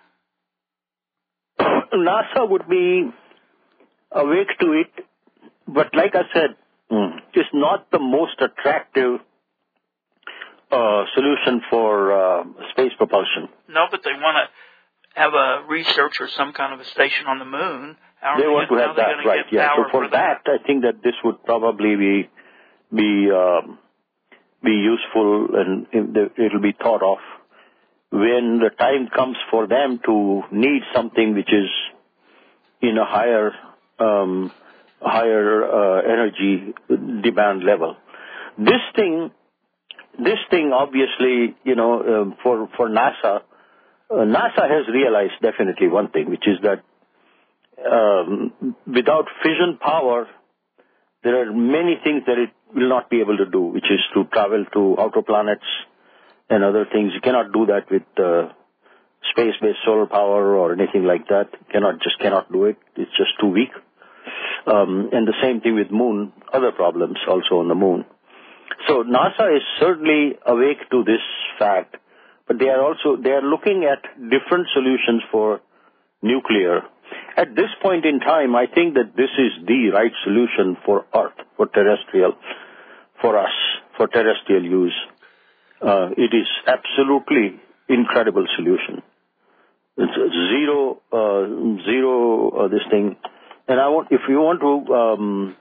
[1.60, 3.10] NASA would be
[4.12, 5.06] awake to it,
[5.68, 6.56] but like I said,
[6.92, 9.20] mm, it's not the most attractive
[10.72, 13.48] uh, solution for uh, space propulsion.
[13.70, 17.40] No, but they want to have a research or some kind of a station on
[17.40, 17.96] the moon.
[18.38, 19.46] They want to have that, right?
[19.52, 19.76] Yeah.
[19.76, 22.30] So for that, I think that this would probably be
[22.94, 23.80] be um,
[24.64, 25.88] be useful, and
[26.38, 27.18] it'll be thought of
[28.12, 31.70] when the time comes for them to need something which is
[32.82, 33.52] in a higher
[34.00, 34.52] um,
[35.02, 36.74] higher uh, energy
[37.22, 37.98] demand level.
[38.58, 39.32] This thing,
[40.18, 43.42] this thing, obviously, you know, um, for for NASA,
[44.10, 46.84] uh, NASA has realized definitely one thing, which is that
[47.92, 50.28] um, without fission power,
[51.24, 54.26] there are many things that it will not be able to do, which is to
[54.26, 55.66] travel to outer planets
[56.50, 57.12] and other things.
[57.14, 58.50] You cannot do that with uh,
[59.32, 61.48] space-based solar power or anything like that.
[61.54, 62.78] You cannot just cannot do it.
[62.96, 63.72] It's just too weak.
[64.66, 68.06] Um, and the same thing with moon, other problems also on the moon.
[68.88, 71.22] So NASA is certainly awake to this
[71.60, 71.98] fact,
[72.48, 75.62] but they are also they are looking at different solutions for
[76.22, 76.82] nuclear.
[77.36, 81.34] At this point in time, I think that this is the right solution for Earth,
[81.58, 82.34] for terrestrial,
[83.22, 83.54] for us,
[83.98, 84.96] for terrestrial use.
[85.82, 89.02] Uh, it is absolutely incredible solution.
[89.98, 93.16] It's zero, uh, zero, uh, this thing.
[93.68, 95.56] And I want, if you want to, um,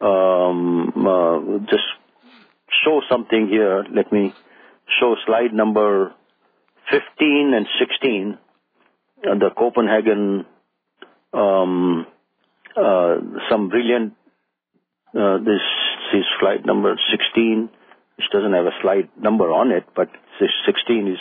[0.00, 1.84] um, uh, just
[2.84, 4.34] show something here, let me
[5.00, 6.12] show slide number
[6.90, 8.38] 15 and 16,
[9.26, 10.46] uh, the Copenhagen,
[11.32, 12.06] um,
[12.76, 13.16] uh,
[13.50, 14.14] some brilliant,
[15.18, 15.60] uh, this
[16.14, 17.68] is slide number 16,
[18.16, 20.08] which doesn't have a slide number on it, but
[20.66, 21.18] 16 is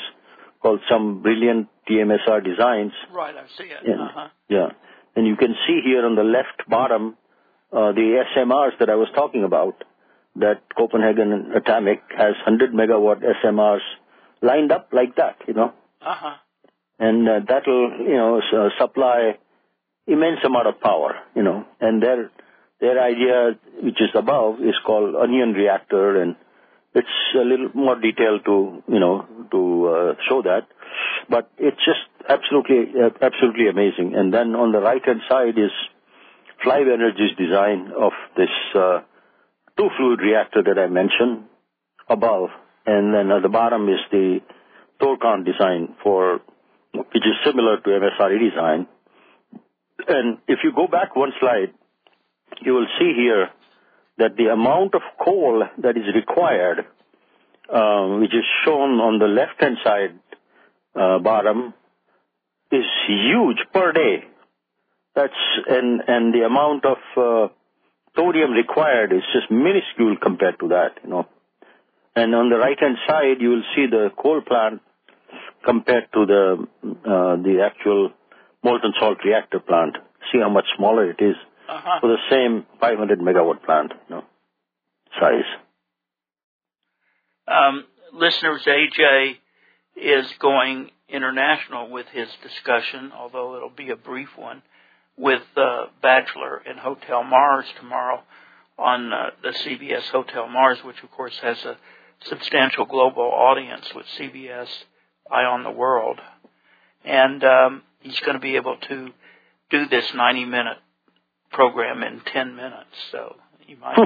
[0.62, 2.92] called some brilliant TMSR designs.
[3.12, 3.86] Right, I see it.
[3.86, 4.28] And, uh-huh.
[4.50, 4.70] Yeah.
[5.16, 7.16] And you can see here on the left bottom,
[7.72, 9.84] uh, the SMRs that I was talking about,
[10.36, 13.82] that Copenhagen Atomic has 100 megawatt SMRs
[14.42, 15.74] lined up like that, you know.
[16.02, 16.36] Uh-huh.
[17.00, 19.38] And uh, that'll, you know, s- supply
[20.08, 21.66] immense amount of power, you know.
[21.80, 22.32] And their
[22.80, 26.36] their idea, which is above, is called onion reactor, and
[26.94, 30.68] it's a little more detailed to, you know, to uh, show that.
[31.30, 34.16] But it's just absolutely, uh, absolutely amazing.
[34.16, 35.72] And then on the right hand side is
[36.64, 39.02] Flibe Energy's design of this uh,
[39.78, 41.46] two fluid reactor that I mentioned
[42.10, 42.50] above,
[42.86, 44.40] and then at the bottom is the
[45.02, 46.42] ThorCon design for,
[46.94, 48.88] which is similar to MSRE design.
[50.08, 51.74] And if you go back one slide,
[52.62, 53.50] you will see here
[54.18, 56.86] that the amount of coal that is required,
[57.74, 60.20] um, which is shown on the left-hand side
[60.96, 61.74] uh, bottom,
[62.72, 64.26] is huge per day.
[65.16, 65.34] That's
[65.68, 67.54] and and the amount of uh,
[68.16, 71.28] thorium required is just minuscule compared to that, you know.
[72.16, 74.82] And on the right-hand side, you will see the coal plant
[75.64, 78.12] compared to the uh, the actual
[78.68, 79.98] molten salt reactor plant.
[80.32, 81.36] See how much smaller it is
[81.70, 82.00] Uh-huh.
[82.02, 84.24] for the same 500 megawatt plant, you know,
[85.20, 85.50] size.
[87.48, 89.38] Um, listeners, AJ
[89.96, 94.62] is going international with his discussion, although it'll be a brief one,
[95.18, 98.22] with uh, Batchelor in Hotel Mars tomorrow
[98.78, 101.78] on uh, the CBS Hotel Mars, which of course has a
[102.22, 104.68] substantial global audience with CBS
[105.32, 106.20] Eye on the World.
[107.04, 109.10] And um, he's going to be able to
[109.70, 110.78] do this 90 minute
[111.52, 112.96] program in 10 minutes.
[113.12, 113.36] So
[113.68, 113.98] you might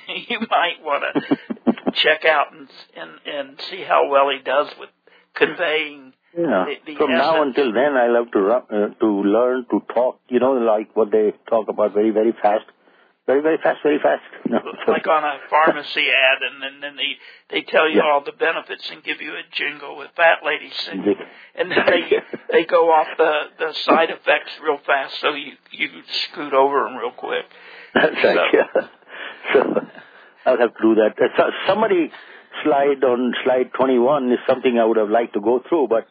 [0.28, 4.90] you might want to check out and, and and see how well he does with
[5.34, 6.66] conveying Yeah.
[6.66, 10.20] the, the From now until then, I love to uh, to learn to talk.
[10.28, 12.64] You know, like what they talk about very very fast,
[13.26, 14.22] very very fast, very fast.
[14.48, 17.16] Know, like on a pharmacy ad, and then, then they
[17.54, 18.10] they tell you Yeah.
[18.10, 21.14] all the benefits and give you a jingle with fat ladies singing,
[21.54, 22.22] and then they
[22.52, 25.88] they go off the the side effects real fast, so you you
[26.32, 27.44] scoot over them real quick.
[27.94, 28.54] That's right.
[28.54, 28.86] Yeah.
[29.54, 29.60] So
[30.46, 31.14] I'll have to do that.
[31.20, 32.10] Uh, so- Somebody
[32.62, 36.06] slide on slide 21 is something I would have liked to go through, but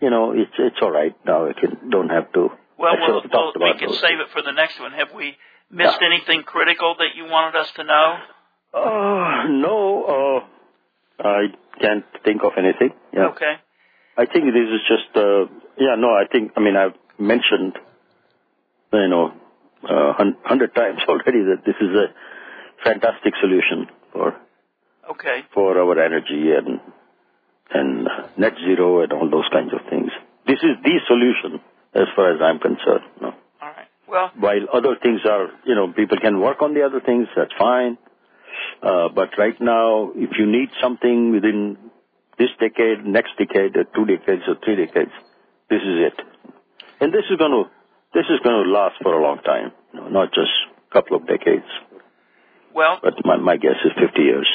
[0.00, 1.48] you know, it's it's all right now.
[1.48, 2.48] I can don't have to.
[2.78, 4.00] Well, we'll, we'll we can those.
[4.00, 4.92] save it for the next one.
[4.92, 5.36] Have we
[5.70, 8.18] missed anything critical that you wanted us to know?
[8.74, 10.42] Uh, no,
[11.20, 11.46] uh, I
[11.80, 12.90] can't think of anything.
[13.12, 13.26] Yeah.
[13.28, 13.54] Okay.
[14.18, 15.44] I think this is just, uh,
[15.78, 17.74] yeah, no, I think, I mean, I've mentioned,
[18.92, 19.32] you know,
[19.84, 20.12] uh,
[20.44, 22.06] hundred times already that this is a
[22.84, 24.34] fantastic solution for,
[25.10, 25.42] Okay.
[25.54, 26.80] for our energy and,
[27.70, 30.10] and net zero and all those kinds of things.
[30.46, 31.60] This is the solution
[31.94, 33.04] as far as I'm concerned.
[33.20, 33.34] No.
[34.08, 37.52] Well, While other things are, you know, people can work on the other things, that's
[37.58, 37.98] fine.
[38.82, 41.76] Uh, but right now, if you need something within
[42.38, 45.10] this decade, next decade, or two decades, or three decades,
[45.68, 46.20] this is it.
[47.00, 47.64] And this is going to,
[48.14, 50.52] this is going to last for a long time, you know, not just
[50.88, 51.66] a couple of decades.
[52.74, 54.48] well, But my, my guess is 50 years.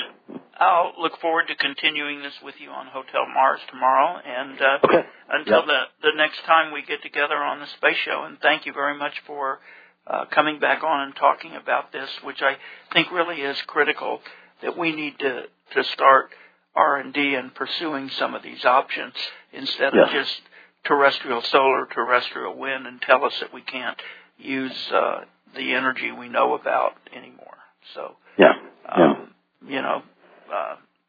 [0.59, 5.05] I'll look forward to continuing this with you on Hotel Mars tomorrow, and uh, Okay.
[5.29, 5.65] until Yeah.
[6.01, 8.23] the the next time we get together on the space show.
[8.23, 9.59] And thank you very much for
[10.05, 12.57] uh, coming back on and talking about this, which I
[12.93, 14.21] think really is critical
[14.61, 15.43] that we need to
[15.73, 16.29] to start
[16.75, 19.13] R and D and pursuing some of these options
[19.51, 20.41] instead of just
[20.83, 23.99] terrestrial solar, terrestrial wind, and tell us that we can't
[24.37, 25.21] use uh,
[25.55, 27.57] the energy we know about anymore.
[27.93, 28.53] So, yeah,
[28.89, 29.33] um,
[29.67, 29.75] yeah.
[29.75, 30.01] you know,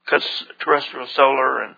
[0.05, 1.74] because uh, terrestrial solar and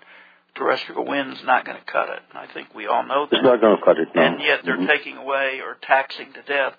[0.55, 2.21] terrestrial wind's not going to cut it.
[2.31, 3.37] And I think we all know that.
[3.37, 4.09] It's not going to cut it.
[4.15, 4.23] No.
[4.23, 4.87] And yet they're mm-hmm.
[4.87, 6.75] taking away or taxing to death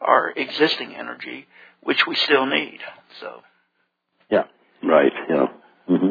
[0.00, 1.46] our existing energy,
[1.82, 2.78] which we still need.
[3.20, 3.42] So.
[4.30, 4.44] Yeah.
[4.82, 5.12] Right.
[5.28, 5.46] Yeah.
[5.88, 6.10] Mm-hmm.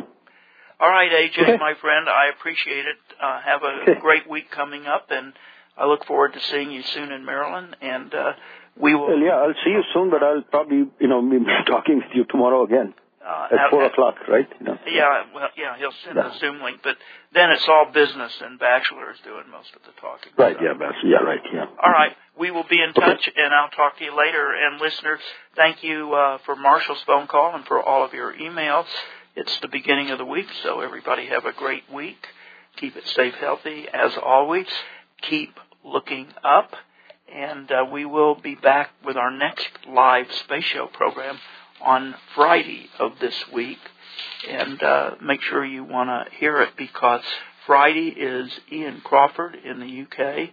[0.82, 1.58] All right, AJ, okay.
[1.58, 2.96] my friend, I appreciate it.
[3.22, 4.00] Uh, have a okay.
[4.00, 5.34] great week coming up, and
[5.78, 7.76] I look forward to seeing you soon in Maryland.
[7.82, 8.32] And uh,
[8.78, 9.08] we will.
[9.08, 11.38] Well, yeah, I'll see you soon, but I'll probably, you know, be
[11.68, 12.94] talking with you tomorrow again.
[13.30, 14.48] Uh, at four o'clock, right?
[14.60, 14.76] Know.
[14.88, 16.34] Yeah, well, yeah, he'll send yeah.
[16.34, 16.98] a Zoom link, but
[17.32, 20.34] then it's all business, and Batchelor is doing most of the talking.
[20.36, 20.56] Right?
[20.58, 20.64] So.
[20.66, 21.10] Yeah, Batchelor.
[21.10, 21.42] Yeah, right.
[21.54, 21.66] Yeah.
[21.84, 24.52] All right, we will be in touch, and I'll talk to you later.
[24.56, 25.20] And listeners,
[25.56, 28.88] thank you uh, for Marshall's phone call and for all of your emails.
[29.36, 32.26] It's the beginning of the week, so everybody have a great week.
[32.78, 34.68] Keep it safe, healthy, as always.
[35.22, 36.74] Keep looking up,
[37.32, 41.38] and uh, we will be back with our next live space show program
[41.82, 43.80] on Friday of this week.
[44.50, 47.22] And uh, make sure you want to hear it because
[47.66, 50.50] Friday is Ian Crawford in the UK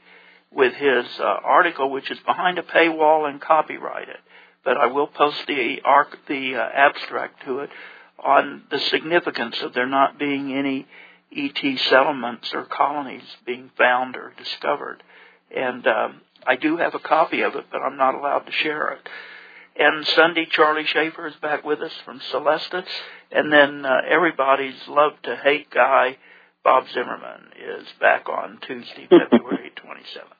[0.53, 4.17] with his uh, article, which is behind a paywall and copyrighted.
[4.65, 7.71] But I will post the arc, the uh, abstract to it
[8.23, 10.87] on the significance of there not being any
[11.35, 15.03] ET settlements or colonies being found or discovered.
[15.55, 18.89] And um, I do have a copy of it, but I'm not allowed to share
[18.93, 19.09] it.
[19.79, 22.87] And Sunday, Charlie Chafer is back with us from Celestis.
[23.31, 26.17] And then uh, everybody's love to hate guy,
[26.65, 30.33] Bob Zimmerman, is back on Tuesday, February 27th.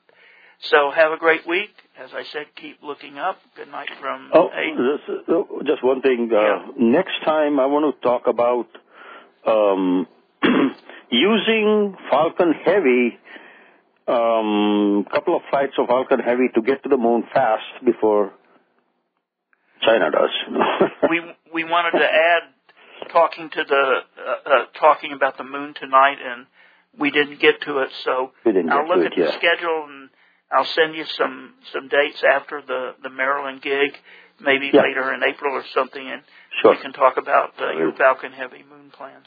[0.61, 1.69] So have a great week.
[1.99, 3.37] As I said, keep looking up.
[3.55, 6.31] Good night from oh, this, uh, just one thing.
[6.31, 6.65] Uh, yeah.
[6.77, 8.67] Next time, I want to talk about
[9.45, 10.07] um,
[11.11, 13.19] using Falcon Heavy,
[14.07, 18.33] a um, couple of flights of Falcon Heavy to get to the moon fast before
[19.81, 20.89] China does.
[21.09, 21.21] we
[21.53, 22.43] we wanted to add
[23.11, 26.45] talking to the uh, uh, talking about the moon tonight, and
[26.99, 27.89] we didn't get to it.
[28.03, 30.09] So I'll look at the schedule and
[30.51, 33.97] I'll send you some some dates after the the Maryland gig,
[34.39, 34.81] maybe yeah.
[34.81, 36.21] later in April or something, and
[36.61, 36.71] sure.
[36.71, 39.25] we can talk about uh, your Falcon Heavy moon plans.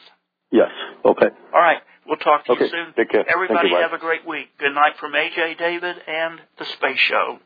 [0.51, 0.71] Yes.
[1.05, 1.29] Okay.
[1.55, 1.79] All right.
[2.07, 2.65] We'll talk to okay.
[2.65, 2.95] you soon.
[2.97, 3.25] Take care.
[3.29, 4.49] Everybody you, have a great week.
[4.59, 7.39] Good night from Ajay David and the Space Show.